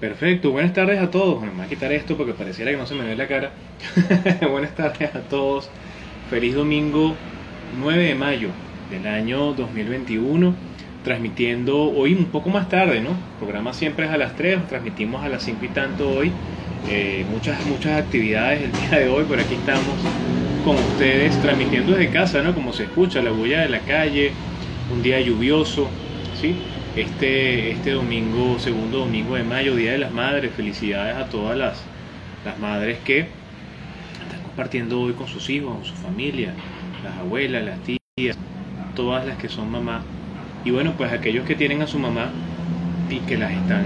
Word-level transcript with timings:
Perfecto, 0.00 0.50
buenas 0.50 0.74
tardes 0.74 1.00
a 1.00 1.10
todos. 1.10 1.42
Me 1.42 1.48
voy 1.48 1.64
a 1.64 1.68
quitar 1.68 1.90
esto 1.90 2.18
porque 2.18 2.34
pareciera 2.34 2.70
que 2.70 2.76
no 2.76 2.86
se 2.86 2.94
me 2.94 3.04
ve 3.04 3.16
la 3.16 3.26
cara. 3.26 3.52
buenas 4.50 4.74
tardes 4.74 5.14
a 5.14 5.20
todos. 5.20 5.70
Feliz 6.28 6.54
domingo 6.54 7.14
9 7.80 8.04
de 8.04 8.14
mayo 8.14 8.50
del 8.90 9.06
año 9.06 9.54
2021. 9.54 10.54
Transmitiendo 11.02 11.78
hoy 11.78 12.12
un 12.12 12.26
poco 12.26 12.50
más 12.50 12.68
tarde, 12.68 13.00
¿no? 13.00 13.10
El 13.10 13.38
programa 13.38 13.72
siempre 13.72 14.04
es 14.04 14.12
a 14.12 14.18
las 14.18 14.36
3, 14.36 14.68
transmitimos 14.68 15.24
a 15.24 15.30
las 15.30 15.42
5 15.44 15.64
y 15.64 15.68
tanto 15.68 16.10
hoy. 16.10 16.30
Eh, 16.90 17.24
muchas, 17.30 17.64
muchas 17.64 17.98
actividades 17.98 18.64
el 18.64 18.72
día 18.72 18.98
de 18.98 19.08
hoy, 19.08 19.24
por 19.24 19.40
aquí 19.40 19.54
estamos 19.54 19.96
con 20.62 20.76
ustedes 20.76 21.40
transmitiendo 21.40 21.92
desde 21.92 22.10
casa, 22.10 22.42
¿no? 22.42 22.54
Como 22.54 22.74
se 22.74 22.82
escucha, 22.82 23.22
la 23.22 23.30
bulla 23.30 23.62
de 23.62 23.70
la 23.70 23.80
calle, 23.80 24.32
un 24.92 25.02
día 25.02 25.18
lluvioso, 25.22 25.88
¿sí? 26.38 26.54
Este, 26.96 27.72
este 27.72 27.90
domingo, 27.90 28.58
segundo 28.58 29.00
domingo 29.00 29.34
de 29.34 29.42
mayo, 29.42 29.76
Día 29.76 29.92
de 29.92 29.98
las 29.98 30.12
Madres, 30.12 30.50
felicidades 30.54 31.14
a 31.14 31.26
todas 31.28 31.54
las, 31.54 31.82
las 32.42 32.58
madres 32.58 32.96
que 33.04 33.18
están 33.18 34.42
compartiendo 34.42 35.02
hoy 35.02 35.12
con 35.12 35.28
sus 35.28 35.50
hijos, 35.50 35.74
con 35.74 35.84
su 35.84 35.94
familia, 35.94 36.54
las 37.04 37.18
abuelas, 37.18 37.66
las 37.66 37.80
tías, 37.80 38.38
todas 38.94 39.26
las 39.26 39.36
que 39.36 39.50
son 39.50 39.70
mamás. 39.70 40.04
Y 40.64 40.70
bueno, 40.70 40.94
pues 40.96 41.12
aquellos 41.12 41.44
que 41.44 41.54
tienen 41.54 41.82
a 41.82 41.86
su 41.86 41.98
mamá 41.98 42.30
y 43.10 43.18
que 43.18 43.36
las 43.36 43.52
están 43.52 43.84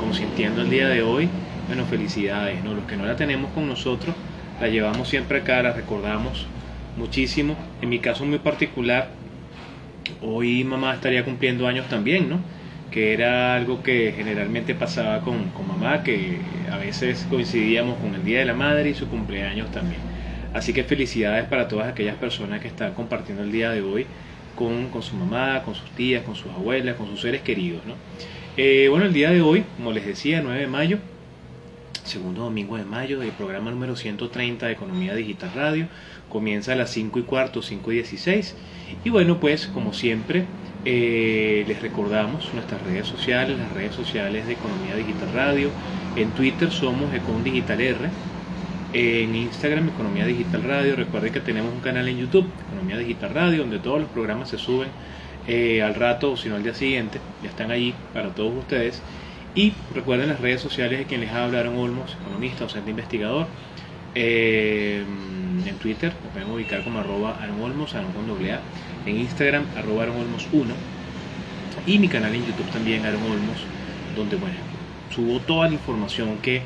consintiendo 0.00 0.62
el 0.62 0.70
día 0.70 0.88
de 0.88 1.02
hoy, 1.02 1.28
bueno, 1.66 1.84
felicidades, 1.84 2.64
¿no? 2.64 2.72
Los 2.72 2.86
que 2.86 2.96
no 2.96 3.04
la 3.04 3.14
tenemos 3.14 3.52
con 3.52 3.68
nosotros, 3.68 4.16
la 4.58 4.68
llevamos 4.68 5.06
siempre 5.06 5.40
acá, 5.40 5.62
la 5.62 5.74
recordamos 5.74 6.46
muchísimo. 6.96 7.56
En 7.82 7.90
mi 7.90 7.98
caso 7.98 8.24
muy 8.24 8.38
particular, 8.38 9.10
hoy 10.22 10.64
mamá 10.64 10.94
estaría 10.94 11.24
cumpliendo 11.24 11.66
años 11.66 11.88
también, 11.88 12.28
¿no? 12.28 12.40
Que 12.90 13.12
era 13.12 13.54
algo 13.54 13.82
que 13.82 14.12
generalmente 14.16 14.74
pasaba 14.74 15.20
con, 15.20 15.50
con, 15.50 15.66
mamá, 15.66 16.02
que 16.02 16.38
a 16.70 16.76
veces 16.76 17.26
coincidíamos 17.30 17.98
con 17.98 18.14
el 18.14 18.24
Día 18.24 18.40
de 18.40 18.44
la 18.44 18.54
Madre 18.54 18.90
y 18.90 18.94
su 18.94 19.08
cumpleaños 19.08 19.70
también. 19.70 20.00
Así 20.52 20.72
que 20.72 20.84
felicidades 20.84 21.46
para 21.46 21.68
todas 21.68 21.88
aquellas 21.88 22.16
personas 22.16 22.60
que 22.60 22.68
están 22.68 22.92
compartiendo 22.92 23.42
el 23.42 23.50
día 23.50 23.70
de 23.70 23.80
hoy 23.80 24.06
con, 24.54 24.88
con 24.88 25.02
su 25.02 25.16
mamá, 25.16 25.62
con 25.64 25.74
sus 25.74 25.90
tías, 25.92 26.22
con 26.22 26.36
sus 26.36 26.52
abuelas, 26.52 26.96
con 26.96 27.08
sus 27.08 27.22
seres 27.22 27.40
queridos, 27.40 27.84
¿no? 27.86 27.94
Eh, 28.56 28.88
bueno, 28.90 29.06
el 29.06 29.14
día 29.14 29.30
de 29.30 29.40
hoy, 29.40 29.64
como 29.76 29.92
les 29.92 30.04
decía, 30.04 30.42
9 30.42 30.60
de 30.60 30.66
mayo, 30.66 30.98
segundo 32.04 32.42
domingo 32.42 32.76
de 32.76 32.84
mayo 32.84 33.20
del 33.20 33.30
programa 33.30 33.70
número 33.70 33.96
130 33.96 34.66
de 34.66 34.72
Economía 34.72 35.14
Digital 35.14 35.52
Radio. 35.54 35.86
Comienza 36.28 36.72
a 36.72 36.76
las 36.76 36.90
5 36.90 37.18
y 37.18 37.22
cuarto, 37.22 37.62
5 37.62 37.92
y 37.92 37.94
16. 37.96 38.54
Y 39.04 39.10
bueno, 39.10 39.38
pues 39.40 39.66
como 39.68 39.92
siempre, 39.92 40.44
eh, 40.84 41.64
les 41.66 41.80
recordamos 41.80 42.52
nuestras 42.54 42.82
redes 42.82 43.06
sociales, 43.06 43.58
las 43.58 43.72
redes 43.72 43.94
sociales 43.94 44.46
de 44.46 44.54
Economía 44.54 44.96
Digital 44.96 45.32
Radio. 45.32 45.70
En 46.16 46.30
Twitter 46.30 46.70
somos 46.70 47.12
Econ 47.14 47.44
Digital 47.44 47.80
R. 47.80 47.98
En 48.92 49.34
Instagram 49.34 49.88
Economía 49.88 50.26
Digital 50.26 50.62
Radio. 50.64 50.96
Recuerden 50.96 51.32
que 51.32 51.40
tenemos 51.40 51.72
un 51.72 51.80
canal 51.80 52.08
en 52.08 52.18
YouTube, 52.18 52.46
Economía 52.68 52.98
Digital 52.98 53.34
Radio, 53.34 53.60
donde 53.60 53.78
todos 53.78 54.00
los 54.00 54.10
programas 54.10 54.50
se 54.50 54.58
suben 54.58 54.88
eh, 55.46 55.82
al 55.82 55.94
rato 55.94 56.32
o 56.32 56.36
si 56.36 56.48
no 56.48 56.56
al 56.56 56.62
día 56.62 56.74
siguiente. 56.74 57.20
Ya 57.42 57.48
están 57.48 57.70
allí 57.70 57.94
para 58.12 58.28
todos 58.30 58.56
ustedes. 58.58 59.02
Y 59.54 59.74
recuerden 59.94 60.28
las 60.30 60.40
redes 60.40 60.62
sociales 60.62 60.98
de 60.98 61.04
quien 61.04 61.20
les 61.20 61.30
habla 61.30 61.60
Aaron 61.60 61.76
Olmos, 61.76 62.16
economista, 62.22 62.64
docente 62.64 62.90
investigador. 62.90 63.46
Eh, 64.14 65.04
en 65.66 65.76
Twitter 65.76 66.12
me 66.24 66.30
pueden 66.30 66.50
ubicar 66.50 66.82
como 66.84 67.00
arroba 67.00 67.36
Aaron 67.40 67.60
Olmos, 67.60 67.92
con 67.92 68.26
doble 68.26 68.52
A. 68.52 68.60
En 69.04 69.18
Instagram, 69.18 69.64
arroba 69.76 70.04
Aaron 70.04 70.20
Olmos 70.20 70.48
1. 70.52 70.74
Y 71.86 71.98
mi 71.98 72.08
canal 72.08 72.34
en 72.34 72.46
YouTube 72.46 72.70
también, 72.70 73.04
Aaron 73.04 73.22
Olmos, 73.24 73.58
donde 74.16 74.36
bueno, 74.36 74.56
subo 75.14 75.40
toda 75.40 75.68
la 75.68 75.74
información 75.74 76.38
que, 76.38 76.62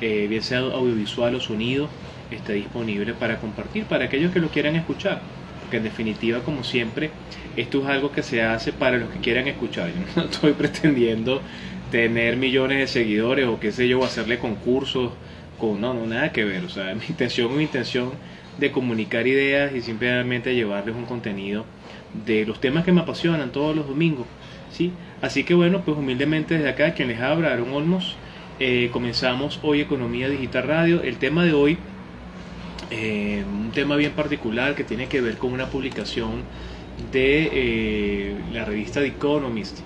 eh, 0.00 0.26
bien 0.28 0.42
sea 0.42 0.60
audiovisual 0.60 1.34
o 1.34 1.40
sonido, 1.40 1.88
está 2.30 2.52
disponible 2.52 3.14
para 3.14 3.38
compartir, 3.38 3.84
para 3.84 4.04
aquellos 4.04 4.32
que 4.32 4.38
lo 4.38 4.48
quieran 4.48 4.76
escuchar. 4.76 5.22
Porque 5.60 5.78
en 5.78 5.82
definitiva, 5.82 6.40
como 6.40 6.62
siempre, 6.62 7.10
esto 7.56 7.82
es 7.82 7.88
algo 7.88 8.12
que 8.12 8.22
se 8.22 8.42
hace 8.42 8.72
para 8.72 8.98
los 8.98 9.10
que 9.10 9.18
quieran 9.18 9.48
escuchar. 9.48 9.88
Yo 10.14 10.22
no 10.22 10.28
estoy 10.30 10.52
pretendiendo 10.52 11.42
tener 11.90 12.36
millones 12.36 12.78
de 12.78 12.86
seguidores 12.86 13.46
o 13.46 13.58
qué 13.60 13.72
sé 13.72 13.88
yo, 13.88 14.04
hacerle 14.04 14.38
concursos, 14.38 15.12
con, 15.58 15.80
no, 15.80 15.94
no, 15.94 16.06
nada 16.06 16.32
que 16.32 16.44
ver, 16.44 16.64
o 16.64 16.68
sea, 16.68 16.94
mi 16.94 17.04
intención 17.08 17.50
es 17.50 17.56
mi 17.56 17.62
intención 17.64 18.10
de 18.58 18.72
comunicar 18.72 19.26
ideas 19.26 19.74
y 19.74 19.80
simplemente 19.80 20.54
llevarles 20.54 20.96
un 20.96 21.04
contenido 21.04 21.64
de 22.26 22.44
los 22.44 22.60
temas 22.60 22.84
que 22.84 22.92
me 22.92 23.00
apasionan 23.00 23.52
todos 23.52 23.74
los 23.74 23.86
domingos, 23.86 24.26
¿sí? 24.72 24.92
Así 25.22 25.44
que 25.44 25.54
bueno, 25.54 25.82
pues 25.84 25.96
humildemente 25.96 26.54
desde 26.54 26.68
acá, 26.68 26.94
quien 26.94 27.08
les 27.08 27.20
habla, 27.20 27.52
Aaron 27.52 27.72
Olmos, 27.72 28.16
eh, 28.60 28.90
comenzamos 28.92 29.60
hoy 29.62 29.80
Economía 29.80 30.28
Digital 30.28 30.64
Radio, 30.64 31.02
el 31.02 31.16
tema 31.18 31.44
de 31.44 31.52
hoy, 31.52 31.78
eh, 32.90 33.44
un 33.48 33.70
tema 33.70 33.96
bien 33.96 34.12
particular 34.12 34.74
que 34.74 34.82
tiene 34.82 35.06
que 35.06 35.20
ver 35.20 35.36
con 35.36 35.52
una 35.52 35.66
publicación 35.66 36.42
de 37.12 37.50
eh, 37.52 38.36
la 38.52 38.64
revista 38.64 39.00
The 39.00 39.06
Economist, 39.06 39.80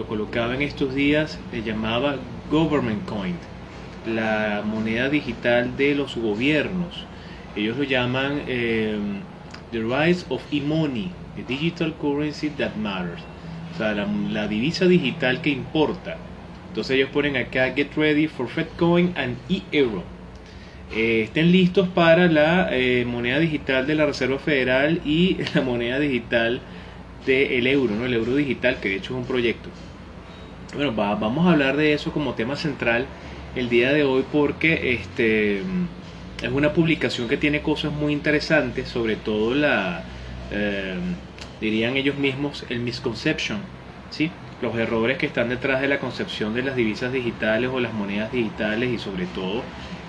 lo 0.00 0.06
colocaba 0.06 0.54
en 0.54 0.62
estos 0.62 0.94
días, 0.94 1.38
le 1.52 1.62
llamaba 1.62 2.16
Government 2.50 3.04
Coin, 3.04 3.34
la 4.06 4.62
moneda 4.64 5.10
digital 5.10 5.76
de 5.76 5.94
los 5.94 6.16
gobiernos. 6.16 7.04
Ellos 7.54 7.76
lo 7.76 7.84
llaman 7.84 8.40
eh, 8.46 8.98
The 9.72 9.80
Rise 9.80 10.24
of 10.30 10.42
E-Money, 10.50 11.10
the 11.36 11.42
digital 11.42 11.92
currency 12.00 12.48
that 12.48 12.76
matters. 12.76 13.20
O 13.74 13.76
sea, 13.76 13.92
la, 13.92 14.48
divisa 14.48 14.86
digital 14.86 15.42
que 15.42 15.50
importa. 15.50 16.16
Entonces 16.68 16.96
ellos 16.96 17.10
ponen 17.10 17.36
acá 17.36 17.70
Get 17.76 17.94
ready 17.94 18.26
for 18.26 18.48
FedCoin 18.48 19.12
and 19.18 19.36
e-Euro. 19.50 20.02
Eh, 20.96 21.24
estén 21.24 21.52
listos 21.52 21.88
para 21.90 22.26
la 22.26 22.70
eh, 22.72 23.04
moneda 23.06 23.38
digital 23.38 23.86
de 23.86 23.96
la 23.96 24.06
Reserva 24.06 24.38
Federal 24.38 25.02
y 25.04 25.36
la 25.54 25.60
moneda 25.60 25.98
digital 25.98 26.62
del 27.26 27.66
euro, 27.66 27.94
¿no? 27.94 28.06
el 28.06 28.14
euro 28.14 28.34
digital, 28.34 28.78
que 28.80 28.88
de 28.88 28.96
hecho 28.96 29.12
es 29.12 29.20
un 29.20 29.26
proyecto. 29.26 29.68
Bueno, 30.74 30.94
va, 30.94 31.16
vamos 31.16 31.46
a 31.46 31.52
hablar 31.52 31.76
de 31.76 31.94
eso 31.94 32.12
como 32.12 32.34
tema 32.34 32.54
central 32.54 33.06
el 33.56 33.68
día 33.68 33.92
de 33.92 34.04
hoy 34.04 34.24
porque 34.30 34.92
este 34.94 35.58
es 35.58 36.52
una 36.52 36.72
publicación 36.72 37.26
que 37.26 37.36
tiene 37.36 37.60
cosas 37.60 37.92
muy 37.92 38.12
interesantes, 38.12 38.88
sobre 38.88 39.16
todo 39.16 39.52
la, 39.54 40.04
eh, 40.52 40.94
dirían 41.60 41.96
ellos 41.96 42.16
mismos, 42.16 42.64
el 42.68 42.78
misconception, 42.80 43.58
¿sí? 44.10 44.30
los 44.62 44.76
errores 44.76 45.18
que 45.18 45.26
están 45.26 45.48
detrás 45.48 45.80
de 45.80 45.88
la 45.88 45.98
concepción 45.98 46.54
de 46.54 46.62
las 46.62 46.76
divisas 46.76 47.12
digitales 47.12 47.68
o 47.72 47.80
las 47.80 47.92
monedas 47.92 48.30
digitales 48.30 48.90
y 48.90 48.98
sobre 48.98 49.26
todo 49.26 49.62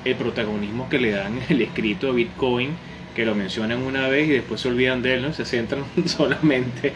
el 0.06 0.16
protagonismo 0.16 0.90
que 0.90 1.00
le 1.00 1.12
dan 1.12 1.40
el 1.50 1.62
escrito 1.64 2.08
de 2.08 2.14
Bitcoin, 2.14 2.70
que 3.16 3.26
lo 3.26 3.34
mencionan 3.34 3.82
una 3.82 4.08
vez 4.08 4.28
y 4.28 4.32
después 4.34 4.62
se 4.62 4.68
olvidan 4.68 5.02
de 5.02 5.16
él, 5.16 5.24
¿no? 5.24 5.34
se 5.34 5.44
centran 5.44 5.86
solamente 6.06 6.94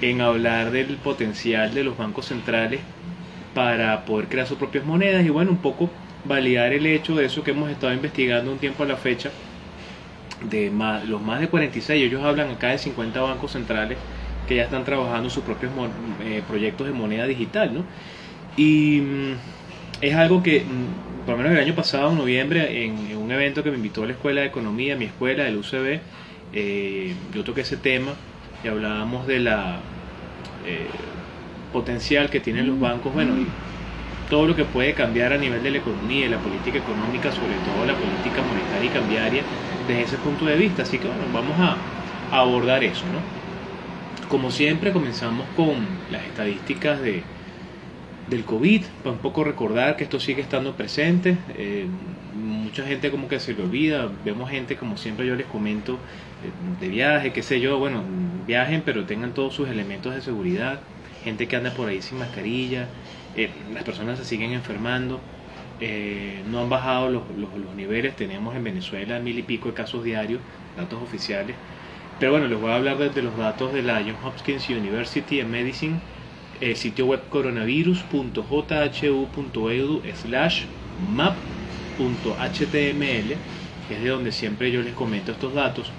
en 0.00 0.20
hablar 0.20 0.72
del 0.72 0.96
potencial 0.96 1.72
de 1.72 1.84
los 1.84 1.96
bancos 1.96 2.26
centrales 2.26 2.80
para 3.54 4.04
poder 4.04 4.28
crear 4.28 4.46
sus 4.46 4.58
propias 4.58 4.84
monedas 4.84 5.24
y 5.24 5.30
bueno, 5.30 5.50
un 5.50 5.58
poco 5.58 5.90
validar 6.24 6.72
el 6.72 6.86
hecho 6.86 7.14
de 7.14 7.26
eso 7.26 7.44
que 7.44 7.52
hemos 7.52 7.70
estado 7.70 7.92
investigando 7.92 8.50
un 8.50 8.58
tiempo 8.58 8.82
a 8.82 8.86
la 8.86 8.96
fecha, 8.96 9.30
de 10.50 10.70
más, 10.70 11.06
los 11.08 11.22
más 11.22 11.40
de 11.40 11.48
46, 11.48 12.02
ellos 12.02 12.22
hablan 12.22 12.50
acá 12.50 12.68
de 12.68 12.78
50 12.78 13.20
bancos 13.20 13.52
centrales 13.52 13.96
que 14.46 14.56
ya 14.56 14.64
están 14.64 14.84
trabajando 14.84 15.30
sus 15.30 15.42
propios 15.42 15.72
eh, 16.22 16.42
proyectos 16.46 16.86
de 16.86 16.92
moneda 16.92 17.26
digital, 17.26 17.72
¿no? 17.72 17.84
Y 18.56 19.00
mm, 19.00 19.32
es 20.02 20.14
algo 20.14 20.42
que, 20.42 20.60
mm, 20.60 21.24
por 21.24 21.36
lo 21.36 21.42
menos 21.42 21.52
el 21.52 21.64
año 21.64 21.74
pasado, 21.74 22.10
en 22.10 22.18
noviembre, 22.18 22.84
en, 22.84 22.98
en, 23.10 23.16
un 23.16 23.30
evento 23.32 23.62
que 23.62 23.70
me 23.70 23.76
invitó 23.76 24.02
a 24.02 24.06
la 24.06 24.12
Escuela 24.12 24.42
de 24.42 24.48
Economía, 24.48 24.96
mi 24.96 25.06
escuela, 25.06 25.44
del 25.44 25.56
UCB, 25.56 26.00
eh, 26.52 27.14
yo 27.32 27.42
toqué 27.42 27.62
ese 27.62 27.76
tema 27.76 28.12
y 28.62 28.68
hablábamos 28.68 29.26
de 29.26 29.40
la 29.40 29.80
eh, 30.66 30.86
potencial 31.74 32.30
que 32.30 32.38
tienen 32.38 32.68
los 32.68 32.78
bancos, 32.78 33.12
bueno, 33.12 33.36
y 33.36 33.46
todo 34.30 34.46
lo 34.46 34.56
que 34.56 34.64
puede 34.64 34.94
cambiar 34.94 35.32
a 35.32 35.36
nivel 35.36 35.62
de 35.62 35.72
la 35.72 35.78
economía 35.78 36.26
y 36.26 36.28
la 36.28 36.38
política 36.38 36.78
económica, 36.78 37.30
sobre 37.32 37.56
todo 37.66 37.84
la 37.84 37.94
política 37.94 38.42
monetaria 38.42 38.90
y 38.90 38.92
cambiaria, 38.92 39.42
desde 39.86 40.02
ese 40.02 40.16
punto 40.18 40.46
de 40.46 40.56
vista. 40.56 40.82
Así 40.82 40.98
que 40.98 41.06
bueno, 41.06 41.24
vamos 41.32 41.58
a, 41.58 41.76
abordar 42.30 42.82
eso, 42.82 43.04
¿no? 43.12 44.28
Como 44.28 44.50
siempre, 44.50 44.92
comenzamos 44.92 45.46
con 45.54 45.74
las 46.10 46.24
estadísticas 46.24 47.00
de, 47.02 47.22
del 48.28 48.44
COVID, 48.44 48.82
para 49.02 49.14
un 49.14 49.18
poco 49.18 49.44
recordar 49.44 49.96
que 49.96 50.04
esto 50.04 50.18
sigue 50.18 50.40
estando 50.40 50.72
presente. 50.72 51.36
Eh, 51.56 51.86
mucha 52.34 52.84
gente 52.86 53.10
como 53.10 53.28
que 53.28 53.38
se 53.38 53.52
le 53.52 53.62
olvida, 53.62 54.08
vemos 54.24 54.50
gente 54.50 54.76
como 54.76 54.96
siempre 54.96 55.26
yo 55.26 55.36
les 55.36 55.46
comento, 55.46 55.92
eh, 55.92 56.80
de 56.80 56.88
viaje, 56.88 57.32
qué 57.32 57.42
sé 57.42 57.60
yo, 57.60 57.78
bueno, 57.78 58.02
viajen 58.46 58.82
pero 58.84 59.04
tengan 59.04 59.32
todos 59.32 59.54
sus 59.54 59.68
elementos 59.68 60.14
de 60.14 60.22
seguridad, 60.22 60.80
gente 61.24 61.48
que 61.48 61.56
anda 61.56 61.72
por 61.72 61.88
ahí 61.88 62.02
sin 62.02 62.18
mascarilla, 62.18 62.88
eh, 63.36 63.50
las 63.72 63.82
personas 63.82 64.18
se 64.18 64.24
siguen 64.24 64.52
enfermando, 64.52 65.20
eh, 65.80 66.42
no 66.48 66.60
han 66.60 66.68
bajado 66.68 67.08
los, 67.08 67.22
los, 67.36 67.74
niveles, 67.74 68.14
tenemos 68.14 68.54
en 68.54 68.62
Venezuela 68.62 69.18
mil 69.18 69.36
y 69.38 69.42
pico 69.42 69.68
de 69.68 69.74
casos 69.74 70.04
diarios, 70.04 70.40
datos 70.76 71.02
oficiales, 71.02 71.56
pero 72.20 72.32
bueno, 72.32 72.46
les 72.46 72.60
voy 72.60 72.70
a 72.70 72.76
hablar 72.76 72.98
desde 72.98 73.22
los 73.22 73.36
datos 73.36 73.72
de 73.72 73.82
la 73.82 73.96
Johns 73.96 74.22
Hopkins 74.22 74.68
University 74.68 75.40
en 75.40 75.50
Medicine, 75.50 75.98
el 76.60 76.76
sitio 76.76 77.06
web 77.06 77.22
coronavirus.jhu.edu 77.28 80.02
slash 80.14 80.62
map.html, 81.12 81.38
que 83.88 83.96
es 83.96 84.02
de 84.02 84.08
donde 84.08 84.30
siempre 84.30 84.70
yo 84.70 84.82
les 84.82 84.94
comento 84.94 85.32
estos 85.32 85.54
datos. 85.54 85.90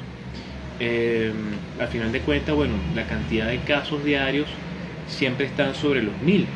Eh, 0.78 1.32
al 1.81 1.88
final 1.88 2.12
de 2.12 2.20
cuentas, 2.20 2.55
bueno, 2.55 2.75
la 2.94 3.06
cantidad 3.06 3.49
de 3.49 3.61
casos 3.61 4.05
diarios 4.05 4.49
siempre 5.08 5.46
están 5.46 5.75
sobre 5.75 6.02
los 6.02 6.14
1.000 6.17 6.46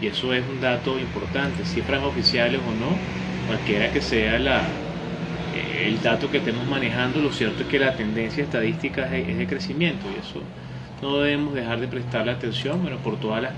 y 0.00 0.06
eso 0.06 0.32
es 0.34 0.44
un 0.48 0.60
dato 0.60 0.98
importante, 0.98 1.64
cifras 1.64 2.02
oficiales 2.02 2.60
o 2.66 2.74
no, 2.74 2.98
cualquiera 3.46 3.92
que 3.92 4.00
sea 4.00 4.38
la, 4.38 4.62
eh, 5.54 5.84
el 5.86 6.02
dato 6.02 6.30
que 6.30 6.38
estemos 6.38 6.66
manejando, 6.66 7.20
lo 7.20 7.32
cierto 7.32 7.62
es 7.62 7.68
que 7.68 7.78
la 7.78 7.94
tendencia 7.94 8.42
estadística 8.42 9.14
es 9.16 9.38
de 9.38 9.46
crecimiento 9.46 10.10
y 10.10 10.18
eso 10.18 10.42
no 11.02 11.18
debemos 11.18 11.52
dejar 11.52 11.80
de 11.80 11.88
prestarle 11.88 12.30
atención, 12.30 12.80
bueno, 12.80 12.96
por 12.98 13.18
todas 13.18 13.42
las 13.42 13.52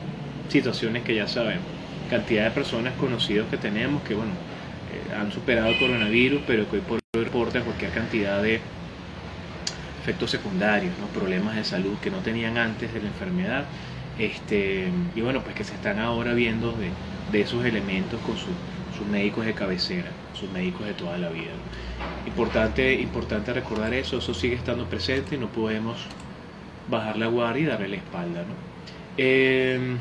situaciones 0.48 1.04
que 1.04 1.14
ya 1.14 1.28
sabemos. 1.28 1.64
Cantidad 2.08 2.44
de 2.44 2.50
personas 2.50 2.94
conocidas 2.94 3.46
que 3.50 3.58
tenemos 3.58 4.02
que, 4.02 4.14
bueno, 4.14 4.32
eh, 4.32 5.14
han 5.14 5.30
superado 5.30 5.68
el 5.68 5.78
coronavirus, 5.78 6.40
pero 6.46 6.68
que 6.68 6.76
hoy 6.76 6.82
por 6.82 6.98
hoy 7.14 7.24
reportan 7.24 7.62
cualquier 7.62 7.90
cantidad 7.90 8.42
de 8.42 8.60
efectos 10.02 10.30
secundarios, 10.30 10.92
¿no? 10.98 11.06
problemas 11.08 11.54
de 11.56 11.64
salud 11.64 11.96
que 12.02 12.10
no 12.10 12.18
tenían 12.18 12.56
antes 12.56 12.92
de 12.94 13.00
la 13.00 13.08
enfermedad. 13.08 13.64
Este, 14.18 14.88
y 15.14 15.20
bueno, 15.20 15.42
pues 15.42 15.54
que 15.54 15.64
se 15.64 15.74
están 15.74 15.98
ahora 15.98 16.32
viendo 16.32 16.72
de, 16.72 17.40
esos 17.40 17.64
elementos 17.64 18.20
con 18.20 18.36
sus 18.36 19.06
médicos 19.10 19.44
de 19.44 19.54
cabecera, 19.54 20.08
sus 20.38 20.48
médicos 20.52 20.86
de 20.86 20.94
toda 20.94 21.18
la 21.18 21.28
vida. 21.28 21.50
Importante, 22.26 22.94
importante 22.94 23.52
recordar 23.52 23.92
eso, 23.92 24.18
eso 24.18 24.32
sigue 24.32 24.54
estando 24.54 24.86
presente 24.86 25.34
y 25.34 25.38
no 25.38 25.48
podemos 25.48 26.06
bajar 26.88 27.16
la 27.16 27.26
guardia 27.26 27.62
y 27.62 27.66
darle 27.66 27.88
la 27.88 27.96
espalda. 27.96 28.40
¿no? 28.40 28.54
Eh, 29.16 29.96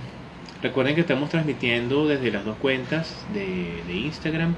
recuerden 0.61 0.95
que 0.95 1.01
estamos 1.01 1.29
transmitiendo 1.29 2.07
desde 2.07 2.31
las 2.31 2.45
dos 2.45 2.57
cuentas 2.57 3.25
de, 3.33 3.93
Instagram, 3.93 4.55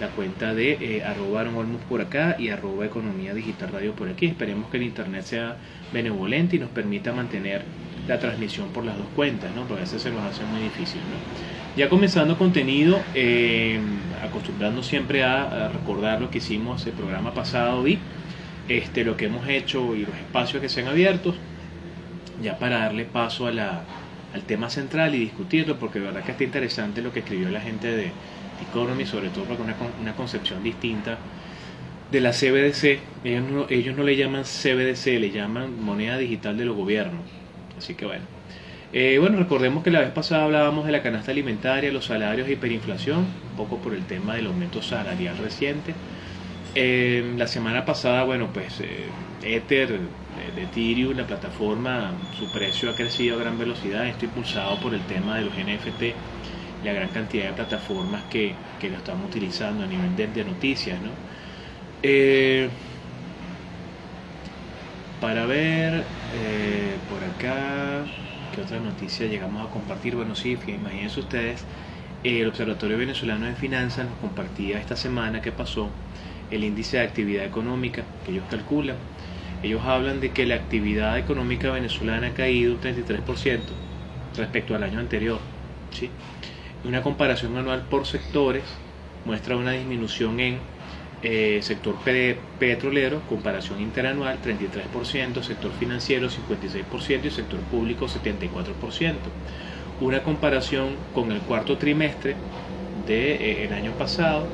la 0.00 0.08
cuenta 0.08 0.54
de 0.54 0.72
eh, 0.80 1.04
arroba 1.04 1.44
por 1.88 2.00
acá 2.00 2.36
y 2.38 2.48
arroba 2.48 2.86
economía 2.86 3.34
digital 3.34 3.70
radio 3.72 3.92
por 3.94 4.08
aquí. 4.08 4.26
Esperemos 4.26 4.70
que 4.70 4.76
el 4.78 4.82
internet 4.82 5.22
sea 5.22 5.56
benevolente 5.92 6.56
y 6.56 6.58
nos 6.58 6.70
permita 6.70 7.12
mantener 7.12 7.62
la 8.06 8.18
transmisión 8.18 8.68
por 8.68 8.84
las 8.84 8.98
dos 8.98 9.06
cuentas, 9.14 9.50
¿no? 9.54 9.62
porque 9.62 9.82
a 9.82 9.84
veces 9.84 10.02
se 10.02 10.10
nos 10.10 10.22
hace 10.22 10.44
muy 10.44 10.62
difícil. 10.62 11.00
Ya 11.76 11.88
comenzando 11.88 12.38
contenido, 12.38 13.00
eh, 13.14 13.80
acostumbrando 14.22 14.82
siempre 14.82 15.24
a, 15.24 15.70
recordar 15.70 16.20
lo 16.20 16.30
que 16.30 16.38
hicimos 16.38 16.86
el 16.86 16.92
programa 16.92 17.34
pasado 17.34 17.86
y 17.88 17.98
este, 18.68 19.04
lo 19.04 19.16
que 19.16 19.26
hemos 19.26 19.48
hecho 19.48 19.96
y 19.96 20.06
los 20.06 20.14
espacios 20.14 20.62
que 20.62 20.68
se 20.68 20.82
han 20.82 20.88
abiertos, 20.88 21.34
ya 22.42 22.58
para 22.58 22.78
darle 22.80 23.04
paso 23.04 23.46
a 23.46 23.52
la, 23.52 23.82
al 24.32 24.42
tema 24.42 24.70
central 24.70 25.14
y 25.14 25.18
discutirlo, 25.18 25.78
porque 25.78 26.00
de 26.00 26.06
verdad 26.06 26.24
que 26.24 26.32
está 26.32 26.44
interesante 26.44 27.02
lo 27.02 27.12
que 27.12 27.20
escribió 27.20 27.48
la 27.50 27.60
gente 27.60 27.88
de 27.88 28.10
Economy, 28.70 29.06
sobre 29.06 29.28
todo 29.28 29.44
porque 29.44 29.62
una, 29.62 29.76
una 30.00 30.14
concepción 30.14 30.62
distinta 30.62 31.18
de 32.10 32.20
la 32.20 32.30
CBDC. 32.30 33.00
Ellos 33.24 33.44
no, 33.50 33.66
ellos 33.68 33.96
no 33.96 34.04
le 34.04 34.16
llaman 34.16 34.44
CBDC, 34.44 35.18
le 35.20 35.30
llaman 35.30 35.82
moneda 35.82 36.18
digital 36.18 36.56
de 36.56 36.64
los 36.64 36.76
gobiernos. 36.76 37.22
Así 37.76 37.94
que 37.94 38.06
bueno. 38.06 38.24
Eh, 38.92 39.18
bueno, 39.18 39.38
recordemos 39.38 39.82
que 39.82 39.90
la 39.90 40.00
vez 40.00 40.10
pasada 40.10 40.44
hablábamos 40.44 40.86
de 40.86 40.92
la 40.92 41.02
canasta 41.02 41.32
alimentaria, 41.32 41.90
los 41.92 42.04
salarios, 42.04 42.48
hiperinflación, 42.48 43.18
un 43.18 43.56
poco 43.56 43.78
por 43.78 43.92
el 43.92 44.04
tema 44.04 44.36
del 44.36 44.46
aumento 44.46 44.82
salarial 44.82 45.36
reciente. 45.38 45.94
Eh, 46.74 47.34
la 47.36 47.46
semana 47.46 47.84
pasada, 47.84 48.24
bueno, 48.24 48.48
pues 48.52 48.80
eh, 48.80 49.06
Ether 49.42 50.00
de 50.56 50.62
Ethereum, 50.62 51.16
la 51.16 51.26
plataforma, 51.26 52.12
su 52.38 52.50
precio 52.50 52.90
ha 52.90 52.96
crecido 52.96 53.36
a 53.36 53.40
gran 53.40 53.58
velocidad, 53.58 54.06
esto 54.06 54.24
impulsado 54.24 54.80
por 54.80 54.92
el 54.92 55.00
tema 55.02 55.36
de 55.36 55.44
los 55.44 55.54
NFT 55.54 56.14
la 56.84 56.92
gran 56.92 57.08
cantidad 57.08 57.46
de 57.46 57.52
plataformas 57.54 58.22
que, 58.24 58.54
que 58.78 58.90
lo 58.90 58.98
están 58.98 59.22
utilizando 59.24 59.84
a 59.84 59.86
nivel 59.86 60.14
de, 60.16 60.44
noticias. 60.44 61.00
¿no? 61.00 61.10
Eh, 62.02 62.68
para 65.20 65.46
ver 65.46 66.04
eh, 66.34 66.98
por 67.08 67.24
acá, 67.24 68.04
¿qué 68.54 68.60
otra 68.60 68.78
noticia 68.80 69.26
llegamos 69.26 69.66
a 69.66 69.70
compartir? 69.70 70.14
Bueno, 70.14 70.34
sí, 70.34 70.58
imagínense 70.66 71.20
ustedes, 71.20 71.64
el 72.22 72.46
Observatorio 72.46 72.98
Venezolano 72.98 73.46
de 73.46 73.54
Finanzas 73.54 74.06
nos 74.06 74.18
compartía 74.18 74.78
esta 74.78 74.96
semana 74.96 75.40
que 75.40 75.52
pasó 75.52 75.90
el 76.54 76.64
índice 76.64 76.98
de 76.98 77.04
actividad 77.04 77.44
económica 77.44 78.04
que 78.24 78.32
ellos 78.32 78.44
calculan. 78.50 78.96
Ellos 79.62 79.82
hablan 79.84 80.20
de 80.20 80.30
que 80.30 80.46
la 80.46 80.56
actividad 80.56 81.18
económica 81.18 81.70
venezolana 81.70 82.28
ha 82.28 82.34
caído 82.34 82.74
un 82.74 82.80
33% 82.80 83.60
respecto 84.36 84.74
al 84.74 84.82
año 84.82 85.00
anterior. 85.00 85.38
¿sí? 85.90 86.10
Una 86.84 87.02
comparación 87.02 87.56
anual 87.56 87.82
por 87.88 88.06
sectores 88.06 88.62
muestra 89.24 89.56
una 89.56 89.72
disminución 89.72 90.38
en 90.40 90.58
eh, 91.22 91.60
sector 91.62 91.96
petrolero, 92.58 93.22
comparación 93.26 93.80
interanual 93.80 94.38
33%, 94.42 95.42
sector 95.42 95.72
financiero 95.72 96.28
56% 96.28 97.24
y 97.24 97.30
sector 97.30 97.60
público 97.60 98.06
74%. 98.06 99.14
Una 100.00 100.22
comparación 100.22 100.96
con 101.14 101.32
el 101.32 101.40
cuarto 101.40 101.78
trimestre 101.78 102.36
del 103.06 103.38
de, 103.38 103.64
eh, 103.64 103.74
año 103.74 103.92
pasado 103.92 104.46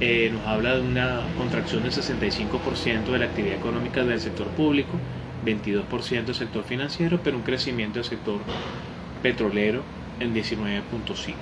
eh, 0.00 0.30
nos 0.32 0.46
habla 0.46 0.76
de 0.76 0.82
una 0.82 1.20
contracción 1.36 1.82
del 1.82 1.92
65% 1.92 3.04
de 3.04 3.18
la 3.18 3.26
actividad 3.26 3.56
económica 3.56 4.04
del 4.04 4.20
sector 4.20 4.48
público, 4.48 4.92
22% 5.44 6.24
del 6.24 6.34
sector 6.34 6.64
financiero, 6.64 7.20
pero 7.22 7.36
un 7.36 7.42
crecimiento 7.42 7.98
del 7.98 8.04
sector 8.04 8.40
petrolero 9.22 9.82
en 10.20 10.34
19.5. 10.34 11.34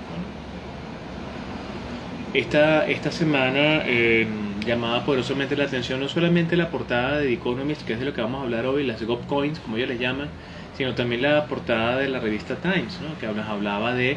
Esta, 2.35 2.87
esta 2.88 3.12
semana 3.12 3.82
eh, 3.85 4.26
llamaba 4.64 5.04
poderosamente 5.04 5.54
la 5.54 5.64
atención 5.64 6.00
no 6.00 6.09
solamente 6.09 6.56
la 6.56 6.71
portada 6.71 7.18
de 7.18 7.26
The 7.26 7.32
Economist, 7.35 7.82
que 7.82 7.92
es 7.92 7.99
de 7.99 8.06
lo 8.06 8.14
que 8.14 8.23
vamos 8.23 8.40
a 8.40 8.44
hablar 8.44 8.66
hoy, 8.66 8.85
las 8.85 9.02
GOP 9.02 9.26
Coins, 9.26 9.59
como 9.59 9.76
ellos 9.76 9.90
les 9.90 10.00
llaman, 10.00 10.28
sino 10.76 10.94
también 10.94 11.23
la 11.23 11.47
portada 11.47 11.99
de 11.99 12.09
la 12.09 12.21
revista 12.21 12.56
Times, 12.56 12.99
¿no? 13.02 13.18
que 13.18 13.26
nos 13.26 13.47
hablaba 13.47 13.92
de 13.94 14.16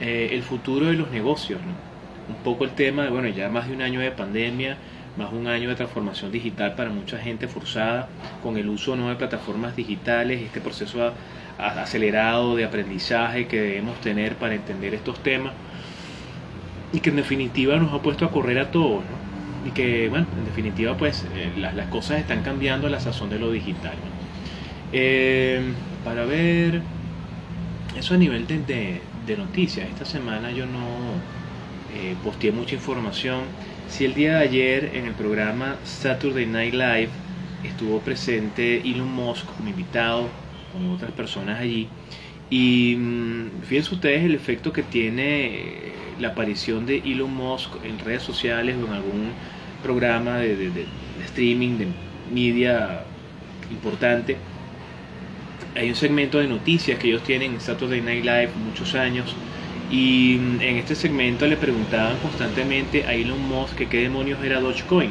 eh, 0.00 0.28
el 0.32 0.42
futuro 0.42 0.86
de 0.86 0.94
los 0.94 1.10
negocios. 1.10 1.60
¿no? 1.60 1.95
Un 2.28 2.36
poco 2.42 2.64
el 2.64 2.70
tema 2.70 3.04
de, 3.04 3.10
bueno, 3.10 3.28
ya 3.28 3.48
más 3.48 3.68
de 3.68 3.74
un 3.74 3.82
año 3.82 4.00
de 4.00 4.10
pandemia, 4.10 4.76
más 5.16 5.32
un 5.32 5.46
año 5.46 5.68
de 5.68 5.76
transformación 5.76 6.30
digital 6.32 6.74
para 6.74 6.90
mucha 6.90 7.18
gente 7.18 7.48
forzada, 7.48 8.08
con 8.42 8.56
el 8.56 8.68
uso 8.68 8.96
¿no? 8.96 9.08
de 9.08 9.16
plataformas 9.16 9.76
digitales, 9.76 10.42
este 10.42 10.60
proceso 10.60 11.12
acelerado 11.58 12.56
de 12.56 12.64
aprendizaje 12.64 13.46
que 13.46 13.60
debemos 13.60 14.00
tener 14.00 14.34
para 14.36 14.54
entender 14.54 14.92
estos 14.94 15.22
temas 15.22 15.52
y 16.92 17.00
que 17.00 17.10
en 17.10 17.16
definitiva 17.16 17.76
nos 17.76 17.92
ha 17.92 18.02
puesto 18.02 18.24
a 18.24 18.30
correr 18.30 18.58
a 18.58 18.70
todos. 18.70 19.02
Y 19.66 19.70
que, 19.70 20.08
bueno, 20.08 20.26
en 20.38 20.44
definitiva, 20.44 20.96
pues 20.96 21.26
eh, 21.34 21.52
las, 21.58 21.74
las, 21.74 21.88
cosas 21.88 22.20
están 22.20 22.42
cambiando 22.42 22.86
a 22.86 22.90
la 22.90 23.00
sazón 23.00 23.30
de 23.30 23.38
lo 23.38 23.50
digital. 23.50 23.94
Eh, 24.92 25.60
para 26.04 26.24
ver, 26.24 26.82
eso 27.96 28.14
a 28.14 28.16
nivel 28.16 28.46
de, 28.46 29.00
de, 29.26 29.36
noticias. 29.36 29.88
Esta 29.88 30.04
semana 30.04 30.52
yo 30.52 30.66
no 30.66 30.78
eh, 31.96 32.16
posteé 32.22 32.52
mucha 32.52 32.74
información. 32.74 33.42
Si 33.88 34.04
el 34.04 34.14
día 34.14 34.38
de 34.38 34.44
ayer 34.44 34.90
en 34.94 35.06
el 35.06 35.14
programa 35.14 35.76
Saturday 35.84 36.46
Night 36.46 36.74
Live 36.74 37.08
estuvo 37.64 38.00
presente 38.00 38.78
Elon 38.80 39.10
Musk 39.10 39.46
como 39.56 39.68
invitado, 39.68 40.28
con 40.72 40.90
otras 40.90 41.12
personas 41.12 41.60
allí. 41.60 41.88
Y 42.50 42.96
mm, 42.96 43.62
fíjense 43.62 43.94
ustedes 43.94 44.24
el 44.24 44.34
efecto 44.34 44.72
que 44.72 44.82
tiene 44.82 45.46
eh, 45.46 45.92
la 46.20 46.28
aparición 46.28 46.86
de 46.86 46.98
Elon 46.98 47.34
Musk 47.34 47.70
en 47.84 47.98
redes 47.98 48.22
sociales 48.22 48.76
o 48.82 48.86
en 48.86 48.92
algún 48.92 49.30
programa 49.82 50.38
de, 50.38 50.56
de 50.56 50.86
streaming, 51.24 51.78
de 51.78 51.88
media 52.32 53.04
importante 53.70 54.36
hay 55.76 55.90
un 55.90 55.94
segmento 55.94 56.38
de 56.38 56.48
noticias 56.48 56.98
que 56.98 57.08
ellos 57.08 57.22
tienen 57.22 57.54
en 57.54 57.60
Saturday 57.60 58.00
Night 58.00 58.24
Live 58.24 58.50
muchos 58.64 58.94
años 58.94 59.34
y 59.90 60.36
en 60.60 60.76
este 60.76 60.94
segmento 60.94 61.46
le 61.46 61.56
preguntaban 61.56 62.16
constantemente 62.18 63.04
a 63.04 63.14
Elon 63.14 63.40
Musk 63.48 63.76
que 63.76 63.88
qué 63.88 64.02
demonios 64.02 64.42
era 64.42 64.60
Dogecoin. 64.60 65.10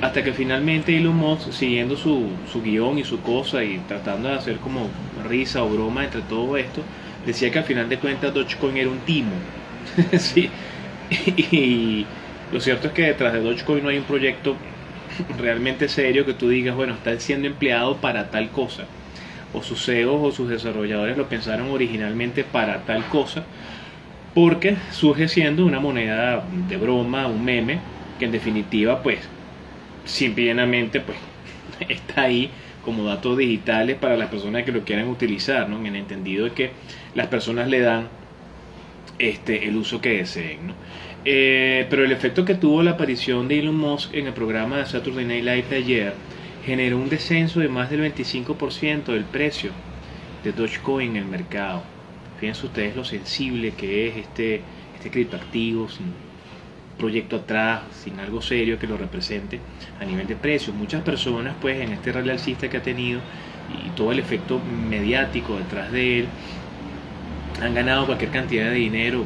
Hasta 0.00 0.22
que 0.22 0.32
finalmente 0.32 0.96
Elon 0.96 1.16
Musk, 1.16 1.52
siguiendo 1.52 1.96
su, 1.96 2.28
su 2.50 2.62
guion 2.62 2.98
y 2.98 3.04
su 3.04 3.20
cosa 3.20 3.64
y 3.64 3.78
tratando 3.88 4.28
de 4.28 4.34
hacer 4.34 4.56
como 4.58 4.88
risa 5.28 5.62
o 5.64 5.68
broma 5.68 6.04
entre 6.04 6.20
todo 6.22 6.56
esto, 6.56 6.82
decía 7.26 7.50
que 7.50 7.58
al 7.58 7.64
final 7.64 7.88
de 7.88 7.98
cuentas 7.98 8.32
Dogecoin 8.32 8.76
era 8.76 8.90
un 8.90 8.98
timo. 9.00 9.32
sí. 10.18 10.50
Y 11.26 12.06
lo 12.52 12.60
cierto 12.60 12.88
es 12.88 12.92
que 12.92 13.02
detrás 13.02 13.32
de 13.32 13.40
Dogecoin 13.40 13.82
no 13.82 13.88
hay 13.88 13.98
un 13.98 14.04
proyecto 14.04 14.56
realmente 15.38 15.88
serio 15.88 16.24
que 16.26 16.34
tú 16.34 16.48
digas, 16.48 16.76
bueno, 16.76 16.94
está 16.94 17.18
siendo 17.18 17.46
empleado 17.46 17.96
para 17.96 18.30
tal 18.30 18.50
cosa 18.50 18.86
o 19.54 19.62
sus 19.62 19.84
CEOs 19.84 20.20
o 20.22 20.32
sus 20.32 20.48
desarrolladores 20.48 21.16
lo 21.16 21.28
pensaron 21.28 21.70
originalmente 21.70 22.44
para 22.44 22.84
tal 22.84 23.04
cosa, 23.06 23.44
porque 24.34 24.76
surge 24.90 25.28
siendo 25.28 25.64
una 25.64 25.80
moneda 25.80 26.44
de 26.68 26.76
broma, 26.76 27.26
un 27.28 27.44
meme, 27.44 27.78
que 28.18 28.24
en 28.24 28.32
definitiva, 28.32 29.02
pues, 29.02 29.20
simplemente, 30.04 31.00
pues, 31.00 31.16
está 31.88 32.22
ahí 32.22 32.50
como 32.84 33.04
datos 33.04 33.38
digitales 33.38 33.96
para 33.96 34.16
las 34.16 34.28
personas 34.28 34.64
que 34.64 34.72
lo 34.72 34.84
quieran 34.84 35.08
utilizar, 35.08 35.68
¿no? 35.68 35.78
En 35.78 35.86
el 35.86 35.96
entendido 35.96 36.44
de 36.44 36.50
que 36.50 36.70
las 37.14 37.28
personas 37.28 37.68
le 37.68 37.80
dan 37.80 38.08
este, 39.18 39.68
el 39.68 39.76
uso 39.76 40.00
que 40.00 40.18
deseen, 40.18 40.66
¿no? 40.68 40.74
Eh, 41.24 41.86
pero 41.88 42.04
el 42.04 42.12
efecto 42.12 42.44
que 42.44 42.54
tuvo 42.54 42.82
la 42.82 42.92
aparición 42.92 43.48
de 43.48 43.60
Elon 43.60 43.76
Musk 43.76 44.12
en 44.12 44.26
el 44.26 44.34
programa 44.34 44.78
de 44.78 44.86
Saturday 44.86 45.24
Night 45.24 45.44
Live 45.44 45.64
de 45.70 45.76
ayer 45.76 46.14
generó 46.64 46.98
un 46.98 47.08
descenso 47.08 47.60
de 47.60 47.68
más 47.68 47.90
del 47.90 48.00
25% 48.00 49.06
del 49.06 49.24
precio 49.24 49.70
de 50.42 50.52
Dogecoin 50.52 51.10
en 51.10 51.16
el 51.16 51.24
mercado. 51.26 51.82
Fíjense 52.40 52.66
ustedes 52.66 52.96
lo 52.96 53.04
sensible 53.04 53.72
que 53.72 54.08
es 54.08 54.16
este, 54.16 54.62
este 54.96 55.10
criptoactivo 55.10 55.88
sin 55.88 56.06
proyecto 56.98 57.36
atrás, 57.36 57.82
sin 57.92 58.18
algo 58.20 58.40
serio 58.40 58.78
que 58.78 58.86
lo 58.86 58.96
represente 58.96 59.60
a 60.00 60.04
nivel 60.04 60.26
de 60.26 60.36
precios. 60.36 60.74
Muchas 60.74 61.02
personas 61.02 61.54
pues 61.60 61.80
en 61.80 61.92
este 61.92 62.12
rally 62.12 62.30
alcista 62.30 62.68
que 62.68 62.78
ha 62.78 62.82
tenido 62.82 63.20
y 63.86 63.90
todo 63.90 64.12
el 64.12 64.18
efecto 64.18 64.60
mediático 64.88 65.56
detrás 65.56 65.90
de 65.90 66.20
él 66.20 66.26
han 67.62 67.74
ganado 67.74 68.06
cualquier 68.06 68.30
cantidad 68.30 68.70
de 68.70 68.74
dinero. 68.74 69.24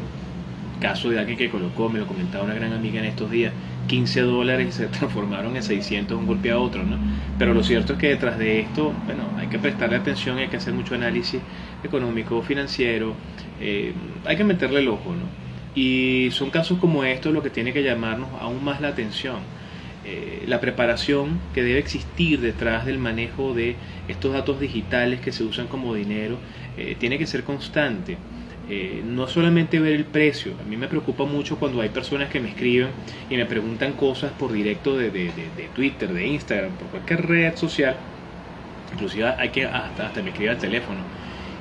Caso 0.80 1.10
de 1.10 1.18
alguien 1.18 1.36
que 1.36 1.50
colocó, 1.50 1.88
me 1.88 1.98
lo 1.98 2.06
comentaba 2.06 2.44
una 2.44 2.54
gran 2.54 2.72
amiga 2.72 3.00
en 3.00 3.06
estos 3.06 3.30
días, 3.30 3.52
15 3.88 4.20
dólares 4.20 4.68
y 4.68 4.72
se 4.72 4.86
transformaron 4.98 5.56
en 5.56 5.62
600 5.64 6.16
un 6.16 6.26
golpe 6.26 6.52
a 6.52 6.58
otro, 6.58 6.84
¿no? 6.84 6.96
Pero 7.38 7.54
lo 7.54 7.64
cierto 7.64 7.94
es 7.94 7.98
que 7.98 8.08
detrás 8.10 8.38
de 8.38 8.60
esto, 8.60 8.92
bueno, 9.06 9.24
hay 9.36 9.48
que 9.48 9.58
prestarle 9.58 9.96
atención, 9.96 10.38
hay 10.38 10.46
que 10.46 10.58
hacer 10.58 10.74
mucho 10.74 10.94
análisis 10.94 11.40
económico, 11.82 12.40
financiero, 12.42 13.14
eh, 13.60 13.92
hay 14.24 14.36
que 14.36 14.44
meterle 14.44 14.80
el 14.80 14.88
ojo, 14.88 15.10
¿no? 15.10 15.26
Y 15.74 16.30
son 16.30 16.50
casos 16.50 16.78
como 16.78 17.04
estos 17.04 17.32
lo 17.32 17.42
que 17.42 17.50
tiene 17.50 17.72
que 17.72 17.82
llamarnos 17.82 18.28
aún 18.40 18.62
más 18.62 18.80
la 18.80 18.88
atención. 18.88 19.38
Eh, 20.04 20.44
la 20.46 20.60
preparación 20.60 21.38
que 21.52 21.62
debe 21.62 21.80
existir 21.80 22.40
detrás 22.40 22.86
del 22.86 22.98
manejo 22.98 23.52
de 23.52 23.76
estos 24.08 24.32
datos 24.32 24.58
digitales 24.58 25.20
que 25.20 25.32
se 25.32 25.44
usan 25.44 25.66
como 25.66 25.94
dinero 25.94 26.38
eh, 26.76 26.96
tiene 26.98 27.18
que 27.18 27.26
ser 27.26 27.44
constante. 27.44 28.16
Eh, 28.70 29.02
no 29.02 29.26
solamente 29.26 29.80
ver 29.80 29.94
el 29.94 30.04
precio, 30.04 30.52
a 30.60 30.68
mí 30.68 30.76
me 30.76 30.88
preocupa 30.88 31.24
mucho 31.24 31.58
cuando 31.58 31.80
hay 31.80 31.88
personas 31.88 32.28
que 32.28 32.38
me 32.38 32.50
escriben 32.50 32.88
y 33.30 33.36
me 33.36 33.46
preguntan 33.46 33.94
cosas 33.94 34.30
por 34.32 34.52
directo 34.52 34.96
de, 34.96 35.10
de, 35.10 35.32
Twitter, 35.74 36.12
de 36.12 36.26
Instagram, 36.26 36.72
por 36.72 36.88
cualquier 36.88 37.26
red 37.26 37.56
social, 37.56 37.96
inclusive 38.92 39.26
hay 39.38 39.48
que 39.48 39.64
hasta, 39.64 40.08
hasta 40.08 40.22
me 40.22 40.30
escribe 40.30 40.50
al 40.50 40.58
teléfono 40.58 40.98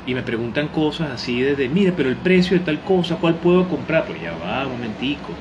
y 0.05 0.13
me 0.15 0.21
preguntan 0.21 0.67
cosas 0.67 1.11
así 1.11 1.41
de, 1.41 1.69
mire, 1.69 1.93
pero 1.93 2.09
el 2.09 2.17
precio 2.17 2.57
de 2.57 2.65
tal 2.65 2.79
cosa, 2.81 3.15
¿cuál 3.15 3.35
puedo 3.35 3.67
comprar? 3.69 4.05
Pues 4.05 4.21
ya 4.21 4.33
va, 4.37 4.65
un 4.65 4.73
momentico. 4.73 5.33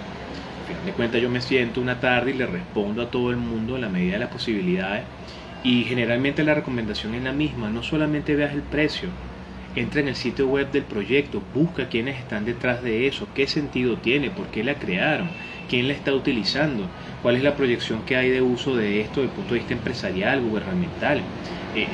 Al 0.61 0.67
final 0.69 0.87
de 0.87 0.93
cuentas 0.93 1.23
yo 1.23 1.31
me 1.31 1.41
siento 1.41 1.81
una 1.81 1.99
tarde 1.99 2.33
y 2.33 2.35
le 2.35 2.47
respondo 2.47 3.03
a 3.03 3.11
todo 3.11 3.31
el 3.31 3.37
mundo 3.37 3.77
en 3.77 3.83
la 3.83 3.89
medida 3.89 4.15
de 4.15 4.19
las 4.21 4.31
posibilidades 4.31 5.05
y 5.63 5.85
generalmente 5.85 6.45
la 6.45 6.55
recomendación 6.55 7.15
es 7.15 7.23
la 7.25 7.33
misma, 7.33 7.71
no 7.71 7.83
solamente 7.83 8.37
veas 8.37 8.55
el 8.55 8.63
precio, 8.63 9.09
entra 9.77 10.01
en 10.01 10.09
el 10.09 10.17
sitio 10.17 10.49
web 10.49 10.71
del 10.73 10.85
proyecto, 10.85 11.43
busca 11.55 11.89
quiénes 11.89 12.19
están 12.19 12.45
detrás 12.45 12.83
de 12.83 13.07
eso, 13.07 13.29
qué 13.35 13.47
sentido 13.47 13.97
tiene, 13.97 14.31
por 14.31 14.47
qué 14.47 14.65
la 14.65 14.75
crearon, 14.75 15.29
quién 15.69 15.87
la 15.87 15.95
está 15.95 16.15
utilizando, 16.15 16.89
cuál 17.23 17.37
es 17.37 17.43
la 17.43 17.55
proyección 17.55 18.03
que 18.03 18.17
hay 18.17 18.31
de 18.31 18.41
uso 18.41 18.75
de 18.75 19.01
esto 19.01 19.21
desde 19.21 19.33
el 19.33 19.37
punto 19.37 19.55
de 19.55 19.61
vista 19.61 19.75
empresarial, 19.75 20.41
gubernamental, 20.41 21.19
eh, 21.19 21.83
eh, 21.83 21.87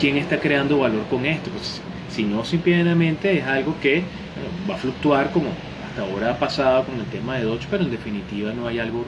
quién 0.00 0.16
está 0.16 0.40
creando 0.40 0.78
valor 0.78 1.04
con 1.08 1.26
esto. 1.26 1.50
Pues, 1.50 1.82
si 2.08 2.24
no, 2.24 2.44
simplemente 2.44 3.38
es 3.38 3.44
algo 3.44 3.76
que 3.80 4.02
va 4.68 4.74
a 4.74 4.78
fluctuar 4.78 5.30
como 5.30 5.50
hasta 5.86 6.02
ahora 6.02 6.30
ha 6.30 6.38
pasado 6.38 6.84
con 6.84 6.98
el 6.98 7.06
tema 7.06 7.36
de 7.36 7.44
Dodge, 7.44 7.66
pero 7.70 7.84
en 7.84 7.90
definitiva 7.90 8.52
no 8.52 8.66
hay 8.66 8.78
algo 8.78 9.04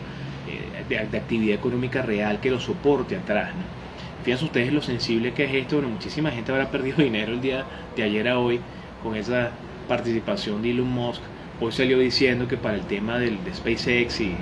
eh, 0.48 0.84
de, 0.88 1.06
de, 1.06 1.18
actividad 1.18 1.56
económica 1.56 2.02
real 2.02 2.40
que 2.40 2.50
lo 2.50 2.60
soporte 2.60 3.16
atrás. 3.16 3.54
¿no? 3.54 3.81
Fíjense 4.24 4.44
ustedes 4.44 4.72
lo 4.72 4.82
sensible 4.82 5.32
que 5.32 5.44
es 5.44 5.54
esto. 5.54 5.76
Bueno, 5.76 5.90
muchísima 5.90 6.30
gente 6.30 6.52
habrá 6.52 6.70
perdido 6.70 6.96
dinero 7.02 7.32
el 7.32 7.40
día 7.40 7.64
de 7.96 8.02
ayer 8.04 8.28
a 8.28 8.38
hoy 8.38 8.60
con 9.02 9.16
esa 9.16 9.50
participación 9.88 10.62
de 10.62 10.70
Elon 10.70 10.88
Musk. 10.88 11.20
Hoy 11.60 11.72
salió 11.72 11.98
diciendo 11.98 12.48
que 12.48 12.56
para 12.56 12.76
el 12.76 12.82
tema 12.82 13.18
del, 13.18 13.42
de 13.44 13.52
SpaceX 13.54 14.20
y 14.20 14.34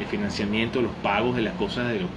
el 0.00 0.06
financiamiento, 0.06 0.82
los 0.82 0.92
pagos 1.02 1.36
de 1.36 1.42
las 1.42 1.54
cosas 1.54 1.88
de 1.88 2.00
los, 2.00 2.10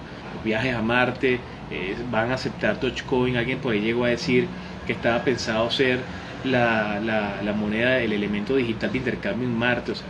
viajes 0.43 0.75
a 0.75 0.81
Marte, 0.81 1.39
eh, 1.71 1.95
van 2.11 2.31
a 2.31 2.35
aceptar 2.35 2.79
Dogecoin. 2.79 3.37
Alguien 3.37 3.59
por 3.59 3.73
ahí 3.73 3.81
llegó 3.81 4.05
a 4.05 4.09
decir 4.09 4.47
que 4.85 4.93
estaba 4.93 5.23
pensado 5.23 5.69
ser 5.71 5.99
la, 6.43 6.99
la, 6.99 7.41
la 7.41 7.53
moneda, 7.53 7.99
el 7.99 8.13
elemento 8.13 8.55
digital 8.55 8.91
de 8.91 8.97
intercambio 8.99 9.47
en 9.47 9.57
Marte. 9.57 9.93
O 9.93 9.95
sea, 9.95 10.07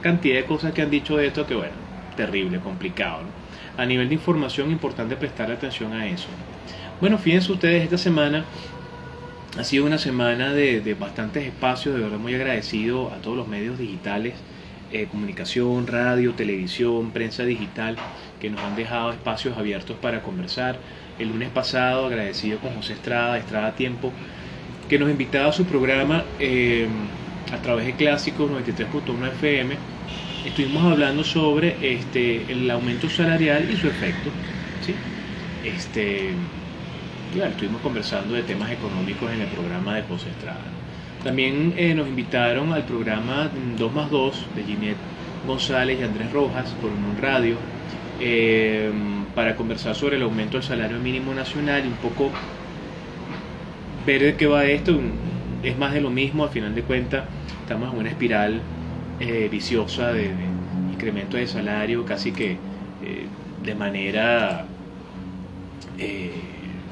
cantidad 0.00 0.36
de 0.36 0.44
cosas 0.44 0.72
que 0.72 0.82
han 0.82 0.90
dicho 0.90 1.16
de 1.16 1.26
esto 1.26 1.46
que, 1.46 1.54
bueno, 1.54 1.74
terrible, 2.16 2.60
complicado. 2.60 3.22
¿no? 3.22 3.39
A 3.76 3.86
nivel 3.86 4.08
de 4.08 4.14
información 4.14 4.70
importante 4.70 5.16
prestar 5.16 5.50
atención 5.50 5.92
a 5.92 6.06
eso. 6.06 6.28
Bueno, 7.00 7.18
fíjense 7.18 7.52
ustedes, 7.52 7.84
esta 7.84 7.98
semana 7.98 8.44
ha 9.58 9.64
sido 9.64 9.84
una 9.84 9.98
semana 9.98 10.52
de, 10.52 10.96
bastantes 10.98 11.44
espacios, 11.44 11.94
de 11.94 12.02
verdad 12.02 12.18
muy 12.18 12.34
agradecido 12.34 13.10
a 13.10 13.16
todos 13.16 13.36
los 13.36 13.48
medios 13.48 13.78
digitales, 13.78 14.34
eh, 14.92 15.06
comunicación, 15.10 15.86
radio, 15.86 16.34
televisión, 16.34 17.10
prensa 17.10 17.44
digital, 17.44 17.96
que 18.40 18.50
nos 18.50 18.60
han 18.60 18.76
dejado 18.76 19.12
espacios 19.12 19.56
abiertos 19.56 19.96
para 19.96 20.22
conversar. 20.22 20.78
El 21.18 21.28
lunes 21.28 21.50
pasado 21.50 22.06
agradecido 22.06 22.58
con 22.58 22.74
José 22.74 22.94
Estrada, 22.94 23.38
Estrada 23.38 23.72
Tiempo, 23.72 24.12
que 24.88 24.98
nos 24.98 25.10
invitaba 25.10 25.48
a 25.48 25.52
su 25.52 25.64
programa 25.64 26.24
eh, 26.38 26.86
a 27.52 27.62
través 27.62 27.86
de 27.86 27.94
Clásicos 27.94 28.50
93.1 28.50 29.28
FM 29.32 29.99
estuvimos 30.44 30.84
hablando 30.84 31.24
sobre 31.24 31.76
este, 31.80 32.50
el 32.50 32.70
aumento 32.70 33.08
salarial 33.08 33.68
y 33.70 33.76
su 33.76 33.88
efecto. 33.88 34.30
¿sí? 34.84 34.94
Este, 35.64 36.30
estuvimos 37.34 37.80
conversando 37.82 38.34
de 38.34 38.42
temas 38.42 38.70
económicos 38.70 39.30
en 39.32 39.42
el 39.42 39.48
programa 39.48 39.96
de 39.96 40.02
José 40.02 40.30
Estrada. 40.30 40.64
También 41.22 41.74
eh, 41.76 41.94
nos 41.94 42.08
invitaron 42.08 42.72
al 42.72 42.84
programa 42.84 43.50
2 43.76 43.92
más 43.92 44.10
2 44.10 44.46
de 44.56 44.64
Ginette 44.64 44.96
González 45.46 46.00
y 46.00 46.02
Andrés 46.02 46.32
Rojas 46.32 46.70
por 46.80 46.90
un 46.90 47.16
radio 47.20 47.56
eh, 48.20 48.90
para 49.34 49.54
conversar 49.54 49.94
sobre 49.94 50.16
el 50.16 50.22
aumento 50.22 50.56
del 50.56 50.66
salario 50.66 50.98
mínimo 50.98 51.34
nacional 51.34 51.84
y 51.84 51.88
un 51.88 51.94
poco 51.94 52.30
ver 54.06 54.22
de 54.22 54.36
qué 54.36 54.46
va 54.46 54.64
esto. 54.64 54.98
Es 55.62 55.76
más 55.76 55.92
de 55.92 56.00
lo 56.00 56.10
mismo, 56.10 56.44
al 56.44 56.50
final 56.50 56.74
de 56.74 56.82
cuentas 56.82 57.24
estamos 57.62 57.92
en 57.92 57.98
una 57.98 58.08
espiral 58.08 58.62
eh, 59.20 59.48
viciosa 59.50 60.12
de, 60.12 60.34
incremento 60.92 61.36
de 61.36 61.46
salario 61.46 62.04
casi 62.06 62.34
que 62.34 62.64
eh, 63.02 63.28
de 63.62 63.74
manera 63.76 64.74
eh, 65.98 66.86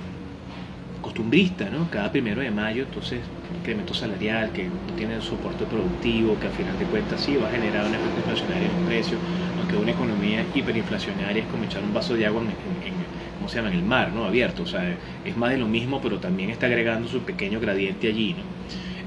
costumbrista, 1.01 1.71
¿no? 1.71 1.91
Cada 1.91 2.11
primero 2.13 2.41
de 2.41 2.51
mayo, 2.51 2.85
entonces, 2.85 3.33
incremento 3.55 3.95
salarial 3.95 4.53
que 4.53 4.69
no 4.69 4.95
tiene 4.95 5.21
soporte 5.21 5.67
productivo, 5.67 6.39
que 6.41 6.49
al 6.49 6.53
final 6.53 6.79
de 6.79 6.87
cuentas 6.89 7.21
sí 7.23 7.37
va 7.37 7.49
a 7.49 7.51
generar 7.53 7.87
un 7.87 7.95
efecto 7.95 8.21
inflacionario 8.21 8.67
en 8.67 8.73
los 8.73 8.83
precios, 8.83 9.23
aunque 9.57 9.77
una 9.77 9.93
economía 9.93 10.51
hiperinflacionaria 10.53 11.43
es 11.43 11.49
como 11.49 11.65
echar 11.65 11.85
un 11.85 11.93
vaso 11.93 12.15
de 12.15 12.27
agua 12.27 12.43
en, 12.43 13.07
¿cómo 13.35 13.49
se 13.49 13.57
llama? 13.57 13.69
En 13.69 13.75
el 13.77 13.83
mar, 13.85 14.13
¿no? 14.13 14.25
Abierto, 14.27 14.65
o 14.65 14.67
sea, 14.67 14.99
es 15.25 15.37
más 15.37 15.51
de 15.51 15.59
lo 15.59 15.69
mismo, 15.69 16.01
pero 16.01 16.21
también 16.21 16.51
está 16.51 16.67
agregando 16.67 17.09
su 17.09 17.25
pequeño 17.25 17.61
gradiente 17.61 18.09
allí, 18.09 18.35
¿no? 18.35 18.58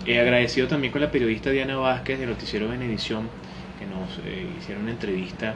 He 0.05 0.20
agradecido 0.20 0.67
también 0.67 0.91
con 0.91 1.01
la 1.01 1.12
periodista 1.12 1.51
Diana 1.51 1.77
Vázquez 1.77 2.20
de 2.20 2.25
Noticiero 2.25 2.67
Benedición, 2.67 3.29
que 3.77 3.86
nos 3.86 4.17
eh, 4.25 4.48
hicieron 4.60 4.84
una 4.84 4.93
entrevista 4.93 5.53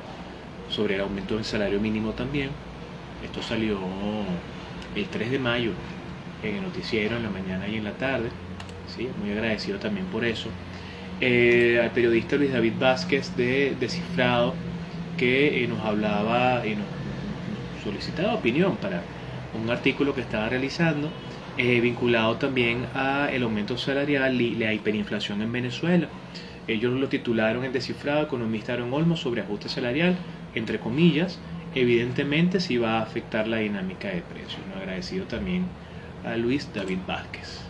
sobre 0.69 0.95
el 0.95 1.01
aumento 1.01 1.35
del 1.35 1.45
salario 1.45 1.79
mínimo 1.79 2.11
también. 2.11 2.49
Esto 3.23 3.41
salió 3.41 3.79
el 4.95 5.05
3 5.07 5.31
de 5.31 5.39
mayo 5.39 5.71
en 6.43 6.57
el 6.57 6.61
noticiero 6.61 7.17
en 7.17 7.23
la 7.23 7.29
mañana 7.29 7.67
y 7.67 7.77
en 7.77 7.83
la 7.85 7.93
tarde. 7.93 8.29
¿sí? 8.95 9.09
Muy 9.19 9.31
agradecido 9.31 9.79
también 9.79 10.05
por 10.07 10.23
eso. 10.23 10.49
Eh, 11.21 11.79
al 11.81 11.91
periodista 11.91 12.35
Luis 12.35 12.51
David 12.51 12.73
Vázquez 12.79 13.35
de 13.35 13.75
Descifrado, 13.79 14.53
que 15.17 15.63
eh, 15.63 15.67
nos 15.67 15.79
hablaba 15.79 16.65
y 16.67 16.75
nos, 16.75 16.85
solicitaba 17.83 18.33
opinión 18.33 18.75
para 18.77 19.01
un 19.59 19.69
artículo 19.69 20.13
que 20.13 20.21
estaba 20.21 20.49
realizando, 20.49 21.09
eh, 21.57 21.79
vinculado 21.79 22.35
también 22.38 22.85
a 22.93 23.29
el 23.31 23.43
aumento 23.43 23.77
salarial 23.77 24.39
y 24.41 24.55
la 24.55 24.74
hiperinflación 24.74 25.41
en 25.41 25.51
Venezuela. 25.51 26.09
Ellos 26.67 26.93
lo 26.93 27.07
titularon 27.07 27.63
en 27.63 27.71
Descifrado, 27.71 28.24
economista 28.24 28.74
Aaron 28.74 28.93
Olmos, 28.93 29.21
sobre 29.21 29.41
ajuste 29.41 29.69
salarial, 29.69 30.17
entre 30.55 30.79
comillas, 30.79 31.39
evidentemente 31.75 32.59
si 32.59 32.77
va 32.77 33.00
a 33.00 33.03
afectar 33.03 33.47
la 33.47 33.57
dinámica 33.57 34.09
de 34.09 34.21
precios. 34.21 34.62
Agradecido 34.75 35.25
también 35.25 35.65
a 36.25 36.35
Luis 36.38 36.69
David 36.74 37.00
Vázquez. 37.07 37.62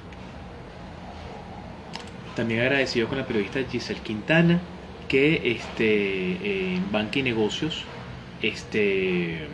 También 2.36 2.62
agradecido 2.62 3.08
con 3.08 3.18
la 3.18 3.25
periodista 3.25 3.60
Giselle 3.70 4.01
Quintana, 4.01 4.60
que 5.08 5.51
este, 5.51 6.74
en 6.74 6.92
Banca 6.92 7.20
y 7.20 7.24
Negocios 7.24 7.84
este, 8.42 9.48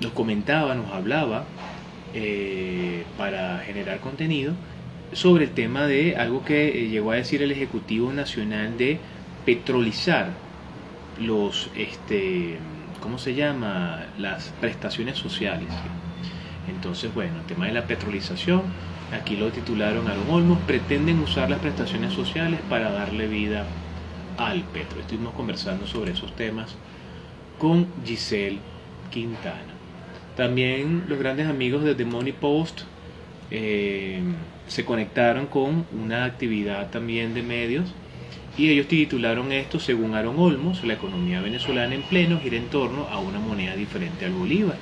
nos 0.00 0.12
comentaba, 0.12 0.74
nos 0.74 0.90
hablaba 0.92 1.44
eh, 2.14 3.04
para 3.16 3.58
generar 3.58 4.00
contenido 4.00 4.54
sobre 5.12 5.44
el 5.44 5.50
tema 5.50 5.86
de 5.86 6.16
algo 6.16 6.44
que 6.44 6.68
eh, 6.68 6.88
llegó 6.88 7.12
a 7.12 7.16
decir 7.16 7.42
el 7.42 7.50
Ejecutivo 7.50 8.12
Nacional 8.12 8.76
de 8.76 8.98
petrolizar 9.44 10.30
los, 11.20 11.70
este, 11.76 12.58
¿cómo 13.00 13.18
se 13.18 13.34
llama? 13.34 14.06
Las 14.18 14.52
prestaciones 14.60 15.18
sociales. 15.18 15.68
Entonces, 16.68 17.12
bueno, 17.14 17.38
el 17.40 17.46
tema 17.46 17.66
de 17.66 17.72
la 17.72 17.86
petrolización, 17.86 18.62
aquí 19.18 19.36
lo 19.36 19.50
titularon 19.50 20.06
Aaron 20.06 20.30
Olmos, 20.30 20.58
pretenden 20.66 21.18
usar 21.20 21.48
las 21.48 21.60
prestaciones 21.60 22.12
sociales 22.12 22.60
para 22.68 22.90
darle 22.92 23.26
vida 23.26 23.64
al 24.36 24.62
petro. 24.64 25.00
Estuvimos 25.00 25.34
conversando 25.34 25.86
sobre 25.86 26.12
esos 26.12 26.36
temas 26.36 26.76
con 27.58 27.86
Giselle 28.04 28.58
Quintana. 29.10 29.77
También 30.38 31.02
los 31.08 31.18
grandes 31.18 31.48
amigos 31.48 31.82
de 31.82 31.96
The 31.96 32.04
Money 32.04 32.30
Post 32.32 32.82
eh, 33.50 34.20
se 34.68 34.84
conectaron 34.84 35.46
con 35.46 35.84
una 35.90 36.26
actividad 36.26 36.90
también 36.90 37.34
de 37.34 37.42
medios 37.42 37.92
y 38.56 38.68
ellos 38.68 38.86
titularon 38.86 39.50
esto, 39.50 39.80
según 39.80 40.14
Aaron 40.14 40.38
Olmos, 40.38 40.84
la 40.84 40.94
economía 40.94 41.40
venezolana 41.40 41.96
en 41.96 42.02
pleno 42.02 42.38
gira 42.38 42.56
en 42.56 42.68
torno 42.68 43.08
a 43.10 43.18
una 43.18 43.40
moneda 43.40 43.74
diferente 43.74 44.26
al 44.26 44.30
bolívar. 44.30 44.76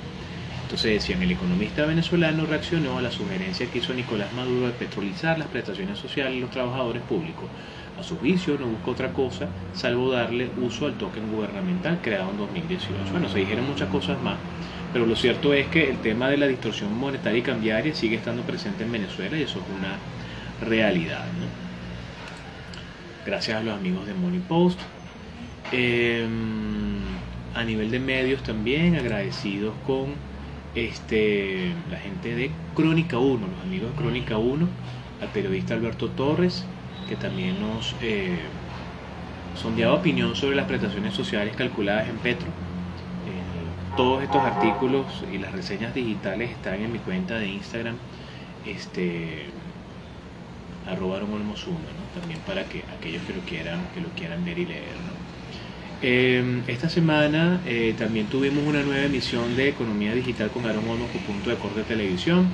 Entonces 0.61 0.93
decían, 0.93 1.23
el 1.23 1.31
economista 1.31 1.87
venezolano 1.87 2.45
reaccionó 2.45 2.99
a 2.99 3.01
la 3.01 3.09
sugerencia 3.09 3.65
que 3.65 3.79
hizo 3.79 3.95
Nicolás 3.95 4.31
Maduro 4.33 4.67
de 4.67 4.73
petrolizar 4.73 5.39
las 5.39 5.47
prestaciones 5.47 5.97
sociales 5.97 6.35
de 6.35 6.41
los 6.41 6.51
trabajadores 6.51 7.01
públicos. 7.01 7.45
A 7.99 8.03
su 8.03 8.15
juicio 8.17 8.59
no 8.59 8.67
busca 8.67 8.91
otra 8.91 9.11
cosa 9.11 9.47
salvo 9.73 10.11
darle 10.11 10.51
uso 10.61 10.85
al 10.85 10.99
token 10.99 11.31
gubernamental 11.31 11.99
creado 12.03 12.29
en 12.29 12.37
2018. 12.37 13.11
Bueno, 13.11 13.27
se 13.27 13.39
dijeron 13.39 13.65
muchas 13.65 13.89
cosas 13.89 14.21
más, 14.21 14.37
pero 14.93 15.05
lo 15.05 15.15
cierto 15.15 15.53
es 15.53 15.67
que 15.67 15.89
el 15.89 15.97
tema 15.97 16.29
de 16.29 16.37
la 16.37 16.47
distorsión 16.47 16.97
monetaria 16.97 17.39
y 17.39 17.41
cambiaria 17.41 17.93
sigue 17.93 18.15
estando 18.15 18.43
presente 18.43 18.83
en 18.83 18.91
Venezuela 18.91 19.37
y 19.37 19.43
eso 19.43 19.59
es 19.59 19.65
una 19.77 19.97
realidad. 20.67 21.25
Gracias 23.25 23.59
a 23.59 23.63
los 23.63 23.77
amigos 23.77 24.07
de 24.07 24.13
Money 24.13 24.39
Post. 24.47 24.79
Em, 25.71 26.99
a 27.53 27.63
nivel 27.63 27.91
de 27.91 27.99
medios 27.99 28.41
también 28.43 28.95
agradecidos 28.95 29.73
con 29.85 30.13
este, 30.75 31.73
la 31.91 31.97
gente 31.97 32.35
de 32.35 32.51
Crónica 32.73 33.17
1, 33.17 33.47
los 33.47 33.61
amigos 33.63 33.91
de 33.91 33.97
Crónica 33.97 34.37
1, 34.37 34.67
al 35.21 35.27
periodista 35.29 35.73
Alberto 35.73 36.09
Torres, 36.09 36.65
que 37.09 37.15
también 37.17 37.59
nos 37.59 37.95
eh, 38.01 38.37
sondeaba 39.61 39.95
opinión 39.95 40.35
sobre 40.35 40.55
las 40.55 40.67
prestaciones 40.67 41.13
sociales 41.13 41.55
calculadas 41.55 42.07
en 42.07 42.17
Petro 42.17 42.47
todos 43.97 44.21
estos 44.21 44.43
artículos 44.43 45.05
y 45.33 45.39
las 45.39 45.51
reseñas 45.51 45.93
digitales 45.93 46.51
están 46.51 46.75
en 46.75 46.93
mi 46.93 46.99
cuenta 46.99 47.39
de 47.39 47.47
Instagram, 47.47 47.95
este 48.65 49.45
arroba 50.87 51.19
también 51.19 52.39
para 52.45 52.63
que 52.65 52.83
aquellos 52.97 53.23
que 53.23 53.33
lo 53.33 53.41
quieran, 53.41 53.79
que 53.93 54.01
lo 54.01 54.09
quieran 54.09 54.45
ver 54.45 54.59
y 54.59 54.65
leer. 54.65 54.97
Em, 56.01 56.61
esta 56.67 56.89
semana 56.89 57.59
eh, 57.65 57.95
también 57.97 58.27
tuvimos 58.27 58.63
una 58.63 58.83
nueva 58.83 59.03
emisión 59.03 59.55
de 59.55 59.69
Economía 59.69 60.13
Digital 60.13 60.51
con 60.51 60.65
Aaron 60.65 60.87
Olmos 60.87 61.09
punto 61.09 61.49
de 61.49 61.57
corte 61.57 61.83
televisión. 61.83 62.47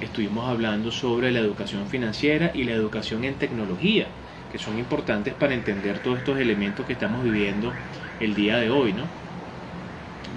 Estuvimos 0.00 0.48
hablando 0.48 0.90
sobre 0.90 1.30
la 1.30 1.38
educación 1.38 1.86
financiera 1.86 2.50
y 2.54 2.64
la 2.64 2.72
educación 2.72 3.22
en 3.24 3.38
tecnología, 3.38 4.08
que 4.50 4.58
son 4.58 4.78
importantes 4.78 5.34
para 5.34 5.54
entender 5.54 6.00
todos 6.00 6.18
estos 6.18 6.40
elementos 6.40 6.84
que 6.86 6.92
estamos 6.94 7.22
viviendo 7.22 7.72
el 8.18 8.34
día 8.34 8.56
de 8.58 8.68
hoy, 8.70 8.92
¿no? 8.92 9.21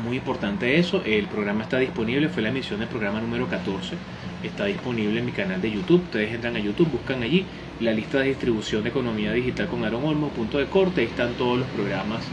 Muy 0.03 0.17
importante 0.17 0.77
eso. 0.77 1.01
El 1.05 1.27
programa 1.27 1.63
está 1.63 1.77
disponible, 1.77 2.29
fue 2.29 2.43
la 2.43 2.49
emisión 2.49 2.79
del 2.79 2.89
programa 2.89 3.21
número 3.21 3.47
14. 3.47 3.95
Está 4.43 4.65
disponible 4.65 5.19
en 5.19 5.25
mi 5.25 5.31
canal 5.31 5.61
de 5.61 5.71
YouTube. 5.71 6.03
Ustedes 6.03 6.33
entran 6.33 6.55
a 6.55 6.59
YouTube, 6.59 6.91
buscan 6.91 7.23
allí 7.23 7.45
la 7.79 7.91
lista 7.91 8.19
de 8.19 8.29
distribución 8.29 8.83
de 8.83 8.89
economía 8.89 9.33
digital 9.33 9.67
con 9.67 9.83
Aaron 9.83 10.03
Olmo, 10.03 10.29
punto 10.29 10.57
de 10.57 10.65
corte. 10.65 11.01
Ahí 11.01 11.07
están 11.07 11.33
todos 11.33 11.59
los 11.59 11.67
programas 11.69 12.23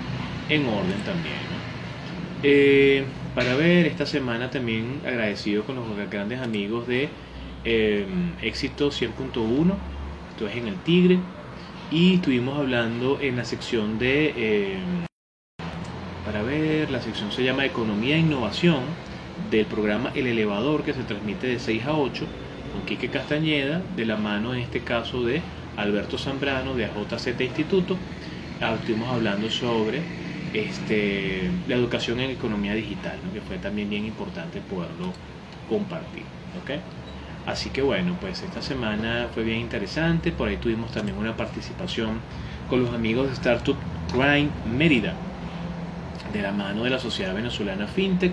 en 0.48 0.66
orden 0.66 1.03
también. 1.05 1.35
Eh, 2.42 3.05
para 3.35 3.55
ver, 3.55 3.87
esta 3.87 4.05
semana 4.05 4.51
también 4.51 5.01
agradecido 5.07 5.64
con 5.64 5.77
los 5.77 5.85
grandes 6.11 6.40
amigos 6.40 6.87
de 6.87 7.09
eh, 7.64 8.07
Éxito 8.42 8.90
100.1. 8.90 9.75
Esto 10.31 10.48
es 10.48 10.57
en 10.57 10.68
el 10.68 10.77
Tigre. 10.77 11.18
Y 11.90 12.14
estuvimos 12.14 12.59
hablando 12.59 13.18
en 13.20 13.37
la 13.37 13.44
sección 13.44 13.98
de. 13.98 14.35
Eh, 14.37 15.12
ver, 16.42 16.90
la 16.90 17.00
sección 17.00 17.33
se 17.33 17.44
llama 17.44 17.64
Economía 17.64 18.16
e 18.16 18.20
Innovación 18.20 18.81
del 19.50 19.66
programa 19.66 20.12
El 20.14 20.26
Elevador 20.26 20.83
que 20.83 20.94
se 20.94 21.02
transmite 21.02 21.46
de 21.46 21.59
6 21.59 21.85
a 21.87 21.94
8 21.94 22.26
con 22.72 22.83
Quique 22.87 23.09
Castañeda, 23.09 23.83
de 23.96 24.07
la 24.07 24.16
mano 24.16 24.55
en 24.55 24.61
este 24.61 24.81
caso 24.81 25.24
de 25.24 25.42
Alberto 25.76 26.18
Zambrano 26.18 26.74
de 26.74 26.87
AJZ 26.87 27.40
Instituto. 27.40 27.96
Ah, 28.61 28.74
estuvimos 28.74 29.09
hablando 29.12 29.50
sobre 29.50 30.00
este, 30.55 31.50
la 31.68 31.74
educación 31.74 32.20
en 32.20 32.31
economía 32.31 32.74
digital, 32.74 33.18
que 33.33 33.40
fue 33.40 33.59
también 33.59 33.90
bien 33.90 34.05
importante 34.05 34.61
poderlo 34.61 35.12
compartir. 35.68 36.24
Así 37.46 37.70
que 37.70 37.83
bueno, 37.83 38.16
pues 38.20 38.42
esta 38.42 38.62
semana 38.62 39.28
fue 39.35 39.42
bien 39.42 39.59
interesante, 39.59 40.31
por 40.31 40.48
ahí 40.48 40.57
tuvimos 40.57 40.92
también 40.92 41.18
una 41.18 41.37
participación 41.37 42.20
con 42.70 42.83
los 42.83 42.94
amigos 42.94 43.26
de 43.26 43.33
Startup 43.33 43.76
Grind 44.14 44.50
Mérida 44.66 45.14
de 46.33 46.42
la 46.42 46.53
mano 46.53 46.85
de 46.85 46.90
la 46.90 46.99
Sociedad 46.99 47.35
Venezolana 47.35 47.87
FinTech. 47.87 48.33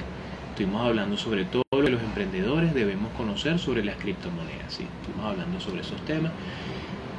Estuvimos 0.52 0.86
hablando 0.86 1.18
sobre 1.18 1.46
todo 1.46 1.64
lo 1.72 1.84
que 1.84 1.90
los 1.92 2.02
emprendedores 2.02 2.74
debemos 2.74 3.12
conocer 3.14 3.60
sobre 3.60 3.84
las 3.84 3.96
criptomonedas. 3.98 4.74
¿sí? 4.74 4.86
Estuvimos 5.02 5.32
hablando 5.32 5.60
sobre 5.60 5.82
esos 5.82 6.00
temas. 6.06 6.32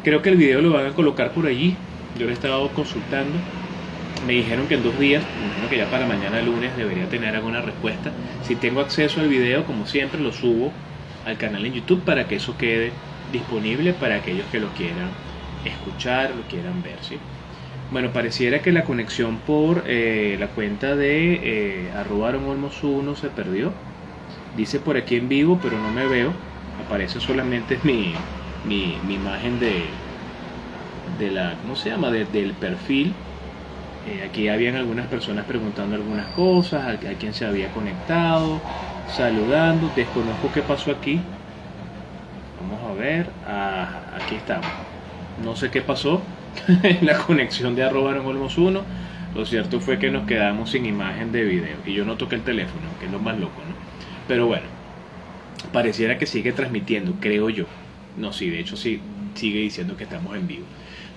Creo 0.02 0.22
que 0.22 0.30
el 0.30 0.36
video 0.36 0.62
lo 0.62 0.72
van 0.72 0.86
a 0.86 0.90
colocar 0.90 1.32
por 1.32 1.46
allí. 1.46 1.76
Yo 2.18 2.24
lo 2.24 2.30
he 2.30 2.34
estado 2.34 2.68
consultando. 2.70 3.34
Me 4.26 4.34
dijeron 4.34 4.66
que 4.66 4.74
en 4.74 4.82
dos 4.82 4.98
días, 4.98 5.22
que 5.68 5.76
ya 5.76 5.90
para 5.90 6.06
mañana 6.06 6.42
lunes 6.42 6.76
debería 6.76 7.08
tener 7.08 7.34
alguna 7.34 7.62
respuesta. 7.62 8.10
Si 8.42 8.56
tengo 8.56 8.80
acceso 8.80 9.20
al 9.20 9.28
video, 9.28 9.64
como 9.64 9.86
siempre, 9.86 10.20
lo 10.20 10.32
subo 10.32 10.72
al 11.24 11.36
canal 11.38 11.64
en 11.64 11.74
YouTube 11.74 12.02
para 12.02 12.26
que 12.26 12.36
eso 12.36 12.56
quede 12.58 12.92
disponible 13.32 13.92
para 13.92 14.16
aquellos 14.16 14.46
que 14.50 14.60
lo 14.60 14.68
quieran 14.70 15.10
escuchar, 15.64 16.32
lo 16.34 16.42
quieran 16.42 16.82
ver. 16.82 16.96
¿sí? 17.02 17.16
Bueno, 17.90 18.12
pareciera 18.12 18.62
que 18.62 18.70
la 18.70 18.84
conexión 18.84 19.38
por 19.38 19.82
eh, 19.86 20.36
la 20.38 20.46
cuenta 20.46 20.94
de 20.94 21.40
eh, 21.42 21.90
arroba 21.96 22.30
1 22.30 23.16
se 23.16 23.30
perdió. 23.30 23.72
Dice 24.56 24.78
por 24.78 24.96
aquí 24.96 25.16
en 25.16 25.28
vivo, 25.28 25.58
pero 25.60 25.76
no 25.76 25.90
me 25.90 26.06
veo. 26.06 26.32
Aparece 26.86 27.18
solamente 27.18 27.80
mi, 27.82 28.14
mi, 28.64 28.96
imagen 29.12 29.58
de, 29.58 29.82
de 31.18 31.32
la, 31.32 31.56
¿cómo 31.62 31.74
se 31.74 31.90
llama? 31.90 32.12
del 32.12 32.52
perfil. 32.52 33.12
Eh, 34.08 34.24
aquí 34.28 34.48
habían 34.48 34.76
algunas 34.76 35.08
personas 35.08 35.44
preguntando 35.44 35.96
algunas 35.96 36.26
cosas, 36.28 36.84
a, 36.84 36.90
a 36.90 37.14
quién 37.14 37.34
se 37.34 37.44
había 37.44 37.72
conectado, 37.72 38.60
saludando. 39.08 39.90
Desconozco 39.96 40.52
qué 40.54 40.62
pasó 40.62 40.92
aquí. 40.92 41.20
Vamos 42.60 42.88
a 42.88 43.00
ver. 43.00 43.26
Ah, 43.48 44.16
aquí 44.22 44.36
estamos. 44.36 44.70
No 45.44 45.56
sé 45.56 45.72
qué 45.72 45.82
pasó 45.82 46.22
la 47.02 47.18
conexión 47.18 47.74
de 47.74 47.84
arroba 47.84 48.18
1. 48.20 48.82
Lo 49.34 49.46
cierto 49.46 49.80
fue 49.80 49.98
que 49.98 50.10
nos 50.10 50.26
quedamos 50.26 50.70
sin 50.70 50.86
imagen 50.86 51.30
de 51.30 51.44
video 51.44 51.76
y 51.86 51.92
yo 51.92 52.04
no 52.04 52.16
toqué 52.16 52.36
el 52.36 52.42
teléfono, 52.42 52.88
que 52.98 53.06
es 53.06 53.12
lo 53.12 53.20
más 53.20 53.38
loco, 53.38 53.60
¿no? 53.68 53.74
Pero 54.26 54.46
bueno, 54.46 54.66
pareciera 55.72 56.18
que 56.18 56.26
sigue 56.26 56.52
transmitiendo, 56.52 57.14
creo 57.20 57.48
yo. 57.48 57.66
No, 58.16 58.32
sí, 58.32 58.50
de 58.50 58.60
hecho 58.60 58.76
sí, 58.76 59.00
sigue 59.34 59.60
diciendo 59.60 59.96
que 59.96 60.04
estamos 60.04 60.36
en 60.36 60.48
vivo. 60.48 60.64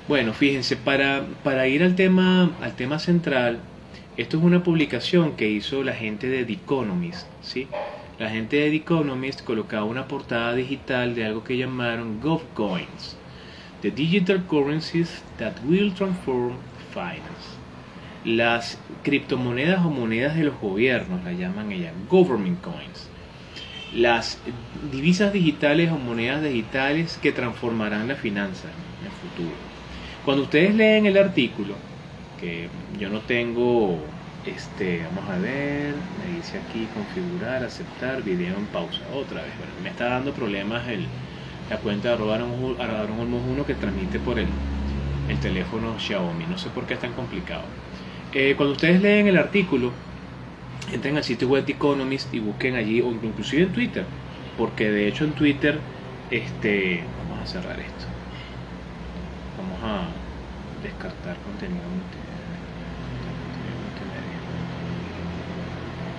Bueno, 0.08 0.34
fíjense, 0.34 0.76
para, 0.76 1.26
para 1.44 1.68
ir 1.68 1.82
al 1.82 1.96
tema, 1.96 2.52
al 2.62 2.76
tema 2.76 3.00
central, 3.00 3.60
esto 4.16 4.38
es 4.38 4.44
una 4.44 4.62
publicación 4.62 5.36
que 5.36 5.50
hizo 5.50 5.84
la 5.84 5.94
gente 5.94 6.28
de 6.28 6.46
The 6.46 6.54
Economist, 6.54 7.28
¿sí? 7.42 7.68
La 8.20 8.30
gente 8.30 8.58
de 8.58 8.70
The 8.70 8.76
Economist 8.76 9.44
colocaba 9.44 9.86
una 9.86 10.08
portada 10.08 10.54
digital 10.54 11.16
de 11.16 11.26
algo 11.26 11.44
que 11.44 11.58
llamaron 11.58 12.22
GovCoins, 12.22 13.18
The 13.84 13.92
Digital 13.92 14.42
Currencies 14.50 15.10
That 15.40 15.56
Will 15.68 15.94
Transform 15.94 16.54
Finance. 16.94 17.60
Las 18.24 18.78
criptomonedas 19.04 19.86
o 19.86 19.90
monedas 19.90 20.38
de 20.38 20.46
los 20.46 20.58
gobiernos, 20.62 21.22
la 21.26 21.34
llaman 21.34 21.70
ellas, 21.74 21.92
Government 22.10 22.62
Coins. 22.62 23.10
Las 23.94 24.40
divisas 24.90 25.34
digitales 25.34 25.92
o 25.92 25.98
monedas 25.98 26.42
digitales 26.42 27.20
que 27.22 27.34
transformarán 27.34 28.08
la 28.08 28.16
finanza 28.16 28.70
en 29.02 29.08
el 29.08 29.12
futuro. 29.12 29.58
Cuando 30.24 30.44
ustedes 30.44 30.74
leen 30.74 31.06
el 31.06 31.18
artículo, 31.18 31.76
que 32.40 32.70
yo 32.98 33.10
no 33.10 33.20
tengo, 33.20 34.00
este, 34.46 35.04
vamos 35.14 35.30
a 35.30 35.38
ver, 35.40 35.94
me 36.26 36.38
dice 36.38 36.58
aquí 36.58 36.88
configurar, 36.94 37.66
aceptar, 37.66 38.24
video 38.24 38.56
en 38.56 38.66
pausa, 38.68 39.02
otra 39.14 39.42
vez, 39.42 39.52
bueno, 39.58 39.74
me 39.84 39.90
está 39.90 40.06
dando 40.06 40.32
problemas 40.32 40.88
el, 40.88 41.06
la 41.70 41.78
cuenta 41.78 42.10
de 42.10 42.14
Aaron 42.14 43.20
Olmos 43.20 43.42
1 43.50 43.66
que 43.66 43.76
transmite 43.76 44.20
por 44.20 44.40
el, 44.40 44.48
el 45.30 45.40
teléfono 45.40 46.00
Xiaomi, 46.00 46.46
no 46.46 46.58
sé 46.58 46.70
por 46.70 46.86
qué 46.86 46.96
es 46.96 47.00
tan 47.00 47.14
complicado. 47.14 47.64
Eh, 48.34 48.56
cuando 48.58 48.74
ustedes 48.74 49.02
leen 49.02 49.28
el 49.28 49.38
artículo, 49.38 49.92
entren 50.92 51.18
al 51.18 51.24
sitio 51.24 51.48
web 51.48 51.66
de 51.66 51.74
Economist 51.74 52.34
y 52.34 52.40
busquen 52.40 52.76
allí, 52.76 53.02
o 53.02 53.12
inclusive 53.12 53.64
en 53.64 53.74
Twitter, 53.74 54.06
porque 54.58 54.90
de 54.90 55.08
hecho 55.08 55.24
en 55.24 55.32
Twitter, 55.32 55.80
este, 56.32 57.04
vamos 57.30 57.44
a 57.44 57.46
cerrar 57.46 57.80
esto, 57.80 58.06
vamos 59.58 59.80
a 59.84 60.08
descartar 60.84 61.38
contenido 61.38 61.84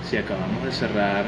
si 0.09 0.19
acabamos 0.19 0.63
de 0.63 0.71
cerrar 0.71 1.25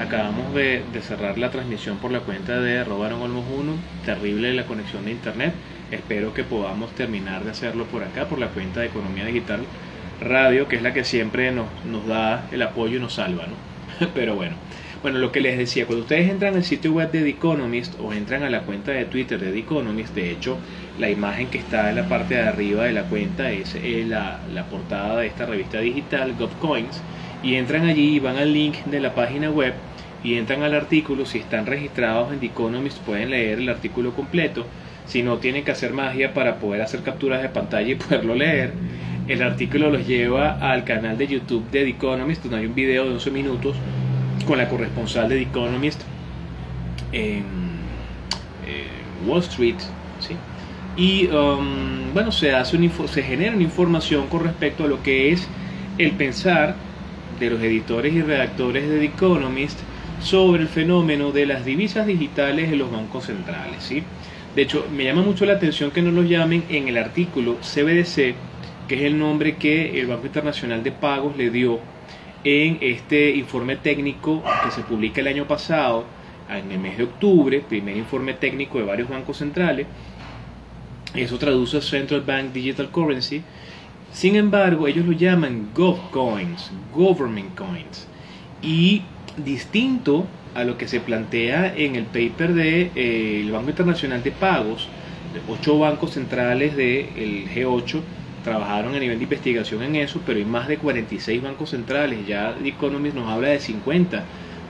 acabamos 0.00 0.54
de, 0.54 0.82
cerrar 1.02 1.36
la 1.38 1.50
transmisión 1.50 1.98
por 1.98 2.10
la 2.10 2.20
cuenta 2.20 2.58
de 2.58 2.82
Robaron 2.84 3.20
Olmos 3.20 3.44
1 3.54 3.72
terrible 4.06 4.54
la 4.54 4.64
conexión 4.64 5.04
de 5.04 5.10
internet. 5.10 5.52
Espero 5.90 6.32
que 6.32 6.42
podamos 6.42 6.90
terminar 6.94 7.44
de 7.44 7.50
hacerlo 7.50 7.84
por 7.84 8.02
acá 8.02 8.26
por 8.26 8.38
la 8.38 8.48
cuenta 8.48 8.80
de 8.80 8.86
Economía 8.86 9.26
Digital 9.26 9.60
Radio 10.20 10.68
que 10.68 10.76
es 10.76 10.82
la 10.82 10.94
que 10.94 11.04
siempre 11.04 11.52
nos, 11.52 12.06
da 12.06 12.48
el 12.50 12.62
apoyo 12.62 12.96
y 12.96 13.00
nos 13.00 13.14
salva 13.14 13.44
¿no? 13.46 14.08
pero 14.14 14.34
bueno. 14.34 14.56
Bueno, 15.02 15.18
lo 15.18 15.32
que 15.32 15.40
les 15.40 15.56
decía, 15.56 15.86
cuando 15.86 16.02
ustedes 16.02 16.28
entran 16.28 16.54
al 16.54 16.64
sitio 16.64 16.92
web 16.92 17.10
de 17.10 17.22
The 17.22 17.30
Economist 17.30 17.98
o 18.00 18.12
entran 18.12 18.42
a 18.42 18.50
la 18.50 18.60
cuenta 18.62 18.92
de 18.92 19.06
Twitter 19.06 19.40
de 19.40 19.50
The 19.50 19.60
Economist, 19.60 20.14
de 20.14 20.30
hecho, 20.30 20.58
la 20.98 21.08
imagen 21.08 21.46
que 21.46 21.56
está 21.56 21.88
en 21.88 21.96
la 21.96 22.06
parte 22.06 22.34
de 22.34 22.42
arriba 22.42 22.84
de 22.84 22.92
la 22.92 23.04
cuenta 23.04 23.50
es 23.50 23.74
eh, 23.76 24.04
la, 24.06 24.40
la 24.52 24.66
portada 24.66 25.20
de 25.20 25.26
esta 25.26 25.46
revista 25.46 25.78
digital, 25.78 26.34
GovCoins, 26.38 27.00
y 27.42 27.54
entran 27.54 27.86
allí 27.86 28.16
y 28.16 28.20
van 28.20 28.36
al 28.36 28.52
link 28.52 28.76
de 28.84 29.00
la 29.00 29.14
página 29.14 29.50
web 29.50 29.72
y 30.22 30.34
entran 30.34 30.62
al 30.62 30.74
artículo. 30.74 31.26
Si 31.26 31.38
están 31.38 31.66
registrados 31.66 32.32
en 32.32 32.40
The 32.40 32.46
Economist 32.46 32.98
pueden 32.98 33.30
leer 33.30 33.58
el 33.58 33.68
artículo 33.68 34.12
completo. 34.12 34.66
Si 35.06 35.22
no, 35.22 35.38
tienen 35.38 35.64
que 35.64 35.72
hacer 35.72 35.92
magia 35.92 36.34
para 36.34 36.56
poder 36.56 36.82
hacer 36.82 37.02
capturas 37.02 37.42
de 37.42 37.48
pantalla 37.48 37.88
y 37.88 37.94
poderlo 37.96 38.34
leer. 38.34 38.72
El 39.28 39.42
artículo 39.42 39.90
los 39.90 40.06
lleva 40.06 40.58
al 40.58 40.84
canal 40.84 41.16
de 41.16 41.26
YouTube 41.26 41.70
de 41.70 41.84
The 41.84 41.90
Economist, 41.90 42.42
donde 42.42 42.58
hay 42.58 42.66
un 42.66 42.74
video 42.74 43.04
de 43.04 43.12
11 43.12 43.30
minutos 43.30 43.76
con 44.46 44.58
la 44.58 44.68
corresponsal 44.68 45.28
de 45.28 45.36
The 45.36 45.42
Economist 45.42 46.02
en 47.12 47.44
Wall 49.26 49.40
Street. 49.40 49.76
¿sí? 50.20 50.36
Y 50.96 51.26
um, 51.28 52.12
bueno, 52.12 52.32
se, 52.32 52.52
hace 52.54 52.78
se 53.08 53.22
genera 53.22 53.54
una 53.54 53.62
información 53.62 54.26
con 54.26 54.44
respecto 54.44 54.84
a 54.84 54.88
lo 54.88 55.02
que 55.02 55.32
es 55.32 55.46
el 55.98 56.12
pensar 56.12 56.74
de 57.38 57.50
los 57.50 57.60
editores 57.62 58.12
y 58.14 58.22
redactores 58.22 58.88
de 58.88 58.98
The 58.98 59.04
Economist 59.06 59.78
sobre 60.20 60.62
el 60.62 60.68
fenómeno 60.68 61.32
de 61.32 61.46
las 61.46 61.64
divisas 61.64 62.06
digitales 62.06 62.72
en 62.72 62.78
los 62.78 62.90
bancos 62.90 63.26
centrales. 63.26 63.82
¿sí? 63.82 64.02
De 64.54 64.62
hecho, 64.62 64.86
me 64.94 65.04
llama 65.04 65.22
mucho 65.22 65.44
la 65.46 65.54
atención 65.54 65.90
que 65.90 66.02
no 66.02 66.10
lo 66.10 66.22
llamen 66.22 66.64
en 66.68 66.88
el 66.88 66.98
artículo 66.98 67.56
CBDC, 67.60 68.34
que 68.88 68.94
es 68.94 69.02
el 69.02 69.18
nombre 69.18 69.56
que 69.56 70.00
el 70.00 70.06
Banco 70.06 70.26
Internacional 70.26 70.82
de 70.82 70.92
Pagos 70.92 71.36
le 71.36 71.50
dio 71.50 71.80
en 72.42 72.78
este 72.80 73.30
informe 73.30 73.76
técnico 73.76 74.42
que 74.64 74.70
se 74.70 74.82
publica 74.82 75.20
el 75.20 75.28
año 75.28 75.46
pasado, 75.46 76.04
en 76.48 76.70
el 76.72 76.78
mes 76.78 76.98
de 76.98 77.04
octubre, 77.04 77.60
primer 77.60 77.96
informe 77.96 78.34
técnico 78.34 78.78
de 78.78 78.84
varios 78.84 79.08
bancos 79.08 79.36
centrales. 79.36 79.86
Eso 81.14 81.38
traduce 81.38 81.78
a 81.78 81.82
Central 81.82 82.22
Bank 82.22 82.52
Digital 82.52 82.90
Currency 82.90 83.42
sin 84.12 84.34
embargo, 84.34 84.88
ellos 84.88 85.06
lo 85.06 85.12
llaman 85.12 85.70
GovCoins, 85.74 86.72
Government 86.92 87.54
Coins. 87.56 88.08
Y 88.60 89.02
distinto 89.44 90.26
a 90.54 90.64
lo 90.64 90.76
que 90.78 90.88
se 90.88 91.00
plantea 91.00 91.74
en 91.76 91.96
el 91.96 92.04
paper 92.04 92.54
del 92.54 92.90
de, 92.94 93.42
eh, 93.46 93.50
Banco 93.50 93.70
Internacional 93.70 94.22
de 94.22 94.32
Pagos, 94.32 94.88
ocho 95.48 95.78
bancos 95.78 96.12
centrales 96.12 96.76
del 96.76 97.48
G8 97.48 98.00
trabajaron 98.42 98.94
a 98.94 98.98
nivel 98.98 99.18
de 99.18 99.24
investigación 99.24 99.82
en 99.82 99.96
eso, 99.96 100.20
pero 100.24 100.38
hay 100.38 100.44
más 100.44 100.66
de 100.66 100.78
46 100.78 101.42
bancos 101.42 101.70
centrales. 101.70 102.26
Ya 102.26 102.54
The 102.60 102.68
Economist 102.68 103.14
nos 103.14 103.28
habla 103.28 103.48
de 103.48 103.60
50 103.60 104.24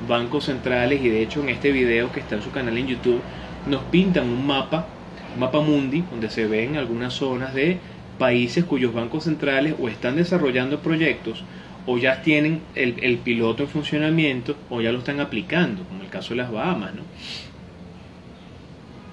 bancos 0.08 0.44
centrales 0.46 1.02
y 1.02 1.08
de 1.08 1.22
hecho 1.22 1.40
en 1.40 1.50
este 1.50 1.72
video 1.72 2.10
que 2.12 2.20
está 2.20 2.36
en 2.36 2.42
su 2.42 2.50
canal 2.50 2.76
en 2.76 2.86
YouTube 2.86 3.20
nos 3.68 3.82
pintan 3.84 4.28
un 4.28 4.46
mapa, 4.46 4.86
un 5.34 5.40
mapa 5.40 5.60
mundi, 5.60 6.02
donde 6.10 6.30
se 6.30 6.46
ven 6.46 6.76
algunas 6.76 7.12
zonas 7.12 7.54
de 7.54 7.78
países 8.18 8.64
cuyos 8.64 8.92
bancos 8.92 9.24
centrales 9.24 9.74
o 9.80 9.88
están 9.88 10.16
desarrollando 10.16 10.80
proyectos 10.80 11.44
o 11.92 11.98
ya 11.98 12.22
tienen 12.22 12.60
el, 12.76 13.18
piloto 13.18 13.64
en 13.64 13.68
funcionamiento 13.68 14.56
o 14.70 14.80
ya 14.80 14.92
lo 14.92 15.00
están 15.00 15.18
aplicando, 15.18 15.82
como 15.82 16.04
el 16.04 16.08
caso 16.08 16.30
de 16.30 16.36
las 16.36 16.52
Bahamas. 16.52 16.94
¿no? 16.94 17.02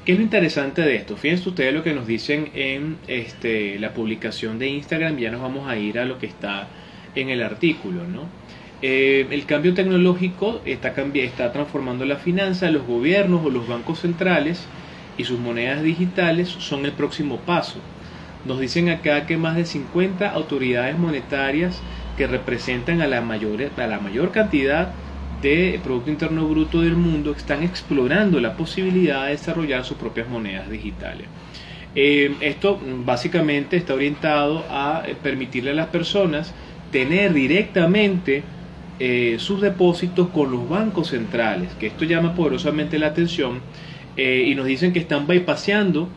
¿Qué 0.06 0.12
es 0.12 0.20
lo 0.20 0.24
interesante 0.24 0.84
de 0.84 0.96
esto? 0.96 1.18
Fíjense 1.18 1.50
ustedes 1.50 1.74
lo 1.74 1.82
que 1.82 1.96
nos 1.96 2.06
dicen 2.06 2.52
en 2.54 2.98
este, 3.08 3.80
la 3.80 3.96
publicación 3.96 4.60
de 4.60 4.68
Instagram, 4.68 5.18
ya 5.18 5.32
nos 5.32 5.42
vamos 5.42 5.68
a 5.68 5.76
ir 5.76 5.98
a 5.98 6.06
lo 6.06 6.20
que 6.20 6.28
está 6.28 6.68
en 7.16 7.30
el 7.30 7.42
artículo. 7.42 8.04
¿no? 8.08 8.26
Eh, 8.84 9.26
el 9.32 9.48
cambio 9.48 9.74
tecnológico 9.74 10.62
está, 10.64 10.94
está 11.16 11.52
transformando 11.52 12.06
la 12.06 12.18
finanza, 12.18 12.70
los 12.70 12.86
gobiernos 12.86 13.44
o 13.44 13.50
los 13.50 13.68
bancos 13.68 14.02
centrales 14.02 14.68
y 15.18 15.24
sus 15.24 15.40
monedas 15.40 15.82
digitales 15.82 16.48
son 16.48 16.86
el 16.86 16.92
próximo 16.92 17.38
paso. 17.38 17.80
Nos 18.46 18.60
dicen 18.60 18.90
acá 18.90 19.26
que 19.26 19.36
más 19.36 19.56
de 19.56 19.66
50 19.66 20.30
autoridades 20.30 20.96
monetarias 20.96 21.82
que 22.18 22.28
representan 22.28 23.02
a 23.02 23.08
la 23.08 23.22
mayor, 23.22 23.70
a 23.78 23.88
la 23.88 24.00
mayor 24.00 24.32
cantidad 24.32 24.92
de 25.42 25.80
Producto 25.84 26.10
Interno 26.10 26.48
Bruto 26.48 26.82
del 26.82 26.96
mundo 26.96 27.32
están 27.32 27.64
explorando 27.64 28.40
la 28.40 28.58
posibilidad 28.58 29.26
de 29.26 29.32
desarrollar 29.32 29.86
sus 29.86 29.98
propias 29.98 30.28
monedas 30.28 30.70
digitales. 30.70 31.28
Eh, 31.96 32.36
esto 32.42 32.80
básicamente 33.06 33.78
está 33.78 33.94
orientado 33.94 34.66
a 34.70 35.04
eh, 35.06 35.16
permitirle 35.22 35.72
a 35.72 35.74
las 35.74 35.88
personas 35.88 36.54
tener 36.92 37.34
directamente 37.34 38.44
eh, 39.00 39.38
sus 39.40 39.62
depósitos 39.62 40.30
con 40.30 40.52
los 40.52 40.68
bancos 40.68 41.10
centrales, 41.10 41.70
que 41.80 41.88
esto 41.88 42.06
llama 42.06 42.34
poderosamente 42.34 42.98
la 43.00 43.08
atención 43.08 43.62
y 44.20 44.56
nos 44.56 44.66
dicen 44.66 44.94
que 44.94 45.00
están 45.00 45.28
bypassando 45.28 46.10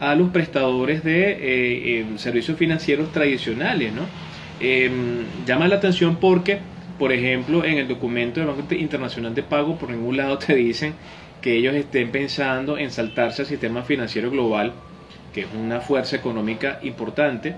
a 0.00 0.16
los 0.16 0.30
prestadores 0.30 1.04
de 1.04 2.04
servicios 2.16 2.58
financieros 2.58 3.12
tradicionales. 3.12 3.92
¿no? 3.92 4.02
Em, 4.60 5.24
llama 5.46 5.68
la 5.68 5.76
atención 5.76 6.16
porque, 6.16 6.58
por 6.98 7.12
ejemplo, 7.12 7.64
en 7.64 7.78
el 7.78 7.88
documento 7.88 8.40
del 8.40 8.48
Banco 8.48 8.74
Internacional 8.74 9.34
de 9.34 9.42
Pago, 9.42 9.76
por 9.76 9.90
ningún 9.90 10.16
lado 10.16 10.38
te 10.38 10.54
dicen 10.54 10.94
que 11.42 11.56
ellos 11.56 11.74
estén 11.74 12.10
pensando 12.10 12.78
en 12.78 12.90
saltarse 12.90 13.42
al 13.42 13.48
sistema 13.48 13.82
financiero 13.82 14.30
global, 14.30 14.72
que 15.32 15.42
es 15.42 15.46
una 15.54 15.80
fuerza 15.80 16.16
económica 16.16 16.80
importante, 16.82 17.54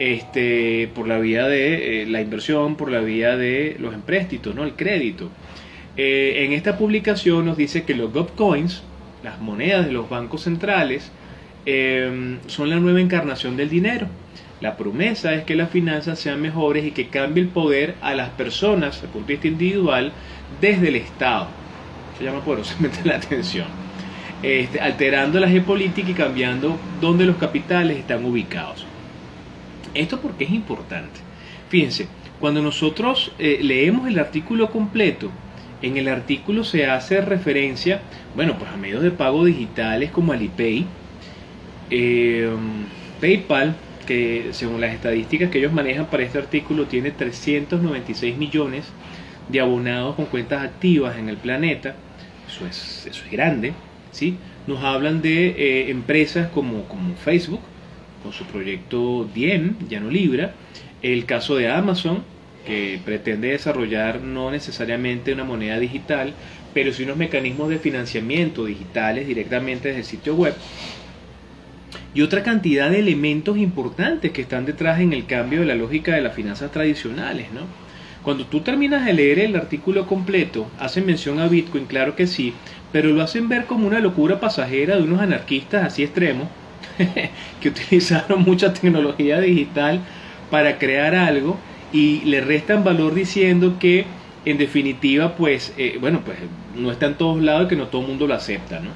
este, 0.00 0.90
por 0.94 1.06
la 1.06 1.18
vía 1.18 1.46
de 1.46 2.02
eh, 2.02 2.06
la 2.06 2.20
inversión, 2.20 2.76
por 2.76 2.90
la 2.90 3.00
vía 3.00 3.36
de 3.36 3.76
los 3.78 3.94
empréstitos, 3.94 4.54
¿no? 4.54 4.64
el 4.64 4.74
crédito. 4.74 5.30
Eh, 5.96 6.44
en 6.44 6.52
esta 6.52 6.76
publicación 6.76 7.44
nos 7.44 7.56
dice 7.56 7.84
que 7.84 7.94
los 7.94 8.12
GovCoins, 8.12 8.82
las 9.22 9.40
monedas 9.40 9.86
de 9.86 9.92
los 9.92 10.08
bancos 10.08 10.42
centrales, 10.42 11.12
Em, 11.66 12.38
son 12.46 12.70
la 12.70 12.76
nueva 12.76 13.00
encarnación 13.00 13.56
del 13.56 13.68
dinero. 13.68 14.06
La 14.60 14.76
promesa 14.76 15.34
es 15.34 15.44
que 15.44 15.56
las 15.56 15.70
finanzas 15.70 16.18
sean 16.18 16.40
mejores 16.40 16.84
y 16.84 16.90
que 16.90 17.08
cambie 17.08 17.42
el 17.42 17.48
poder 17.48 17.94
a 18.00 18.14
las 18.14 18.30
personas, 18.30 18.94
desde 19.00 19.06
el 19.06 19.24
punto 19.24 19.46
individual, 19.46 20.12
desde 20.60 20.88
el 20.88 20.96
Estado. 20.96 21.48
Se 22.18 22.24
llama 22.24 22.40
poderosamente 22.40 23.00
la 23.04 23.16
atención. 23.16 23.66
Este, 24.42 24.80
alterando 24.80 25.38
la 25.38 25.48
geopolítica 25.48 26.10
y 26.10 26.14
cambiando 26.14 26.78
dónde 27.00 27.26
los 27.26 27.36
capitales 27.36 27.98
están 27.98 28.24
ubicados. 28.24 28.86
Esto 29.92 30.20
porque 30.20 30.44
es 30.44 30.50
importante. 30.50 31.20
Fíjense, 31.68 32.08
cuando 32.38 32.62
nosotros 32.62 33.32
eh, 33.38 33.58
leemos 33.62 34.08
el 34.08 34.18
artículo 34.18 34.70
completo, 34.70 35.30
En 35.82 35.96
el 35.96 36.08
artículo 36.08 36.62
se 36.62 36.84
hace 36.84 37.22
referencia, 37.22 38.02
bueno, 38.36 38.58
pues 38.58 38.70
a 38.70 38.76
medios 38.76 39.02
de 39.02 39.10
pago 39.10 39.46
digitales 39.46 40.10
como 40.10 40.34
Alipay, 40.34 40.84
eh, 41.90 42.50
PayPal, 43.20 43.76
que 44.06 44.48
según 44.52 44.80
las 44.80 44.94
estadísticas 44.94 45.50
que 45.50 45.58
ellos 45.58 45.72
manejan 45.72 46.06
para 46.06 46.22
este 46.22 46.38
artículo 46.38 46.86
tiene 46.86 47.10
396 47.10 48.36
millones 48.36 48.86
de 49.48 49.60
abonados 49.60 50.16
con 50.16 50.26
cuentas 50.26 50.62
activas 50.62 51.18
en 51.18 51.28
el 51.28 51.36
planeta. 51.36 51.94
Eso 52.48 52.66
es, 52.66 53.06
eso 53.06 53.24
es 53.24 53.30
grande, 53.30 53.72
¿sí? 54.10 54.36
Nos 54.66 54.82
hablan 54.82 55.22
de 55.22 55.48
eh, 55.48 55.90
empresas 55.90 56.50
como, 56.50 56.84
como 56.88 57.14
Facebook, 57.16 57.60
con 58.22 58.32
su 58.32 58.44
proyecto 58.44 59.28
Diem, 59.32 59.76
ya 59.88 60.00
no 60.00 60.10
Libra, 60.10 60.54
el 61.02 61.24
caso 61.24 61.56
de 61.56 61.70
Amazon, 61.70 62.22
que 62.66 63.00
pretende 63.04 63.48
desarrollar 63.48 64.20
no 64.20 64.50
necesariamente 64.50 65.32
una 65.32 65.44
moneda 65.44 65.78
digital, 65.78 66.34
pero 66.74 66.92
sí 66.92 67.04
unos 67.04 67.16
mecanismos 67.16 67.68
de 67.68 67.78
financiamiento 67.78 68.64
digitales 68.64 69.26
directamente 69.26 69.88
desde 69.88 70.00
el 70.00 70.06
sitio 70.06 70.34
web. 70.34 70.54
Y 72.14 72.22
otra 72.22 72.42
cantidad 72.42 72.90
de 72.90 72.98
elementos 72.98 73.56
importantes 73.56 74.32
que 74.32 74.42
están 74.42 74.66
detrás 74.66 75.00
en 75.00 75.12
el 75.12 75.26
cambio 75.26 75.60
de 75.60 75.66
la 75.66 75.76
lógica 75.76 76.14
de 76.14 76.22
las 76.22 76.34
finanzas 76.34 76.72
tradicionales, 76.72 77.52
¿no? 77.52 77.60
Cuando 78.22 78.44
tú 78.46 78.60
terminas 78.60 79.04
de 79.06 79.14
leer 79.14 79.38
el 79.38 79.56
artículo 79.56 80.06
completo, 80.06 80.66
hacen 80.78 81.06
mención 81.06 81.40
a 81.40 81.48
Bitcoin, 81.48 81.86
claro 81.86 82.16
que 82.16 82.26
sí, 82.26 82.52
pero 82.92 83.10
lo 83.10 83.22
hacen 83.22 83.48
ver 83.48 83.64
como 83.64 83.86
una 83.86 84.00
locura 84.00 84.40
pasajera 84.40 84.96
de 84.96 85.02
unos 85.02 85.20
anarquistas 85.20 85.84
así 85.84 86.02
extremos 86.02 86.48
que 87.60 87.68
utilizaron 87.68 88.42
mucha 88.42 88.72
tecnología 88.72 89.40
digital 89.40 90.00
para 90.50 90.78
crear 90.78 91.14
algo 91.14 91.56
y 91.92 92.20
le 92.22 92.40
restan 92.40 92.84
valor 92.84 93.14
diciendo 93.14 93.76
que 93.78 94.06
en 94.44 94.58
definitiva 94.58 95.36
pues 95.36 95.72
eh, 95.76 95.98
bueno 96.00 96.22
pues 96.24 96.38
no 96.76 96.90
está 96.90 97.06
en 97.06 97.14
todos 97.14 97.42
lados 97.42 97.66
y 97.66 97.68
que 97.68 97.76
no 97.76 97.88
todo 97.88 98.02
el 98.02 98.08
mundo 98.08 98.26
lo 98.26 98.34
acepta 98.34 98.80
¿no? 98.80 98.90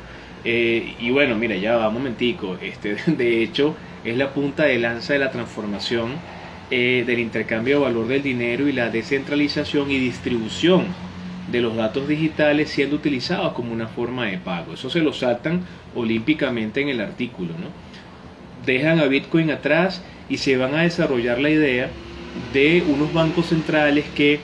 Eh, 0.45 0.95
y 1.01 1.11
bueno 1.11 1.37
mira 1.37 1.57
ya 1.57 1.77
va 1.77 1.89
un 1.89 1.95
momentico 1.95 2.59
este 2.61 2.97
de 3.07 3.43
hecho 3.43 3.75
es 4.05 4.15
la 4.19 4.35
punta 4.35 4.65
de 4.65 4.79
lanza 4.79 5.15
de 5.15 5.19
la 5.19 5.31
transformación 5.31 6.13
eh, 6.71 7.05
del 7.07 7.21
intercambio 7.21 7.79
de 7.79 7.85
valor 7.85 8.09
del 8.09 8.23
dinero 8.23 8.69
y 8.69 8.73
la 8.73 8.91
descentralización 8.91 9.91
y 9.91 9.99
distribución 9.99 10.87
de 11.51 11.61
los 11.61 11.77
datos 11.77 12.09
digitales 12.09 12.71
siendo 12.71 12.97
utilizados 12.97 13.53
como 13.53 13.73
una 13.73 13.87
forma 13.87 14.27
de 14.27 14.39
pago. 14.39 14.75
Eso 14.75 14.89
se 14.89 15.01
lo 15.01 15.13
saltan 15.13 15.63
olímpicamente 15.95 16.81
en 16.81 16.89
el 16.89 17.01
artículo. 17.01 17.51
¿no? 17.51 17.69
Dejan 18.65 18.99
a 18.99 19.05
Bitcoin 19.05 19.51
atrás 19.51 20.03
y 20.29 20.39
se 20.39 20.57
van 20.57 20.75
a 20.75 20.83
desarrollar 20.83 21.39
la 21.39 21.51
idea 21.51 21.91
de 22.53 22.83
unos 22.89 23.13
bancos 23.13 23.47
centrales 23.47 24.07
que 24.15 24.41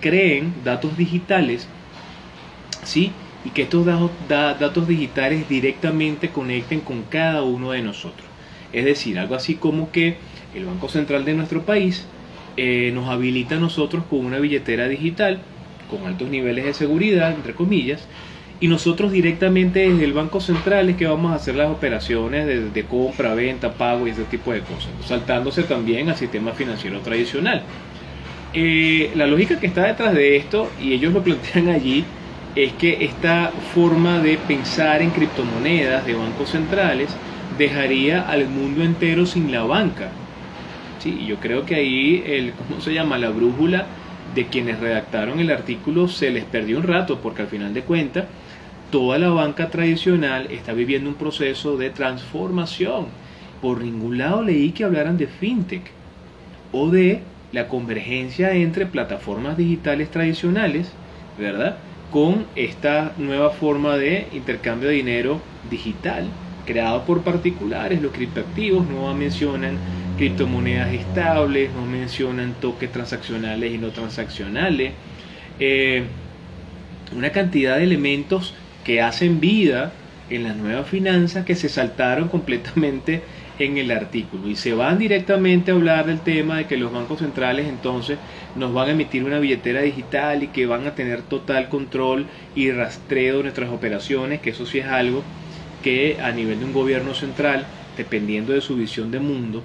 creen 0.00 0.54
datos 0.64 0.96
digitales, 0.96 1.68
¿sí? 2.84 3.12
Y 3.44 3.50
que 3.50 3.62
estos 3.62 3.86
datos, 4.28 4.88
digitales 4.88 5.48
directamente 5.48 6.30
conecten 6.30 6.80
con 6.80 7.02
cada 7.04 7.42
uno 7.42 7.70
de 7.70 7.82
nosotros. 7.82 8.26
Es 8.72 8.84
decir, 8.84 9.18
algo 9.18 9.34
así 9.34 9.54
como 9.54 9.90
que 9.90 10.16
el 10.54 10.64
Banco 10.64 10.88
Central 10.88 11.24
de 11.24 11.34
nuestro 11.34 11.62
país 11.62 12.06
eh, 12.56 12.90
nos 12.92 13.08
habilita 13.08 13.56
a 13.56 13.58
nosotros 13.58 14.04
con 14.10 14.26
una 14.26 14.38
billetera 14.38 14.88
digital 14.88 15.40
con 15.88 16.06
altos 16.06 16.28
niveles 16.28 16.64
de 16.64 16.74
seguridad, 16.74 17.32
entre 17.32 17.54
comillas, 17.54 18.06
y 18.60 18.68
nosotros 18.68 19.12
directamente 19.12 19.88
desde 19.88 20.04
el 20.04 20.12
Banco 20.12 20.40
Central 20.40 20.88
es 20.88 20.96
que 20.96 21.06
vamos 21.06 21.32
a 21.32 21.36
hacer 21.36 21.54
las 21.54 21.70
operaciones 21.70 22.72
de, 22.72 22.84
compra, 22.84 23.34
venta, 23.34 23.72
pago 23.72 24.06
y 24.06 24.10
ese 24.10 24.24
tipo 24.24 24.52
de 24.52 24.60
cosas, 24.60 24.88
saltándose 25.06 25.62
también 25.62 26.08
al 26.08 26.16
sistema 26.16 26.52
financiero 26.52 27.00
tradicional. 27.00 27.62
Eh, 28.54 29.12
la 29.14 29.26
lógica 29.26 29.60
que 29.60 29.68
está 29.68 29.86
detrás 29.86 30.14
de 30.14 30.36
esto, 30.36 30.70
y 30.80 30.92
ellos 30.92 31.12
lo 31.12 31.22
plantean 31.24 31.68
allí, 31.68 32.04
es 32.54 32.72
que 32.74 33.04
esta 33.04 33.52
forma 33.74 34.18
de 34.20 34.38
pensar 34.38 35.02
en 35.02 35.10
criptomonedas 35.10 36.06
de 36.06 36.14
bancos 36.14 36.50
centrales 36.50 37.10
dejaría 37.56 38.22
al 38.22 38.48
mundo 38.48 38.82
entero 38.82 39.26
sin 39.26 39.52
la 39.52 39.62
banca. 39.62 40.10
Sí, 40.98 41.26
yo 41.26 41.36
creo 41.36 41.64
que 41.64 41.76
ahí, 41.76 42.22
el, 42.26 42.52
¿cómo 42.52 42.80
se 42.80 42.92
llama? 42.92 43.18
La 43.18 43.30
brújula 43.30 43.86
de 44.34 44.46
quienes 44.46 44.80
redactaron 44.80 45.40
el 45.40 45.50
artículo 45.50 46.08
se 46.08 46.30
les 46.30 46.44
perdió 46.44 46.78
un 46.78 46.84
rato, 46.84 47.20
porque 47.20 47.42
al 47.42 47.48
final 47.48 47.72
de 47.74 47.82
cuentas 47.82 48.24
toda 48.90 49.18
la 49.18 49.28
banca 49.28 49.68
tradicional 49.68 50.48
está 50.50 50.72
viviendo 50.72 51.10
un 51.10 51.16
proceso 51.16 51.76
de 51.76 51.90
transformación. 51.90 53.06
Por 53.62 53.82
ningún 53.82 54.18
lado 54.18 54.42
leí 54.42 54.72
que 54.72 54.84
hablaran 54.84 55.18
de 55.18 55.26
fintech 55.26 55.82
o 56.72 56.90
de 56.90 57.20
la 57.52 57.68
convergencia 57.68 58.52
entre 58.52 58.86
plataformas 58.86 59.56
digitales 59.56 60.10
tradicionales, 60.10 60.92
¿verdad? 61.38 61.78
Con 62.10 62.46
esta 62.54 63.14
nueva 63.18 63.50
forma 63.50 63.96
de 63.98 64.28
intercambio 64.32 64.88
de 64.88 64.94
dinero 64.94 65.42
digital 65.62 66.32
creado 66.64 67.04
por 67.04 67.22
particulares, 67.24 68.00
los 68.02 68.12
criptoactivos, 68.12 68.86
no 68.86 69.12
mencionan 69.14 69.80
criptomonedas 70.16 70.92
estables, 70.92 71.72
no 71.74 71.86
mencionan 71.86 72.60
toques 72.60 72.92
transaccionales 72.92 73.72
y 73.72 73.78
no 73.78 73.92
transaccionales, 73.92 74.94
eh, 75.58 76.08
una 77.12 77.32
cantidad 77.32 77.76
de 77.78 77.84
elementos 77.84 78.54
que 78.84 79.00
hacen 79.00 79.40
vida 79.40 79.92
en 80.28 80.44
las 80.44 80.56
nuevas 80.56 80.88
finanzas 80.88 81.44
que 81.44 81.54
se 81.54 81.68
saltaron 81.68 82.28
completamente 82.28 83.24
en 83.58 83.78
el 83.78 83.90
artículo. 83.90 84.48
Y 84.48 84.56
se 84.56 84.72
van 84.74 84.98
directamente 84.98 85.70
a 85.70 85.74
hablar 85.74 86.06
del 86.06 86.20
tema 86.20 86.58
de 86.58 86.66
que 86.66 86.76
los 86.76 86.92
bancos 86.92 87.18
centrales 87.20 87.66
entonces 87.66 88.18
nos 88.56 88.72
van 88.72 88.88
a 88.88 88.92
emitir 88.92 89.24
una 89.24 89.38
billetera 89.38 89.82
digital 89.82 90.42
y 90.42 90.48
que 90.48 90.66
van 90.66 90.86
a 90.86 90.94
tener 90.94 91.22
total 91.22 91.68
control 91.68 92.26
y 92.54 92.70
rastreo 92.70 93.38
de 93.38 93.42
nuestras 93.44 93.70
operaciones, 93.70 94.40
que 94.40 94.50
eso 94.50 94.66
sí 94.66 94.78
es 94.78 94.86
algo 94.86 95.22
que 95.82 96.18
a 96.20 96.32
nivel 96.32 96.58
de 96.58 96.64
un 96.64 96.72
gobierno 96.72 97.14
central, 97.14 97.66
dependiendo 97.96 98.52
de 98.52 98.60
su 98.60 98.76
visión 98.76 99.10
de 99.10 99.20
mundo, 99.20 99.62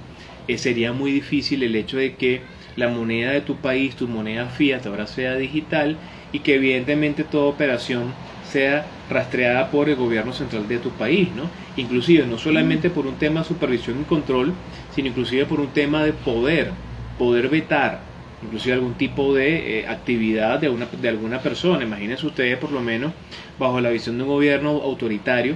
eh, 0.47 0.58
sería 0.58 0.93
muy 0.93 1.12
difícil 1.12 1.63
el 1.63 1.75
hecho 1.75 1.97
de 1.97 2.15
que 2.15 2.41
la 2.75 2.89
moneda 2.89 3.32
de 3.32 3.41
tu 3.41 3.56
país, 3.58 3.95
tu 3.95 4.08
moneda 4.08 4.47
fiat, 4.47 4.86
ahora 4.86 5.08
sea 5.08 5.36
digital 5.36 5.97
y 6.32 6.39
que 6.39 6.56
evidentemente 6.56 7.23
toda 7.23 7.45
operación 7.45 8.13
sea 8.53 8.85
rastreada 9.09 9.71
por 9.71 9.89
el 9.89 9.95
gobierno 9.95 10.31
central 10.31 10.67
de 10.67 10.77
tu 10.77 10.91
país, 10.91 11.29
¿no? 11.35 11.49
Inclusive 11.75 12.25
no 12.27 12.37
solamente 12.37 12.89
por 12.89 13.07
un 13.07 13.15
tema 13.15 13.41
de 13.41 13.47
supervisión 13.47 13.99
y 14.01 14.03
control, 14.03 14.53
sino 14.93 15.07
inclusive 15.07 15.45
por 15.45 15.59
un 15.59 15.69
tema 15.69 16.03
de 16.03 16.13
poder, 16.13 16.71
poder 17.17 17.49
vetar, 17.49 18.01
inclusive 18.43 18.75
algún 18.75 18.93
tipo 18.93 19.33
de 19.33 19.79
eh, 19.79 19.87
actividad 19.87 20.59
de, 20.59 20.69
una, 20.69 20.85
de 20.85 21.09
alguna 21.09 21.39
persona. 21.39 21.83
Imagínense 21.83 22.27
ustedes 22.27 22.57
por 22.57 22.71
lo 22.71 22.81
menos 22.81 23.11
bajo 23.57 23.81
la 23.81 23.89
visión 23.89 24.17
de 24.17 24.23
un 24.23 24.29
gobierno 24.29 24.69
autoritario, 24.69 25.55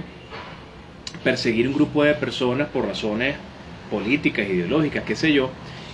perseguir 1.22 1.68
un 1.68 1.74
grupo 1.74 2.02
de 2.02 2.14
personas 2.14 2.68
por 2.68 2.84
razones 2.84 3.36
políticas, 3.90 4.46
ideológicas, 4.48 5.04
qué 5.04 5.14
sé 5.14 5.32
yo, 5.32 5.50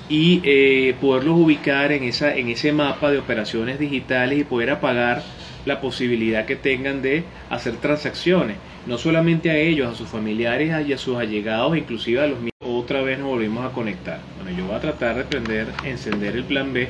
y 0.08 0.40
eh, 0.44 0.94
poderlos 1.00 1.38
ubicar 1.38 1.92
en, 1.92 2.04
esa, 2.04 2.34
en 2.34 2.48
ese 2.48 2.72
mapa 2.72 3.10
de 3.10 3.18
operaciones 3.18 3.78
digitales 3.78 4.38
y 4.38 4.44
poder 4.44 4.70
apagar 4.70 5.22
la 5.66 5.80
posibilidad 5.80 6.44
que 6.44 6.56
tengan 6.56 7.02
de 7.02 7.24
hacer 7.50 7.76
transacciones, 7.76 8.56
no 8.86 8.98
solamente 8.98 9.50
a 9.50 9.56
ellos, 9.56 9.92
a 9.92 9.96
sus 9.96 10.08
familiares 10.08 10.72
y 10.86 10.92
a 10.92 10.98
sus 10.98 11.16
allegados, 11.16 11.76
inclusive 11.76 12.20
a 12.20 12.26
los 12.26 12.38
mismos. 12.38 12.52
Otra 12.60 13.02
vez 13.02 13.18
nos 13.18 13.28
volvimos 13.28 13.64
a 13.64 13.72
conectar. 13.74 14.20
Bueno, 14.42 14.56
yo 14.56 14.66
voy 14.66 14.76
a 14.76 14.80
tratar 14.80 15.16
de 15.16 15.24
prender, 15.24 15.68
encender 15.84 16.36
el 16.36 16.44
plan 16.44 16.72
B, 16.72 16.88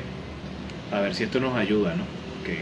a 0.91 0.99
ver 0.99 1.15
si 1.15 1.23
esto 1.23 1.39
nos 1.39 1.55
ayuda, 1.55 1.95
¿no? 1.95 2.03
Que 2.45 2.57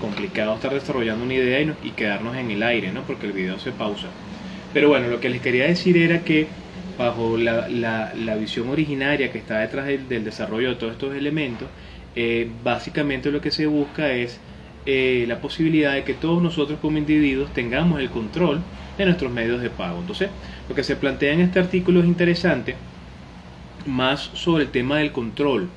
complicado 0.00 0.54
estar 0.54 0.74
desarrollando 0.74 1.24
una 1.24 1.34
idea 1.34 1.60
y, 1.60 1.72
y 1.84 1.90
quedarnos 1.90 2.36
en 2.36 2.50
el 2.50 2.62
aire, 2.62 2.92
¿no? 2.92 3.02
Porque 3.02 3.26
el 3.26 3.32
video 3.32 3.58
se 3.58 3.70
pausa. 3.70 4.08
Pero 4.72 4.88
bueno, 4.88 5.08
lo 5.08 5.20
que 5.20 5.28
les 5.28 5.40
quería 5.40 5.66
decir 5.66 5.96
era 5.96 6.20
que 6.20 6.46
bajo 6.98 7.36
la, 7.36 7.68
la, 7.68 8.36
visión 8.36 8.68
originaria 8.68 9.32
que 9.32 9.38
está 9.38 9.60
detrás 9.60 9.86
del, 9.86 10.24
desarrollo 10.24 10.70
de 10.70 10.74
todos 10.76 10.92
estos 10.92 11.14
elementos, 11.14 11.68
eh, 12.14 12.48
básicamente 12.62 13.30
lo 13.30 13.40
que 13.40 13.50
se 13.50 13.66
busca 13.66 14.12
es 14.12 14.38
eh, 14.86 15.24
la 15.28 15.40
posibilidad 15.40 15.94
de 15.94 16.04
que 16.04 16.14
todos 16.14 16.42
nosotros 16.42 16.78
como 16.80 16.98
individuos 16.98 17.52
tengamos 17.52 18.00
el 18.00 18.10
control 18.10 18.60
de 18.98 19.04
nuestros 19.04 19.32
medios 19.32 19.60
de 19.62 19.70
pago. 19.70 20.00
Entonces, 20.00 20.30
lo 20.68 20.74
que 20.74 20.84
se 20.84 20.96
plantea 20.96 21.32
en 21.32 21.40
este 21.40 21.60
artículo 21.60 22.00
es 22.00 22.06
interesante, 22.06 22.76
más 23.86 24.30
sobre 24.34 24.64
el 24.64 24.70
tema 24.70 24.98
del 24.98 25.12
control 25.12 25.68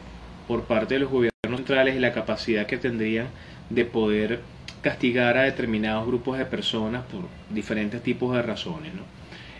por 0.47 0.63
parte 0.63 0.95
de 0.95 1.01
los 1.01 1.09
gobiernos 1.09 1.57
centrales 1.57 1.95
y 1.95 1.99
la 1.99 2.13
capacidad 2.13 2.65
que 2.65 2.77
tendrían 2.77 3.27
de 3.69 3.85
poder 3.85 4.41
castigar 4.81 5.37
a 5.37 5.43
determinados 5.43 6.05
grupos 6.05 6.37
de 6.37 6.45
personas 6.45 7.03
por 7.05 7.21
diferentes 7.49 8.03
tipos 8.03 8.35
de 8.35 8.41
razones. 8.41 8.91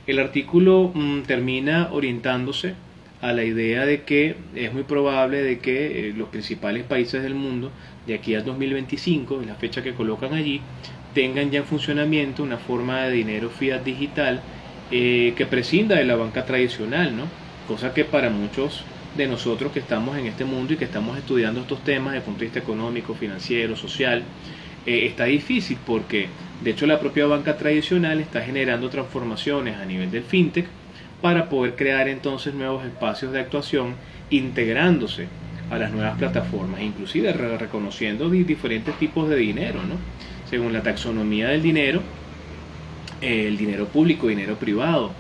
El 0.06 0.20
artículo 0.20 0.92
mm, 0.94 1.22
termina 1.22 1.90
orientándose 1.92 2.76
a 3.26 3.34
la 3.34 3.44
idea 3.44 3.88
de 3.88 4.04
que 4.04 4.36
es 4.54 4.72
muy 4.72 4.84
probable 4.84 5.42
de 5.42 5.58
que 5.58 6.10
eh, 6.10 6.14
los 6.16 6.30
principales 6.30 6.84
países 6.84 7.24
del 7.24 7.34
mundo 7.34 7.72
de 8.06 8.14
aquí 8.14 8.36
al 8.36 8.46
2025, 8.46 9.42
en 9.42 9.48
la 9.48 9.56
fecha 9.56 9.82
que 9.82 9.96
colocan 9.96 10.36
allí, 10.36 10.62
tengan 11.16 11.50
ya 11.50 11.60
en 11.60 11.66
funcionamiento 11.66 12.44
una 12.44 12.58
forma 12.58 13.02
de 13.02 13.12
dinero 13.14 13.50
fiat 13.50 13.84
digital 13.84 14.42
eh, 14.92 15.34
que 15.36 15.48
prescinda 15.48 15.96
de 15.96 16.06
la 16.06 16.16
banca 16.16 16.46
tradicional, 16.46 17.18
¿no? 17.18 17.24
Cosa 17.68 17.96
que 17.96 18.06
para 18.06 18.30
muchos 18.30 18.84
de 19.18 19.26
nosotros 19.26 19.72
que 19.72 19.80
estamos 19.80 20.16
en 20.20 20.28
este 20.28 20.46
mundo 20.46 20.74
y 20.74 20.78
que 20.78 20.86
estamos 20.86 21.18
estudiando 21.18 21.62
estos 21.62 21.84
temas 21.84 22.14
desde 22.14 22.18
el 22.20 22.26
punto 22.26 22.40
de 22.42 22.46
vista 22.46 22.60
económico, 22.60 23.16
financiero, 23.16 23.76
social, 23.76 24.22
eh, 24.86 25.08
está 25.08 25.24
difícil 25.24 25.80
porque 25.84 26.28
de 26.64 26.70
hecho 26.70 26.86
la 26.86 27.00
propia 27.00 27.26
banca 27.26 27.58
tradicional 27.58 28.20
está 28.20 28.42
generando 28.42 28.88
transformaciones 28.90 29.78
a 29.78 29.86
nivel 29.86 30.12
del 30.12 30.22
fintech 30.22 30.68
para 31.26 31.50
poder 31.50 31.76
crear 31.76 32.08
entonces 32.08 32.54
nuevos 32.54 32.86
espacios 32.86 33.32
de 33.32 33.40
actuación 33.40 33.96
integrándose 34.30 35.26
a 35.72 35.78
las 35.80 35.92
nuevas 35.92 36.20
plataformas, 36.20 36.82
inclusive 36.82 37.34
reconociendo 37.34 38.30
diferentes 38.30 38.94
tipos 39.00 39.28
de 39.28 39.36
dinero, 39.36 39.82
¿no? 39.82 39.96
según 40.48 40.72
la 40.72 40.84
taxonomía 40.84 41.48
del 41.48 41.64
dinero, 41.64 42.04
el 43.22 43.58
dinero 43.58 43.88
público, 43.88 44.28
dinero 44.28 44.58
privado, 44.58 45.14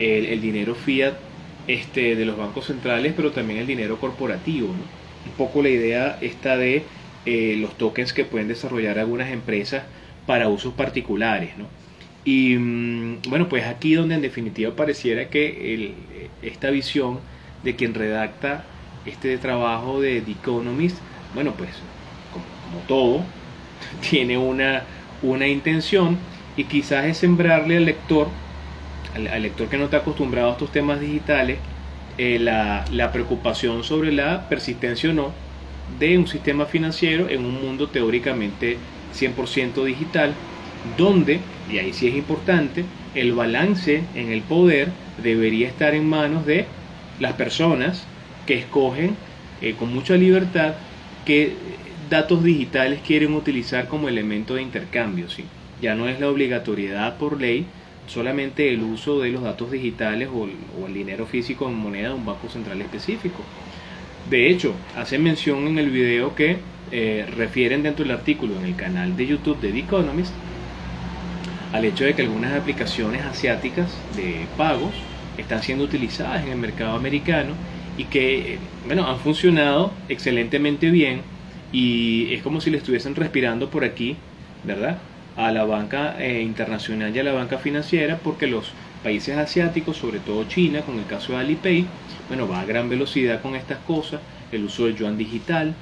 el, 0.00 0.40
dinero 0.40 0.74
fiat 0.74 1.14
este, 1.68 2.16
de 2.16 2.24
los 2.24 2.36
bancos 2.36 2.66
centrales, 2.66 3.12
pero 3.14 3.30
también 3.30 3.60
el 3.60 3.66
dinero 3.68 4.00
corporativo. 4.00 4.66
Un 4.66 5.32
poco 5.38 5.62
la 5.62 5.68
idea 5.68 6.18
está 6.20 6.56
de 6.56 6.82
eh, 7.24 7.56
los 7.60 7.78
tokens 7.78 8.12
que 8.12 8.24
pueden 8.24 8.48
desarrollar 8.48 8.98
algunas 8.98 9.30
empresas 9.30 9.84
para 10.26 10.48
usos 10.48 10.74
particulares. 10.74 11.56
¿no? 11.56 11.81
Y 12.24 12.56
mm, 12.56 13.22
bueno, 13.28 13.48
pues 13.48 13.64
aquí 13.64 13.94
donde 13.94 14.14
en 14.14 14.22
definitiva 14.22 14.74
pareciera 14.74 15.28
que 15.28 15.94
esta 16.42 16.70
visión 16.70 17.20
de 17.62 17.76
quien 17.76 17.94
redacta 17.94 18.64
este 19.06 19.36
trabajo 19.38 20.00
de 20.00 20.20
The 20.20 20.32
Economist, 20.32 20.96
bueno, 21.34 21.52
pues 21.56 21.70
como, 22.32 22.84
todo, 22.86 23.24
tiene 24.10 24.38
una, 24.38 24.84
una 25.22 25.46
intención 25.48 26.18
y 26.56 26.64
quizás 26.64 27.06
es 27.06 27.18
sembrarle 27.18 27.78
al 27.78 27.84
lector, 27.84 28.28
al, 29.14 29.42
lector 29.42 29.68
que 29.68 29.78
no 29.78 29.84
está 29.84 29.98
acostumbrado 29.98 30.50
a 30.50 30.52
estos 30.52 30.70
temas 30.70 31.00
digitales, 31.00 31.58
eh, 32.18 32.38
la, 32.38 32.84
la 32.92 33.10
preocupación 33.10 33.84
sobre 33.84 34.12
la 34.12 34.48
persistencia 34.48 35.10
o 35.10 35.12
no 35.14 35.32
de 35.98 36.18
un 36.18 36.26
sistema 36.26 36.66
financiero 36.66 37.28
en 37.28 37.44
un 37.44 37.62
mundo 37.62 37.88
teóricamente 37.88 38.78
100% 39.18 39.84
digital, 39.84 40.34
donde, 40.96 41.40
y 41.70 41.78
ahí 41.78 41.92
sí 41.92 42.08
es 42.08 42.14
importante, 42.14 42.84
el 43.14 43.32
balance 43.32 44.02
en 44.14 44.32
el 44.32 44.42
poder 44.42 44.90
debería 45.22 45.68
estar 45.68 45.94
en 45.94 46.08
manos 46.08 46.46
de 46.46 46.66
las 47.20 47.34
personas 47.34 48.04
que 48.46 48.54
escogen 48.54 49.16
eh, 49.60 49.74
con 49.78 49.92
mucha 49.92 50.16
libertad 50.16 50.74
qué 51.24 51.54
datos 52.10 52.42
digitales 52.42 53.00
quieren 53.06 53.34
utilizar 53.34 53.88
como 53.88 54.08
elemento 54.08 54.54
de 54.54 54.62
intercambio. 54.62 55.30
¿sí? 55.30 55.44
Ya 55.80 55.94
no 55.94 56.08
es 56.08 56.20
la 56.20 56.28
obligatoriedad 56.28 57.16
por 57.16 57.40
ley 57.40 57.66
solamente 58.06 58.72
el 58.72 58.82
uso 58.82 59.20
de 59.20 59.30
los 59.30 59.42
datos 59.42 59.70
digitales 59.70 60.28
o 60.34 60.46
el, 60.86 60.94
dinero 60.94 61.26
físico 61.26 61.68
en 61.68 61.76
moneda 61.76 62.08
de 62.08 62.14
un 62.14 62.26
banco 62.26 62.48
central 62.48 62.80
específico. 62.80 63.42
De 64.28 64.50
hecho, 64.50 64.74
hace 64.96 65.18
mención 65.18 65.66
en 65.66 65.78
el 65.78 65.90
video 65.90 66.34
que 66.34 66.58
eh, 66.90 67.26
refieren 67.36 67.82
dentro 67.82 68.04
del 68.04 68.14
artículo 68.14 68.56
en 68.58 68.66
el 68.66 68.76
canal 68.76 69.16
de 69.16 69.26
YouTube 69.26 69.60
de 69.60 69.72
The 69.72 69.78
Economist 69.78 70.34
al 71.72 71.84
hecho 71.84 72.04
de 72.04 72.14
que 72.14 72.22
algunas 72.22 72.52
aplicaciones 72.52 73.24
asiáticas 73.24 73.90
de 74.16 74.46
pagos 74.56 74.92
están 75.38 75.62
siendo 75.62 75.84
utilizadas 75.84 76.44
en 76.44 76.52
el 76.52 76.58
mercado 76.58 76.94
americano 76.94 77.54
y 77.96 78.04
que 78.04 78.58
bueno, 78.86 79.06
han 79.06 79.18
funcionado 79.18 79.92
excelentemente 80.08 80.90
bien 80.90 81.22
y 81.72 82.32
es 82.34 82.42
como 82.42 82.60
si 82.60 82.70
le 82.70 82.78
estuviesen 82.78 83.14
respirando 83.14 83.70
por 83.70 83.84
aquí, 83.84 84.16
¿verdad? 84.64 84.98
A 85.36 85.50
la 85.50 85.64
banca 85.64 86.16
eh, 86.18 86.42
internacional 86.42 87.14
y 87.16 87.18
a 87.18 87.24
la 87.24 87.32
banca 87.32 87.58
financiera 87.58 88.18
porque 88.18 88.46
los 88.46 88.72
países 89.02 89.36
asiáticos, 89.36 89.96
sobre 89.96 90.20
todo 90.20 90.44
China, 90.44 90.82
con 90.82 90.98
el 90.98 91.06
caso 91.06 91.32
de 91.32 91.38
Alipay, 91.38 91.86
bueno, 92.28 92.46
va 92.46 92.60
a 92.60 92.66
gran 92.66 92.88
velocidad 92.88 93.40
con 93.40 93.56
estas 93.56 93.78
cosas, 93.78 94.20
el 94.52 94.64
uso 94.64 94.84
del 94.84 94.96
yuan 94.96 95.16
digital, 95.16 95.74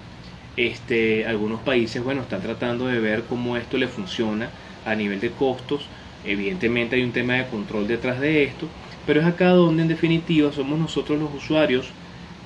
este, 0.56 1.26
algunos 1.26 1.60
países, 1.60 2.02
bueno, 2.02 2.22
están 2.22 2.40
tratando 2.40 2.86
de 2.86 3.00
ver 3.00 3.24
cómo 3.24 3.56
esto 3.56 3.76
le 3.76 3.88
funciona 3.88 4.50
a 4.84 4.94
nivel 4.94 5.20
de 5.20 5.30
costos, 5.30 5.86
evidentemente 6.24 6.96
hay 6.96 7.02
un 7.02 7.12
tema 7.12 7.34
de 7.34 7.46
control 7.46 7.86
detrás 7.88 8.20
de 8.20 8.44
esto, 8.44 8.66
pero 9.06 9.20
es 9.20 9.26
acá 9.26 9.50
donde 9.50 9.82
en 9.82 9.88
definitiva 9.88 10.52
somos 10.52 10.78
nosotros 10.78 11.18
los 11.18 11.34
usuarios 11.34 11.90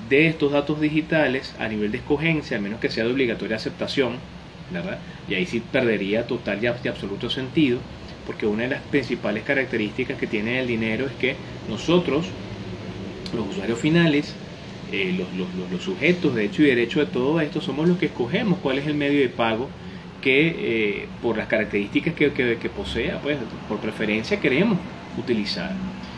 de 0.09 0.27
estos 0.27 0.51
datos 0.51 0.79
digitales 0.79 1.53
a 1.59 1.67
nivel 1.67 1.91
de 1.91 1.97
escogencia, 1.97 2.57
a 2.57 2.61
menos 2.61 2.79
que 2.79 2.89
sea 2.89 3.03
de 3.03 3.11
obligatoria 3.11 3.57
aceptación, 3.57 4.13
¿verdad? 4.71 4.99
Y 5.27 5.33
ahí 5.33 5.45
sí 5.45 5.61
perdería 5.71 6.27
total 6.27 6.59
y 6.63 6.87
absoluto 6.87 7.29
sentido, 7.29 7.79
porque 8.25 8.45
una 8.45 8.63
de 8.63 8.69
las 8.69 8.81
principales 8.81 9.43
características 9.43 10.17
que 10.17 10.27
tiene 10.27 10.59
el 10.59 10.67
dinero 10.67 11.05
es 11.05 11.13
que 11.13 11.35
nosotros, 11.69 12.27
los 13.35 13.49
usuarios 13.49 13.79
finales, 13.79 14.35
eh, 14.91 15.15
los, 15.71 15.83
sujetos 15.83 16.35
de 16.35 16.45
hecho 16.45 16.61
y 16.61 16.67
derecho 16.67 16.99
de 16.99 17.07
todo 17.07 17.39
esto, 17.41 17.61
somos 17.61 17.87
los 17.87 17.97
que 17.97 18.07
escogemos 18.07 18.59
cuál 18.59 18.77
es 18.77 18.87
el 18.87 18.95
medio 18.95 19.19
de 19.19 19.29
pago 19.29 19.69
que 20.25 20.47
eh, 20.57 21.07
por 21.21 21.37
las 21.37 21.45
características 21.45 22.15
que, 22.15 22.31
que, 22.33 22.69
posea, 22.69 23.19
pues 23.21 23.37
por 23.69 23.77
preferencia 23.77 24.39
queremos 24.39 24.79
utilizar. 25.19 25.71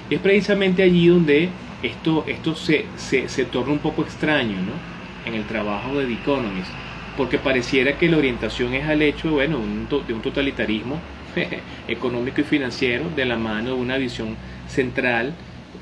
Y 0.10 0.16
es 0.16 0.22
precisamente 0.22 0.82
allí 0.82 1.08
donde 1.08 1.50
esto, 1.84 2.24
esto 2.26 2.56
se, 2.56 2.86
se, 2.96 3.46
torna 3.46 3.74
un 3.74 3.80
poco 3.80 4.04
extraño 4.04 4.56
¿no? 4.62 5.30
en 5.30 5.34
el 5.34 5.46
trabajo 5.46 6.00
de 6.00 6.06
The 6.06 6.14
Economist, 6.14 6.70
porque 7.18 7.38
pareciera 7.38 7.98
que 7.98 8.08
la 8.08 8.16
orientación 8.16 8.74
es 8.76 8.88
al 8.88 9.02
hecho 9.02 9.30
bueno, 9.30 9.60
de 10.08 10.14
un 10.14 10.22
totalitarismo 10.22 11.02
económico 11.90 12.40
y 12.40 12.46
financiero 12.46 13.10
de 13.14 13.26
la 13.26 13.36
mano 13.36 13.72
de 13.72 13.76
una 13.76 13.98
visión 13.98 14.38
central, 14.70 15.34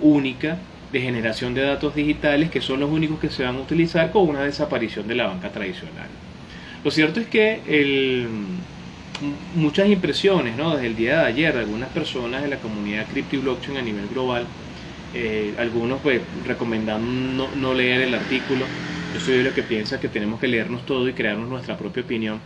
única, 0.02 0.58
de 0.92 1.00
generación 1.00 1.54
de 1.54 1.62
datos 1.62 1.94
digitales 1.94 2.50
que 2.50 2.62
son 2.62 2.80
los 2.80 2.90
únicos 2.90 3.20
que 3.20 3.30
se 3.30 3.44
van 3.44 3.58
a 3.58 3.60
utilizar 3.60 4.12
con 4.12 4.28
una 4.28 4.42
desaparición 4.42 5.08
de 5.08 5.14
la 5.14 5.28
banca 5.28 5.52
tradicional. 5.52 6.08
Lo 6.86 6.92
cierto 6.92 7.20
es 7.20 7.26
que 7.26 7.62
el, 7.66 8.28
muchas 9.56 9.90
impresiones 9.90 10.56
¿no? 10.56 10.76
desde 10.76 10.86
el 10.86 10.96
día 10.96 11.22
de 11.22 11.26
ayer 11.26 11.58
algunas 11.58 11.90
personas 11.90 12.44
de 12.44 12.48
la 12.48 12.58
comunidad 12.58 13.08
cripto 13.12 13.38
y 13.38 13.40
blockchain 13.40 13.78
a 13.78 13.82
nivel 13.82 14.08
global 14.08 14.46
eh, 15.16 15.56
algunos 15.58 16.00
pues 16.02 16.22
recomendan 16.46 17.38
no, 17.38 17.74
leer 17.74 18.02
el 18.02 18.14
artículo. 18.14 18.66
Yo 19.16 19.20
soy 19.20 19.38
de 19.38 19.44
lo 19.46 19.54
que 19.56 19.64
piensa 19.64 20.00
que 20.00 20.10
tenemos 20.10 20.40
que 20.40 20.48
leernos 20.48 20.86
todo 20.86 21.10
y 21.10 21.14
crearnos 21.14 21.50
nuestra 21.50 21.76
propia 21.76 22.04
opinión, 22.04 22.40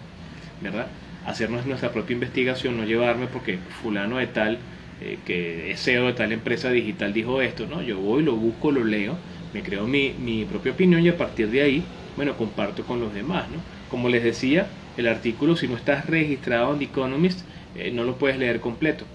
¿verdad? 0.61 0.87
Hacernos 1.25 1.65
nuestra 1.65 1.91
propia 1.91 2.13
investigación, 2.13 2.77
no 2.77 2.85
llevarme 2.85 3.27
porque 3.27 3.57
fulano 3.81 4.19
de 4.19 4.27
tal, 4.27 4.59
eh, 5.01 5.17
que 5.25 5.71
es 5.71 5.83
CEO 5.83 6.05
de 6.05 6.13
tal 6.13 6.31
empresa 6.31 6.69
digital 6.69 7.11
dijo 7.11 7.41
esto, 7.41 7.65
¿no? 7.65 7.81
Yo 7.81 7.97
voy, 7.97 8.23
lo 8.23 8.37
busco, 8.37 8.71
lo 8.71 8.85
leo, 8.85 9.17
me 9.53 9.63
creo 9.63 9.85
mi, 9.85 10.13
mi 10.17 10.45
propia 10.45 10.71
opinión 10.71 11.03
y 11.03 11.09
a 11.09 11.17
partir 11.17 11.49
de 11.49 11.61
ahí, 11.61 11.83
bueno, 12.15 12.37
comparto 12.37 12.85
con 12.85 13.01
los 13.01 13.13
demás, 13.13 13.45
¿no? 13.49 13.78
Como 13.89 14.09
les 14.09 14.23
decía, 14.23 14.67
el 14.97 15.07
artículo, 15.07 15.55
si 15.55 15.67
no 15.67 15.75
estás 15.75 16.05
registrado 16.05 16.73
en 16.73 16.79
The 16.79 16.85
Economist, 16.85 17.41
eh, 17.75 17.91
no 17.91 18.03
lo 18.03 18.15
puedes 18.15 18.37
leer 18.37 18.59
completo, 18.59 19.05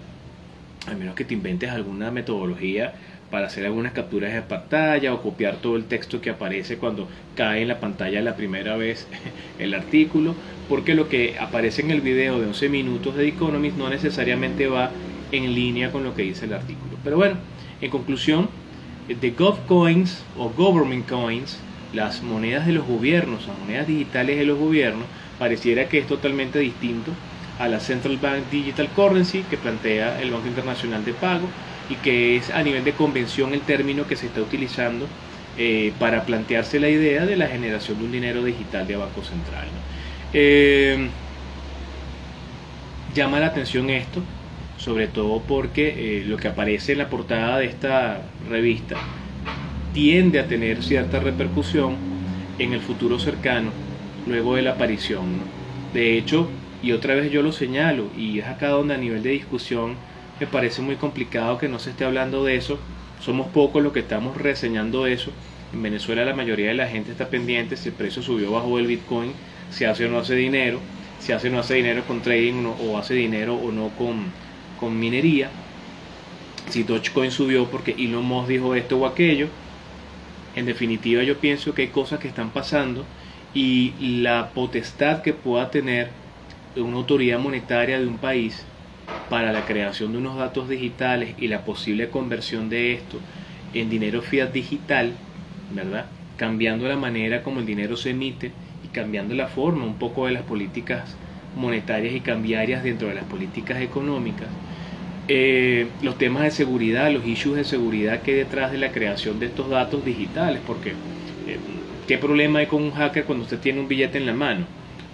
a 0.86 0.94
menos 0.94 1.14
que 1.14 1.24
te 1.24 1.34
inventes 1.34 1.70
alguna 1.70 2.10
metodología 2.10 2.94
para 3.30 3.46
hacer 3.46 3.66
algunas 3.66 3.92
capturas 3.92 4.32
de 4.32 4.42
pantalla 4.42 5.12
o 5.12 5.22
copiar 5.22 5.56
todo 5.56 5.76
el 5.76 5.86
texto 5.86 6.20
que 6.20 6.30
aparece 6.30 6.76
cuando 6.76 7.08
cae 7.34 7.62
en 7.62 7.68
la 7.68 7.80
pantalla 7.80 8.20
la 8.22 8.36
primera 8.36 8.76
vez 8.76 9.08
el 9.58 9.74
artículo, 9.74 10.34
porque 10.68 10.94
lo 10.94 11.08
que 11.08 11.36
aparece 11.38 11.82
en 11.82 11.90
el 11.90 12.00
video 12.00 12.38
de 12.40 12.46
11 12.46 12.68
minutos 12.68 13.16
de 13.16 13.22
The 13.22 13.28
Economist 13.30 13.76
no 13.76 13.88
necesariamente 13.90 14.66
va 14.66 14.90
en 15.32 15.54
línea 15.54 15.90
con 15.90 16.04
lo 16.04 16.14
que 16.14 16.22
dice 16.22 16.44
el 16.44 16.52
artículo. 16.52 16.96
Pero 17.02 17.16
bueno, 17.16 17.36
en 17.80 17.90
conclusión, 17.90 18.48
de 19.08 19.30
GovCoins 19.32 20.22
o 20.38 20.48
Government 20.50 21.08
Coins, 21.08 21.58
las 21.94 22.22
monedas 22.22 22.66
de 22.66 22.72
los 22.72 22.86
gobiernos, 22.86 23.46
las 23.46 23.58
monedas 23.58 23.86
digitales 23.86 24.38
de 24.38 24.44
los 24.44 24.58
gobiernos, 24.58 25.06
pareciera 25.38 25.88
que 25.88 25.98
es 25.98 26.06
totalmente 26.06 26.58
distinto 26.58 27.12
a 27.58 27.68
la 27.68 27.80
Central 27.80 28.18
Bank 28.18 28.50
Digital 28.50 28.88
Currency 28.94 29.44
que 29.48 29.56
plantea 29.56 30.20
el 30.20 30.30
Banco 30.30 30.48
Internacional 30.48 31.04
de 31.04 31.12
Pago 31.12 31.48
y 31.88 31.94
que 31.96 32.36
es 32.36 32.50
a 32.50 32.62
nivel 32.62 32.84
de 32.84 32.92
convención 32.92 33.54
el 33.54 33.60
término 33.60 34.06
que 34.06 34.16
se 34.16 34.26
está 34.26 34.40
utilizando 34.40 35.06
eh, 35.56 35.92
para 35.98 36.24
plantearse 36.24 36.80
la 36.80 36.88
idea 36.88 37.26
de 37.26 37.36
la 37.36 37.46
generación 37.46 37.98
de 37.98 38.04
un 38.04 38.12
dinero 38.12 38.42
digital 38.42 38.86
de 38.86 38.96
Banco 38.96 39.22
Central. 39.22 39.66
Eh, 40.32 41.08
llama 43.14 43.38
la 43.38 43.46
atención 43.46 43.88
esto, 43.90 44.20
sobre 44.78 45.06
todo 45.06 45.40
porque 45.42 45.94
eh, 45.96 46.24
lo 46.24 46.36
que 46.36 46.48
aparece 46.48 46.92
en 46.92 46.98
la 46.98 47.08
portada 47.08 47.58
de 47.58 47.66
esta 47.66 48.22
revista 48.50 48.96
tiende 49.94 50.40
a 50.40 50.48
tener 50.48 50.82
cierta 50.82 51.20
repercusión 51.20 51.96
en 52.58 52.72
el 52.72 52.80
futuro 52.80 53.20
cercano, 53.20 53.70
luego 54.26 54.56
de 54.56 54.62
la 54.62 54.72
aparición. 54.72 55.26
De 55.94 56.18
hecho, 56.18 56.48
y 56.82 56.90
otra 56.92 57.14
vez 57.14 57.30
yo 57.30 57.42
lo 57.42 57.52
señalo, 57.52 58.08
y 58.18 58.40
es 58.40 58.46
acá 58.46 58.68
donde 58.68 58.94
a 58.94 58.98
nivel 58.98 59.22
de 59.22 59.30
discusión 59.30 59.94
me 60.40 60.48
parece 60.48 60.82
muy 60.82 60.96
complicado 60.96 61.58
que 61.58 61.68
no 61.68 61.78
se 61.78 61.90
esté 61.90 62.04
hablando 62.04 62.44
de 62.44 62.56
eso. 62.56 62.78
Somos 63.20 63.46
pocos 63.46 63.82
los 63.82 63.92
que 63.92 64.00
estamos 64.00 64.36
reseñando 64.36 65.06
eso. 65.06 65.30
En 65.72 65.82
Venezuela 65.82 66.24
la 66.24 66.34
mayoría 66.34 66.68
de 66.68 66.74
la 66.74 66.88
gente 66.88 67.12
está 67.12 67.28
pendiente 67.28 67.76
si 67.76 67.90
el 67.90 67.94
precio 67.94 68.20
subió 68.20 68.50
bajo 68.50 68.78
el 68.80 68.88
Bitcoin, 68.88 69.32
si 69.70 69.84
hace 69.84 70.06
o 70.06 70.10
no 70.10 70.18
hace 70.18 70.34
dinero, 70.34 70.80
si 71.20 71.32
hace 71.32 71.48
o 71.48 71.52
no 71.52 71.60
hace 71.60 71.74
dinero 71.74 72.02
con 72.06 72.20
trading 72.20 72.66
o 72.66 72.98
hace 72.98 73.14
dinero 73.14 73.54
o 73.54 73.70
no 73.70 73.90
con, 73.90 74.24
con 74.80 74.98
minería. 74.98 75.50
Si 76.68 76.82
Dogecoin 76.82 77.30
subió 77.30 77.66
porque 77.66 77.94
Elon 77.96 78.24
Musk 78.24 78.48
dijo 78.48 78.74
esto 78.74 78.98
o 78.98 79.06
aquello. 79.06 79.48
En 80.56 80.66
definitiva 80.66 81.22
yo 81.22 81.36
pienso 81.38 81.74
que 81.74 81.82
hay 81.82 81.88
cosas 81.88 82.20
que 82.20 82.28
están 82.28 82.50
pasando 82.50 83.04
y 83.54 83.92
la 84.22 84.50
potestad 84.50 85.22
que 85.22 85.32
pueda 85.32 85.70
tener 85.70 86.08
una 86.76 86.96
autoridad 86.96 87.38
monetaria 87.38 87.98
de 87.98 88.06
un 88.06 88.18
país 88.18 88.64
para 89.28 89.52
la 89.52 89.64
creación 89.64 90.12
de 90.12 90.18
unos 90.18 90.36
datos 90.36 90.68
digitales 90.68 91.34
y 91.38 91.48
la 91.48 91.64
posible 91.64 92.08
conversión 92.08 92.68
de 92.68 92.94
esto 92.94 93.18
en 93.72 93.90
dinero 93.90 94.22
fiat 94.22 94.52
digital, 94.52 95.12
¿verdad? 95.74 96.06
Cambiando 96.36 96.88
la 96.88 96.96
manera 96.96 97.42
como 97.42 97.60
el 97.60 97.66
dinero 97.66 97.96
se 97.96 98.10
emite 98.10 98.52
y 98.84 98.88
cambiando 98.88 99.34
la 99.34 99.48
forma 99.48 99.84
un 99.84 99.98
poco 99.98 100.26
de 100.26 100.32
las 100.32 100.42
políticas 100.42 101.16
monetarias 101.56 102.14
y 102.14 102.20
cambiarias 102.20 102.82
dentro 102.82 103.08
de 103.08 103.14
las 103.14 103.24
políticas 103.24 103.80
económicas. 103.80 104.48
Eh, 105.26 105.86
los 106.02 106.18
temas 106.18 106.42
de 106.42 106.50
seguridad, 106.50 107.10
los 107.10 107.26
issues 107.26 107.56
de 107.56 107.64
seguridad 107.64 108.20
que 108.20 108.32
hay 108.32 108.36
detrás 108.38 108.72
de 108.72 108.78
la 108.78 108.92
creación 108.92 109.40
de 109.40 109.46
estos 109.46 109.70
datos 109.70 110.04
digitales, 110.04 110.60
porque 110.66 110.90
eh, 110.90 111.58
¿qué 112.06 112.18
problema 112.18 112.58
hay 112.58 112.66
con 112.66 112.82
un 112.82 112.90
hacker 112.90 113.24
cuando 113.24 113.44
usted 113.44 113.58
tiene 113.58 113.80
un 113.80 113.88
billete 113.88 114.18
en 114.18 114.26
la 114.26 114.34
mano? 114.34 114.66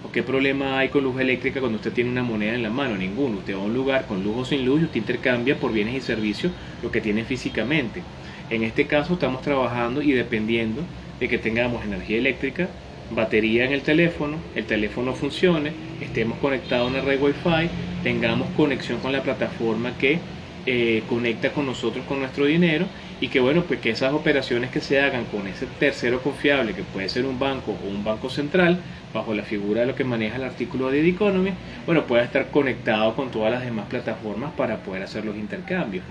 ¿O 0.03 0.11
qué 0.11 0.21
problema 0.21 0.79
hay 0.79 0.89
con 0.89 1.03
luz 1.03 1.21
eléctrica 1.21 1.61
cuando 1.61 1.77
usted 1.77 1.93
tiene 1.93 2.09
una 2.09 2.23
moneda 2.23 2.55
en 2.55 2.63
la 2.63 2.69
mano? 2.69 2.97
Ninguno. 2.97 3.37
Usted 3.37 3.55
va 3.55 3.59
a 3.59 3.65
un 3.65 3.73
lugar 3.73 4.05
con 4.07 4.23
luz 4.23 4.35
o 4.35 4.45
sin 4.45 4.65
luz 4.65 4.81
y 4.81 4.85
usted 4.85 4.97
intercambia 4.97 5.55
por 5.55 5.71
bienes 5.71 5.95
y 5.95 6.01
servicios 6.01 6.51
lo 6.83 6.91
que 6.91 6.99
tiene 6.99 7.23
físicamente. 7.23 8.01
En 8.49 8.63
este 8.63 8.87
caso 8.87 9.13
estamos 9.13 9.41
trabajando 9.41 10.01
y 10.01 10.11
dependiendo 10.11 10.81
de 11.21 11.29
que 11.29 11.37
tengamos 11.37 11.85
energía 11.85 12.17
eléctrica, 12.17 12.67
batería 13.11 13.63
en 13.63 13.71
el 13.71 13.81
teléfono, 13.81 14.37
el 14.55 14.65
teléfono 14.65 15.13
funcione, 15.13 15.71
estemos 16.01 16.37
conectados 16.39 16.87
a 16.87 16.91
una 16.91 17.01
red 17.01 17.21
Wi-Fi, 17.21 17.69
tengamos 18.03 18.49
conexión 18.55 18.99
con 18.99 19.11
la 19.11 19.23
plataforma 19.23 19.97
que 19.97 20.19
eh, 20.65 21.01
conecta 21.09 21.51
con 21.51 21.65
nosotros 21.65 22.05
con 22.05 22.19
nuestro 22.19 22.45
dinero 22.45 22.85
y 23.19 23.29
que 23.29 23.39
bueno, 23.39 23.63
pues 23.63 23.79
que 23.79 23.89
esas 23.91 24.13
operaciones 24.13 24.69
que 24.69 24.79
se 24.79 24.99
hagan 24.99 25.25
con 25.25 25.47
ese 25.47 25.65
tercero 25.79 26.21
confiable, 26.21 26.73
que 26.73 26.83
puede 26.83 27.09
ser 27.09 27.25
un 27.25 27.39
banco 27.39 27.75
o 27.83 27.87
un 27.87 28.03
banco 28.03 28.29
central, 28.29 28.79
bajo 29.13 29.33
la 29.33 29.43
figura 29.43 29.81
de 29.81 29.87
lo 29.87 29.95
que 29.95 30.03
maneja 30.03 30.37
el 30.37 30.43
artículo 30.43 30.89
de 30.89 31.01
The 31.01 31.09
Economy, 31.09 31.51
bueno, 31.85 32.05
pueda 32.05 32.23
estar 32.23 32.49
conectado 32.49 33.15
con 33.15 33.31
todas 33.31 33.51
las 33.51 33.63
demás 33.63 33.87
plataformas 33.87 34.51
para 34.53 34.77
poder 34.77 35.03
hacer 35.03 35.25
los 35.25 35.35
intercambios. 35.35 36.03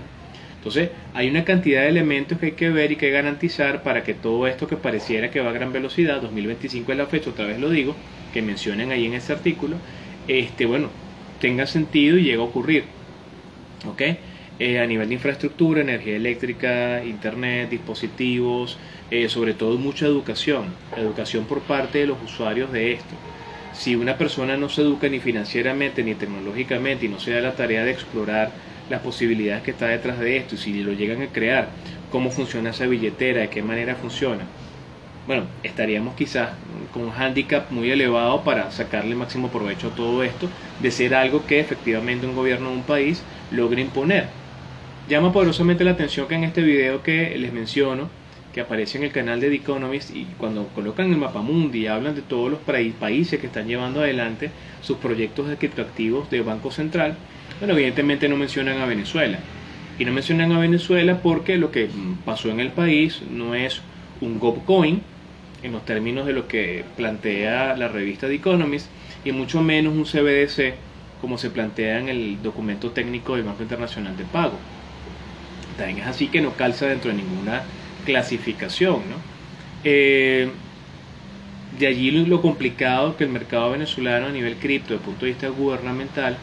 Entonces, 0.57 0.91
hay 1.13 1.29
una 1.29 1.43
cantidad 1.43 1.81
de 1.81 1.89
elementos 1.89 2.37
que 2.37 2.47
hay 2.47 2.51
que 2.51 2.69
ver 2.69 2.91
y 2.91 2.95
que 2.95 3.09
garantizar 3.09 3.83
para 3.83 4.03
que 4.03 4.13
todo 4.13 4.45
esto 4.47 4.67
que 4.67 4.77
pareciera 4.77 5.31
que 5.31 5.39
va 5.39 5.49
a 5.49 5.53
gran 5.53 5.73
velocidad, 5.73 6.21
2025 6.21 6.91
es 6.91 6.97
la 6.97 7.07
fecha, 7.07 7.31
otra 7.31 7.45
vez 7.45 7.59
lo 7.59 7.69
digo, 7.69 7.95
que 8.31 8.41
mencionan 8.41 8.91
ahí 8.91 9.05
en 9.05 9.13
ese 9.13 9.33
artículo, 9.33 9.77
este, 10.27 10.65
bueno, 10.65 10.89
tenga 11.41 11.67
sentido 11.67 12.17
y 12.17 12.23
llegue 12.23 12.37
a 12.37 12.43
ocurrir. 12.43 12.85
¿Ok? 13.85 14.01
Eh, 14.59 14.79
a 14.79 14.85
nivel 14.85 15.07
de 15.09 15.15
infraestructura, 15.15 15.81
energía 15.81 16.15
eléctrica, 16.15 17.03
internet, 17.03 17.69
dispositivos, 17.71 18.77
eh, 19.09 19.27
sobre 19.27 19.55
todo 19.55 19.77
mucha 19.79 20.05
educación, 20.05 20.65
educación 20.95 21.45
por 21.45 21.61
parte 21.61 21.97
de 21.97 22.05
los 22.05 22.21
usuarios 22.23 22.71
de 22.71 22.93
esto. 22.93 23.15
Si 23.73 23.95
una 23.95 24.17
persona 24.17 24.57
no 24.57 24.69
se 24.69 24.83
educa 24.83 25.09
ni 25.09 25.19
financieramente 25.19 26.03
ni 26.03 26.13
tecnológicamente 26.13 27.07
y 27.07 27.09
no 27.09 27.19
se 27.19 27.31
da 27.31 27.41
la 27.41 27.55
tarea 27.55 27.83
de 27.83 27.91
explorar 27.91 28.51
las 28.89 29.01
posibilidades 29.01 29.63
que 29.63 29.71
está 29.71 29.87
detrás 29.87 30.19
de 30.19 30.37
esto 30.37 30.55
y 30.55 30.57
si 30.59 30.83
lo 30.83 30.93
llegan 30.93 31.23
a 31.23 31.27
crear, 31.27 31.69
cómo 32.11 32.29
funciona 32.29 32.69
esa 32.69 32.85
billetera, 32.85 33.41
de 33.41 33.49
qué 33.49 33.63
manera 33.63 33.95
funciona, 33.95 34.43
bueno, 35.31 35.45
estaríamos 35.63 36.15
quizás 36.15 36.49
con 36.93 37.03
un 37.03 37.11
hándicap 37.11 37.71
muy 37.71 37.89
elevado 37.89 38.43
para 38.43 38.69
sacarle 38.69 39.15
máximo 39.15 39.47
provecho 39.47 39.87
a 39.87 39.95
todo 39.95 40.23
esto, 40.23 40.49
de 40.81 40.91
ser 40.91 41.15
algo 41.15 41.45
que 41.45 41.61
efectivamente 41.61 42.27
un 42.27 42.35
gobierno 42.35 42.69
de 42.69 42.75
un 42.75 42.83
país 42.83 43.23
logre 43.49 43.81
imponer 43.81 44.27
Llama 45.07 45.31
poderosamente 45.31 45.85
la 45.85 45.91
atención 45.91 46.27
que 46.27 46.35
en 46.35 46.43
este 46.43 46.61
video 46.61 47.01
que 47.01 47.37
les 47.37 47.53
menciono, 47.53 48.09
que 48.53 48.59
aparece 48.59 48.97
en 48.97 49.05
el 49.05 49.13
canal 49.13 49.39
de 49.39 49.47
The 49.47 49.55
Economist, 49.55 50.13
y 50.13 50.27
cuando 50.37 50.67
colocan 50.75 51.09
el 51.09 51.17
mapa 51.17 51.41
mundi 51.41 51.79
y 51.79 51.87
hablan 51.87 52.13
de 52.13 52.23
todos 52.23 52.51
los 52.51 52.59
países 52.99 53.39
que 53.39 53.47
están 53.47 53.69
llevando 53.69 54.01
adelante 54.01 54.51
sus 54.81 54.97
proyectos 54.97 55.47
de 55.47 55.55
criptoactivos 55.55 56.29
de 56.29 56.41
Banco 56.41 56.71
Central, 56.71 57.15
bueno, 57.59 57.73
evidentemente 57.73 58.27
no 58.27 58.35
mencionan 58.35 58.81
a 58.81 58.85
Venezuela. 58.85 59.39
Y 59.97 60.03
no 60.03 60.11
mencionan 60.11 60.51
a 60.51 60.59
Venezuela 60.59 61.21
porque 61.23 61.55
lo 61.55 61.71
que 61.71 61.87
pasó 62.25 62.49
en 62.49 62.59
el 62.59 62.71
país 62.71 63.21
no 63.31 63.55
es 63.55 63.81
un 64.19 64.39
GovCoin, 64.39 65.01
en 65.63 65.71
los 65.71 65.85
términos 65.85 66.25
de 66.25 66.33
lo 66.33 66.47
que 66.47 66.83
plantea 66.97 67.75
la 67.77 67.87
revista 67.87 68.27
The 68.27 68.35
Economist, 68.35 68.87
y 69.23 69.31
mucho 69.31 69.61
menos 69.61 69.93
un 69.93 70.05
CBDC, 70.05 70.75
como 71.21 71.37
se 71.37 71.49
plantea 71.49 71.99
en 71.99 72.09
el 72.09 72.41
documento 72.41 72.91
técnico 72.91 73.35
del 73.35 73.43
Banco 73.43 73.61
Internacional 73.61 74.17
de 74.17 74.23
Pago 74.25 74.57
es 75.89 76.05
así 76.05 76.27
que 76.27 76.41
no 76.41 76.53
calza 76.53 76.87
dentro 76.87 77.11
de 77.11 77.17
ninguna 77.17 77.63
clasificación. 78.05 78.97
¿no? 79.09 79.15
Eh, 79.83 80.49
de 81.79 81.87
allí 81.87 82.11
lo 82.11 82.41
complicado 82.41 83.17
que 83.17 83.23
el 83.23 83.29
mercado 83.29 83.71
venezolano 83.71 84.27
a 84.27 84.31
nivel 84.31 84.55
cripto, 84.55 84.93
desde 84.93 84.95
el 84.95 85.05
punto 85.05 85.25
de 85.25 85.31
vista 85.31 85.47
gubernamental, 85.49 86.37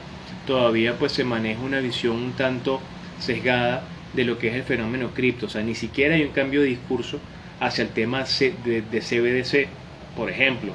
todavía 0.46 0.94
pues 0.98 1.12
se 1.12 1.24
maneja 1.24 1.60
una 1.60 1.80
visión 1.80 2.16
un 2.16 2.32
tanto 2.32 2.80
sesgada 3.20 3.84
de 4.14 4.24
lo 4.24 4.38
que 4.38 4.48
es 4.48 4.54
el 4.54 4.62
fenómeno 4.62 5.10
cripto. 5.14 5.46
O 5.46 5.48
sea, 5.48 5.62
ni 5.62 5.74
siquiera 5.74 6.14
hay 6.14 6.22
un 6.22 6.32
cambio 6.32 6.62
de 6.62 6.68
discurso 6.68 7.20
hacia 7.60 7.82
el 7.82 7.90
tema 7.90 8.24
de, 8.24 8.82
CBDC, 9.00 9.68
por 10.16 10.30
ejemplo, 10.30 10.72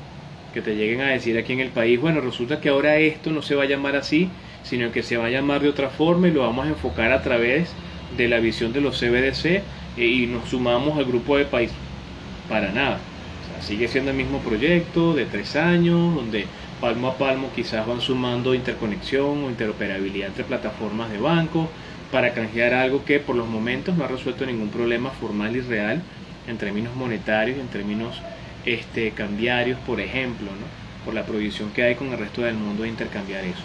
que 0.54 0.62
te 0.62 0.76
lleguen 0.76 1.02
a 1.02 1.08
decir 1.08 1.38
aquí 1.38 1.54
en 1.54 1.60
el 1.60 1.70
país, 1.70 2.00
bueno, 2.00 2.22
resulta 2.22 2.62
que 2.62 2.70
ahora 2.70 2.98
esto 2.98 3.32
no 3.32 3.42
se 3.42 3.56
va 3.56 3.64
a 3.64 3.68
llamar 3.68 3.96
así, 3.96 4.30
sino 4.64 4.92
que 4.92 5.04
se 5.04 5.18
va 5.18 5.26
a 5.26 5.30
llamar 5.30 5.62
de 5.62 5.70
otra 5.70 5.90
forma 5.90 6.28
y 6.28 6.32
lo 6.32 6.42
vamos 6.42 6.66
a 6.66 6.70
enfocar 6.70 7.12
a 7.12 7.22
través 7.22 7.70
de 8.18 8.28
la 8.28 8.40
visión 8.40 8.74
de 8.74 8.82
los 8.82 9.00
CBDC 9.00 9.46
eh, 9.46 9.64
y 9.98 10.28
nos 10.28 10.50
sumamos 10.50 10.98
al 10.98 11.06
grupo 11.06 11.38
de 11.38 11.46
país. 11.46 11.72
Para 12.50 12.72
nada. 12.72 13.00
sigue 13.62 13.88
siendo 13.88 14.12
el 14.12 14.18
mismo 14.18 14.40
proyecto 14.40 15.14
de 15.14 15.26
tres 15.26 15.56
años, 15.56 16.16
donde 16.16 16.46
palmo 16.82 17.08
a 17.08 17.18
palmo 17.18 17.50
quizás 17.56 17.88
van 17.88 18.02
sumando 18.02 18.54
interconexión 18.54 19.46
o 19.46 19.50
interoperabilidad 19.50 20.28
entre 20.28 20.44
plataformas 20.44 21.10
de 21.10 21.18
banco 21.18 21.70
para 22.12 22.34
canjear 22.34 22.74
algo 22.74 23.06
que 23.06 23.20
por 23.20 23.36
los 23.36 23.48
momentos 23.48 23.96
no 23.96 24.04
ha 24.04 24.08
resuelto 24.08 24.46
ningún 24.46 24.68
problema 24.68 25.10
formal 25.10 25.56
y 25.56 25.62
real 25.62 26.02
en 26.48 26.58
términos 26.58 26.96
monetarios, 26.96 27.60
en 27.60 27.68
términos 27.68 28.22
este, 28.66 29.12
cambiarios, 29.12 29.80
por 29.80 30.00
ejemplo, 30.00 30.48
¿no? 30.48 30.84
por 31.06 31.14
la 31.14 31.26
prohibición 31.26 31.72
que 31.72 31.84
hay 31.84 31.96
con 31.96 32.12
el 32.12 32.18
resto 32.18 32.42
del 32.42 32.56
mundo 32.56 32.84
de 32.84 32.90
intercambiar 32.90 33.44
eso. 33.44 33.62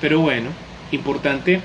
Pero 0.00 0.20
bueno, 0.20 0.50
importante 0.92 1.60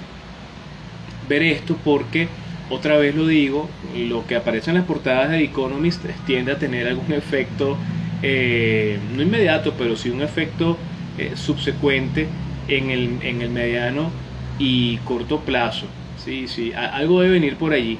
ver 1.28 1.44
esto 1.44 1.78
porque, 1.84 2.28
otra 2.70 2.98
vez 2.98 3.16
lo 3.16 3.28
digo, 3.28 3.70
lo 3.96 4.26
que 4.26 4.36
aparece 4.36 4.72
en 4.72 4.78
las 4.78 4.86
portadas 4.86 5.30
de 5.30 5.44
Economist 5.44 6.06
tiende 6.26 6.52
a 6.52 6.60
tener 6.60 6.88
algún 6.88 7.12
efecto, 7.14 7.78
eh, 8.22 8.98
no 9.16 9.22
inmediato, 9.22 9.74
pero 9.78 9.96
sí 9.96 10.10
un 10.10 10.22
efecto 10.22 10.78
eh, 11.18 11.34
subsecuente 11.36 12.28
en 12.68 12.90
el, 12.90 13.20
en 13.22 13.42
el 13.42 13.50
mediano 13.50 14.10
y 14.58 14.98
corto 14.98 15.42
plazo. 15.42 15.86
Sí, 16.24 16.48
sí, 16.48 16.72
algo 16.74 17.22
debe 17.22 17.34
venir 17.34 17.58
por 17.58 17.74
allí, 17.74 17.98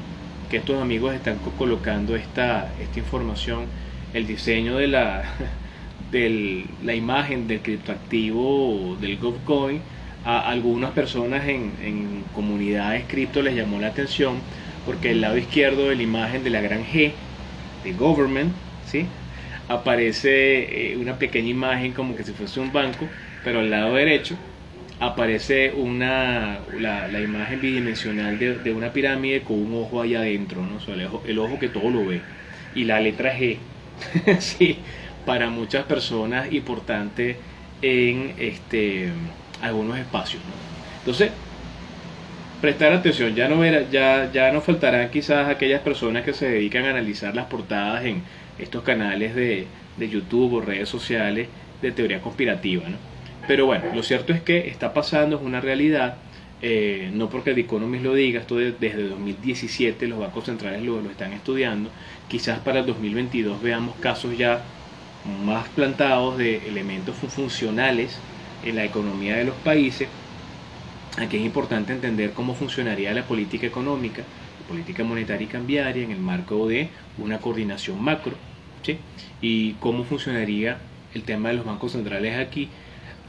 que 0.54 0.58
estos 0.58 0.80
amigos 0.80 1.16
están 1.16 1.40
colocando 1.58 2.16
esta, 2.16 2.72
esta 2.80 3.00
información, 3.00 3.66
el 4.14 4.28
diseño 4.28 4.78
de 4.78 4.86
la, 4.86 5.24
de 6.12 6.66
la 6.84 6.94
imagen 6.94 7.48
del 7.48 7.62
criptoactivo 7.62 8.96
del 9.02 9.18
GovCoin 9.18 9.82
a 10.24 10.48
algunas 10.48 10.92
personas 10.92 11.48
en, 11.48 12.24
comunidades 12.36 13.06
cripto 13.08 13.42
les 13.42 13.56
llamó 13.56 13.80
la 13.80 13.88
atención 13.88 14.36
porque 14.86 15.10
el 15.10 15.22
lado 15.22 15.40
izquierdo 15.40 15.90
de 15.90 15.96
la 15.96 16.04
imagen 16.04 16.44
de 16.44 16.52
la 16.52 16.62
gran 16.62 16.86
G 16.86 17.14
de 17.84 17.94
government, 17.94 18.54
¿sí? 18.86 19.08
aparece 19.68 20.92
eh, 20.92 20.98
una 20.98 21.18
pequeña 21.18 21.50
imagen 21.50 21.94
como 21.94 22.16
que 22.16 22.24
si 22.24 22.32
fuese 22.32 22.60
un 22.60 22.72
banco, 22.72 23.08
pero 23.44 23.62
al 23.62 23.72
lado 23.72 23.96
derecho 23.96 24.38
aparece 25.00 25.74
una, 25.76 26.60
la, 26.80 27.22
imagen 27.22 27.60
bidimensional 27.62 28.40
de, 28.40 28.74
una 28.74 28.94
pirámide 28.94 29.42
con 29.42 29.60
un 29.60 29.84
ojo 29.84 30.02
allá 30.02 30.20
adentro, 30.20 30.62
¿no? 30.62 30.80
el, 30.94 31.06
ojo, 31.06 31.24
el 31.28 31.40
ojo 31.40 31.60
que 31.60 31.70
todo 31.70 31.90
lo 31.90 32.06
ve, 32.06 32.22
y 32.76 32.86
la 32.86 33.00
letra 33.00 33.38
G, 33.38 33.58
sí, 34.40 34.78
para 35.26 35.50
muchas 35.50 35.86
personas 35.86 36.52
importante 36.52 37.38
en 37.82 38.34
este 38.38 39.10
algunos 39.62 39.98
espacios. 39.98 40.42
Entonces, 41.00 41.32
prestar 42.62 42.94
atención, 42.94 43.36
ya 43.36 43.48
no, 43.48 43.64
era, 43.64 43.90
ya, 43.90 44.30
ya 44.32 44.52
no 44.52 44.62
faltarán 44.62 45.10
quizás 45.10 45.48
aquellas 45.48 45.82
personas 45.82 46.24
que 46.24 46.34
se 46.34 46.50
dedican 46.50 46.86
a 46.86 46.92
analizar 46.92 47.36
las 47.36 47.46
portadas 47.46 48.06
en 48.06 48.24
estos 48.58 48.84
canales 48.84 49.36
de, 49.36 49.68
de 49.98 50.10
YouTube 50.10 50.54
o 50.54 50.62
redes 50.62 50.90
sociales 50.90 51.48
de 51.82 51.92
teoría 51.92 52.22
conspirativa. 52.22 52.88
¿no? 52.88 53.13
Pero 53.48 53.66
bueno, 53.66 53.86
lo 53.94 54.04
cierto 54.04 54.34
es 54.34 54.42
que 54.42 54.70
está 54.70 54.94
pasando, 54.94 55.38
es 55.38 55.42
una 55.42 55.62
realidad. 55.62 56.18
Eh, 56.66 57.12
no 57.14 57.30
porque 57.30 57.54
The 57.54 57.62
Economist 57.62 58.06
lo 58.06 58.14
diga, 58.14 58.40
esto 58.40 58.56
desde 58.56 59.10
2017 59.10 60.08
los 60.08 60.20
bancos 60.20 60.46
centrales 60.46 60.82
lo, 60.82 61.02
lo, 61.02 61.10
están 61.10 61.34
estudiando. 61.34 61.90
Quizás 62.30 62.60
para 62.60 62.80
el 62.80 62.86
2022 62.86 63.62
veamos 63.62 63.96
casos 63.98 64.38
ya 64.38 64.64
más 65.46 65.68
plantados 65.70 66.38
de 66.38 66.66
elementos 66.68 67.16
funcionales 67.16 68.18
en 68.64 68.76
la 68.76 68.86
economía 68.86 69.36
de 69.36 69.46
los 69.46 69.56
países, 69.56 70.08
aquí 71.18 71.38
es 71.38 71.44
importante 71.44 71.94
entender 71.94 72.32
cómo 72.32 72.56
funcionaría 72.56 73.14
la 73.14 73.24
política 73.24 73.68
económica, 73.68 74.24
política 74.68 75.04
monetaria 75.04 75.46
y 75.46 75.50
cambiaria 75.50 76.04
en 76.04 76.12
el 76.12 76.20
marco 76.20 76.68
de 76.68 76.90
una 77.18 77.40
coordinación 77.40 78.02
macro, 78.02 78.34
y 79.42 79.74
cómo 79.74 80.04
funcionaría 80.04 80.78
el 81.14 81.24
tema 81.24 81.50
de 81.50 81.56
los 81.56 81.66
bancos 81.66 81.94
centrales 81.94 82.38
aquí 82.38 82.70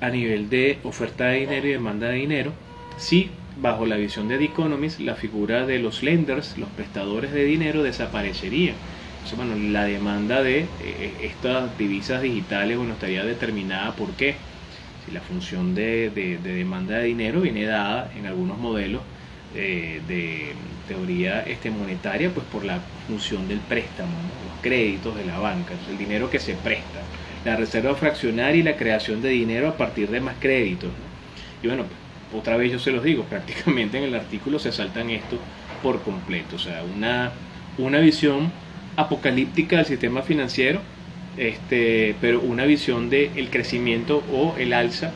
a 0.04 0.10
nivel 0.10 0.50
de 0.50 0.78
oferta 0.84 1.24
de 1.26 1.40
dinero 1.40 1.66
y 1.66 1.72
demanda 1.72 2.08
de 2.08 2.16
dinero, 2.16 2.52
si 2.98 3.30
bajo 3.60 3.86
la 3.86 3.96
visión 3.96 4.28
de 4.28 4.38
The 4.38 4.44
Economist 4.44 5.00
la 5.00 5.14
figura 5.14 5.64
de 5.64 5.78
los 5.78 6.02
lenders, 6.02 6.58
los 6.58 6.68
prestadores 6.70 7.32
de 7.32 7.44
dinero, 7.44 7.82
desaparecería. 7.82 8.74
Entonces, 9.14 9.38
bueno, 9.38 9.56
la 9.72 9.84
demanda 9.84 10.42
de 10.42 10.66
eh, 10.82 11.12
estas 11.22 11.76
divisas 11.78 12.20
digitales 12.20 12.76
bueno, 12.76 12.92
estaría 12.92 13.24
determinada 13.24 13.92
por 13.92 14.10
qué. 14.10 14.34
Si 15.06 15.12
la 15.12 15.20
función 15.20 15.74
de, 15.74 16.10
demanda 16.42 16.98
de 16.98 17.04
dinero 17.04 17.40
viene 17.40 17.64
dada 17.64 18.10
en 18.16 18.26
algunos 18.26 18.58
modelos 18.58 19.02
eh, 19.54 20.02
de 20.06 20.52
teoría 20.88 21.42
este, 21.42 21.70
monetaria, 21.70 22.30
pues 22.30 22.46
por 22.46 22.64
la 22.64 22.80
función 23.06 23.48
del 23.48 23.60
préstamo, 23.60 24.12
los 24.50 24.60
créditos 24.62 25.16
de 25.16 25.24
la 25.24 25.38
banca, 25.38 25.72
el 25.90 25.96
dinero 25.96 26.28
que 26.28 26.38
se 26.38 26.54
presta, 26.54 27.00
la 27.44 27.56
reserva 27.56 27.94
fraccionaria 27.94 28.60
y 28.60 28.62
la 28.62 28.76
creación 28.76 29.22
de 29.22 29.30
dinero 29.30 29.68
a 29.68 29.76
partir 29.76 30.08
de 30.10 30.20
más 30.20 30.36
créditos. 30.40 30.90
Y 31.62 31.66
bueno, 31.66 31.84
otra 32.34 32.56
vez 32.56 32.72
yo 32.72 32.78
se 32.78 32.90
los 32.90 33.04
digo, 33.04 33.24
prácticamente 33.30 33.98
en 33.98 34.04
el 34.04 34.14
artículo 34.14 34.58
se 34.58 34.72
saltan 34.72 35.10
esto 35.10 35.38
por 35.82 36.02
completo, 36.02 36.56
o 36.56 36.58
sea, 36.58 36.82
una, 36.82 37.32
una 37.78 37.98
visión 37.98 38.50
apocalíptica 38.96 39.76
del 39.76 39.86
sistema 39.86 40.22
financiero, 40.22 40.80
este, 41.36 42.14
pero 42.20 42.40
una 42.40 42.64
visión 42.64 43.10
del 43.10 43.30
el 43.36 43.50
crecimiento 43.50 44.22
o 44.32 44.54
el 44.56 44.72
alza, 44.72 45.12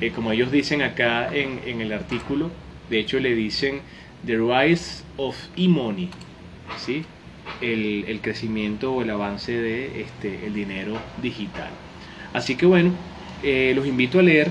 eh, 0.00 0.10
como 0.10 0.32
ellos 0.32 0.50
dicen 0.50 0.82
acá 0.82 1.28
en, 1.32 1.60
en, 1.66 1.80
el 1.80 1.92
artículo, 1.92 2.50
de 2.88 3.00
hecho 3.00 3.20
le 3.20 3.34
dicen 3.34 3.80
The 4.26 4.38
Rise 4.38 5.04
of 5.16 5.36
E-Money, 5.56 6.08
¿sí? 6.78 7.04
El, 7.60 8.04
el, 8.08 8.20
crecimiento 8.20 8.92
o 8.92 9.02
el 9.02 9.10
avance 9.10 9.52
de 9.52 10.02
este, 10.02 10.46
el 10.46 10.54
dinero 10.54 10.96
digital. 11.22 11.70
Así 12.32 12.56
que 12.56 12.66
bueno, 12.66 12.92
eh, 13.42 13.72
los 13.74 13.86
invito 13.86 14.18
a 14.18 14.22
leer, 14.22 14.50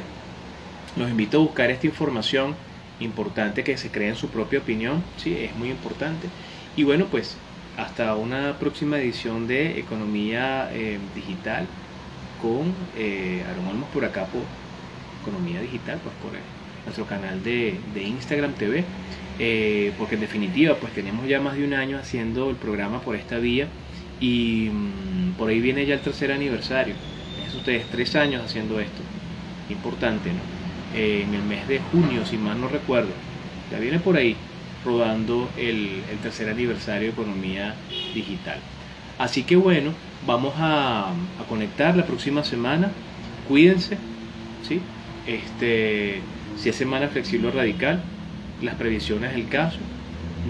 los 0.95 1.09
invito 1.09 1.37
a 1.37 1.41
buscar 1.41 1.69
esta 1.71 1.87
información 1.87 2.55
importante 2.99 3.63
que 3.63 3.77
se 3.77 3.89
creen 3.89 4.15
su 4.15 4.29
propia 4.29 4.59
opinión, 4.59 5.03
¿sí? 5.17 5.33
es 5.33 5.55
muy 5.55 5.69
importante. 5.69 6.27
Y 6.75 6.83
bueno, 6.83 7.05
pues 7.05 7.37
hasta 7.77 8.15
una 8.15 8.57
próxima 8.59 8.97
edición 8.97 9.47
de 9.47 9.79
Economía 9.79 10.69
eh, 10.73 10.97
Digital 11.13 11.67
con 12.41 12.73
eh, 12.97 13.43
Aaron 13.47 13.67
Olmos 13.67 13.89
por 13.89 14.05
acá 14.05 14.25
por 14.25 14.41
Economía 15.21 15.61
Digital, 15.61 15.99
pues 16.01 16.15
por 16.21 16.31
nuestro 16.85 17.05
canal 17.05 17.43
de, 17.43 17.79
de 17.93 18.03
Instagram 18.03 18.53
TV. 18.53 18.83
Eh, 19.39 19.93
porque 19.99 20.15
en 20.15 20.21
definitiva 20.21 20.75
pues 20.75 20.93
tenemos 20.93 21.27
ya 21.27 21.39
más 21.39 21.55
de 21.55 21.63
un 21.63 21.73
año 21.73 21.99
haciendo 21.99 22.49
el 22.49 22.55
programa 22.55 23.01
por 23.01 23.15
esta 23.15 23.37
vía 23.37 23.67
y 24.19 24.69
mm, 24.71 25.33
por 25.37 25.49
ahí 25.49 25.59
viene 25.59 25.85
ya 25.85 25.95
el 25.95 26.01
tercer 26.01 26.31
aniversario. 26.31 26.95
Es 27.47 27.53
ustedes 27.53 27.85
tres 27.91 28.15
años 28.15 28.43
haciendo 28.43 28.79
esto, 28.79 29.01
importante, 29.69 30.31
¿no? 30.31 30.39
Eh, 30.95 31.23
en 31.27 31.33
el 31.35 31.43
mes 31.43 31.67
de 31.67 31.79
junio, 31.91 32.25
si 32.25 32.37
mal 32.37 32.59
no 32.59 32.67
recuerdo, 32.67 33.11
ya 33.71 33.77
viene 33.77 33.99
por 33.99 34.17
ahí 34.17 34.35
rodando 34.83 35.49
el, 35.57 36.01
tercer 36.23 36.49
aniversario 36.49 37.07
de 37.07 37.13
Economía 37.13 37.75
Digital. 38.15 38.59
Así 39.19 39.43
que 39.43 39.55
bueno, 39.55 39.91
vamos 40.25 40.55
a, 40.57 41.09
a 41.09 41.43
conectar 41.47 41.95
la 41.95 42.05
próxima 42.05 42.43
semana. 42.43 42.91
Cuídense, 43.47 43.97
¿sí? 44.67 44.81
Este, 45.27 46.21
si 46.57 46.69
es 46.69 46.75
semana 46.75 47.07
flexible 47.09 47.49
o 47.49 47.51
radical, 47.51 48.01
las 48.61 48.75
previsiones 48.75 49.33
del 49.33 49.47
caso. 49.47 49.77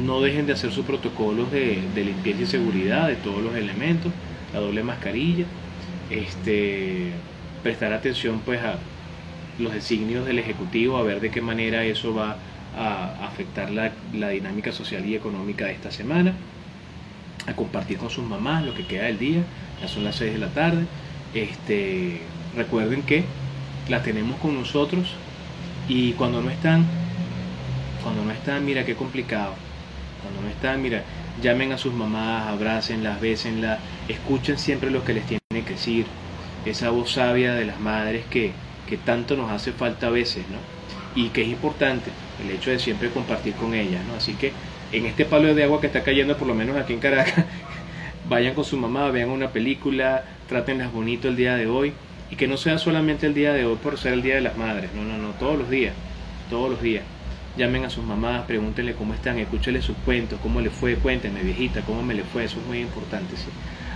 No 0.03 0.21
dejen 0.21 0.45
de 0.45 0.53
hacer 0.53 0.71
sus 0.71 0.85
protocolos 0.85 1.51
de, 1.51 1.81
limpieza 1.95 2.41
y 2.41 2.45
seguridad 2.45 3.07
de 3.07 3.15
todos 3.15 3.41
los 3.41 3.55
elementos, 3.55 4.11
la 4.53 4.59
doble 4.59 4.83
mascarilla, 4.83 5.45
este, 6.09 7.11
prestar 7.63 7.93
atención 7.93 8.41
pues 8.45 8.61
a 8.61 8.75
los 9.59 9.73
designios 9.73 10.25
del 10.25 10.39
Ejecutivo, 10.39 10.97
a 10.97 11.03
ver 11.03 11.19
de 11.19 11.31
qué 11.31 11.41
manera 11.41 11.83
eso 11.83 12.13
va 12.13 12.37
a 12.77 13.25
afectar 13.25 13.71
la, 13.71 13.91
dinámica 14.29 14.71
social 14.71 15.03
y 15.05 15.15
económica 15.15 15.65
de 15.65 15.71
esta 15.71 15.89
semana, 15.89 16.33
a 17.47 17.53
compartir 17.53 17.97
con 17.97 18.09
sus 18.09 18.23
mamás 18.23 18.63
lo 18.63 18.75
que 18.75 18.85
queda 18.85 19.05
del 19.05 19.17
día, 19.17 19.41
ya 19.81 19.87
son 19.87 20.03
las 20.03 20.15
6 20.17 20.33
de 20.33 20.39
la 20.39 20.49
tarde. 20.49 20.85
Este, 21.33 22.21
recuerden 22.55 23.01
que 23.01 23.23
las 23.89 24.03
tenemos 24.03 24.37
con 24.39 24.53
nosotros 24.53 25.13
y 25.87 26.11
cuando 26.13 26.41
no 26.41 26.49
están, 26.49 26.85
cuando 28.03 28.23
no 28.23 28.31
están, 28.31 28.65
mira 28.65 28.85
qué 28.85 28.95
complicado. 28.95 29.53
Cuando 30.21 30.41
no 30.41 30.49
están, 30.49 30.81
mira, 30.81 31.03
llamen 31.41 31.71
a 31.71 31.77
sus 31.77 31.93
mamás, 31.93 32.47
abrácenlas, 32.47 33.21
bésenlas, 33.21 33.79
escuchen 34.07 34.57
siempre 34.57 34.91
lo 34.91 35.03
que 35.03 35.13
les 35.13 35.25
tienen 35.25 35.65
que 35.65 35.73
decir. 35.73 36.05
Esa 36.65 36.89
voz 36.89 37.11
sabia 37.11 37.53
de 37.53 37.65
las 37.65 37.79
madres 37.79 38.25
que, 38.29 38.51
que 38.87 38.97
tanto 38.97 39.35
nos 39.35 39.51
hace 39.51 39.71
falta 39.71 40.07
a 40.07 40.09
veces, 40.09 40.45
¿no? 40.49 40.57
Y 41.21 41.29
que 41.29 41.43
es 41.43 41.47
importante 41.47 42.11
el 42.43 42.51
hecho 42.51 42.71
de 42.71 42.79
siempre 42.79 43.09
compartir 43.09 43.53
con 43.53 43.73
ellas, 43.73 44.03
¿no? 44.05 44.15
Así 44.15 44.33
que 44.33 44.51
en 44.91 45.05
este 45.05 45.25
palo 45.25 45.53
de 45.53 45.63
agua 45.63 45.81
que 45.81 45.87
está 45.87 46.03
cayendo, 46.03 46.37
por 46.37 46.47
lo 46.47 46.55
menos 46.55 46.77
aquí 46.77 46.93
en 46.93 46.99
Caracas, 46.99 47.45
vayan 48.29 48.53
con 48.53 48.65
su 48.65 48.77
mamá, 48.77 49.09
vean 49.11 49.29
una 49.29 49.49
película, 49.49 50.23
trátenlas 50.47 50.91
bonito 50.91 51.27
el 51.27 51.35
día 51.35 51.55
de 51.55 51.67
hoy 51.67 51.93
y 52.29 52.35
que 52.35 52.47
no 52.47 52.57
sea 52.57 52.77
solamente 52.77 53.25
el 53.25 53.33
día 53.33 53.53
de 53.53 53.65
hoy 53.65 53.77
por 53.77 53.97
ser 53.97 54.13
el 54.13 54.21
Día 54.21 54.35
de 54.35 54.41
las 54.41 54.57
Madres, 54.57 54.89
no, 54.93 55.03
no, 55.03 55.17
no, 55.17 55.29
todos 55.31 55.57
los 55.57 55.69
días, 55.69 55.93
todos 56.49 56.69
los 56.69 56.81
días. 56.81 57.03
Llamen 57.57 57.85
a 57.85 57.89
sus 57.89 58.05
mamás, 58.05 58.43
pregúntenle 58.45 58.93
cómo 58.93 59.15
están, 59.15 59.39
escúchenle 59.39 59.81
sus 59.81 59.97
cuentos, 59.97 60.39
cómo 60.43 60.61
le 60.61 60.69
fue, 60.69 60.95
cuéntenme 60.95 61.41
viejita, 61.41 61.81
cómo 61.81 62.03
me 62.03 62.13
le 62.13 62.23
fue, 62.23 62.43
eso 62.43 62.59
es 62.59 62.65
muy 62.67 62.79
importante. 62.79 63.35
¿sí? 63.35 63.47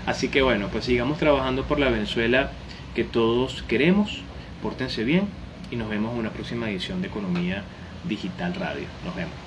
Así 0.06 0.30
que 0.30 0.42
bueno, 0.42 0.70
pues 0.72 0.86
sigamos 0.86 1.20
trabajando 1.20 1.64
por 1.66 1.80
la 1.80 1.90
Venezuela 1.90 2.52
que 2.96 3.04
todos 3.04 3.64
queremos, 3.64 4.24
pórtense 4.64 5.04
bien 5.04 5.28
y 5.70 5.76
nos 5.76 5.90
vemos 5.90 6.14
en 6.14 6.20
una 6.20 6.32
próxima 6.32 6.70
edición 6.70 7.02
de 7.02 7.08
Economía 7.10 7.64
Digital 8.04 8.56
Radio. 8.56 8.88
Nos 9.06 9.16
vemos. 9.16 9.41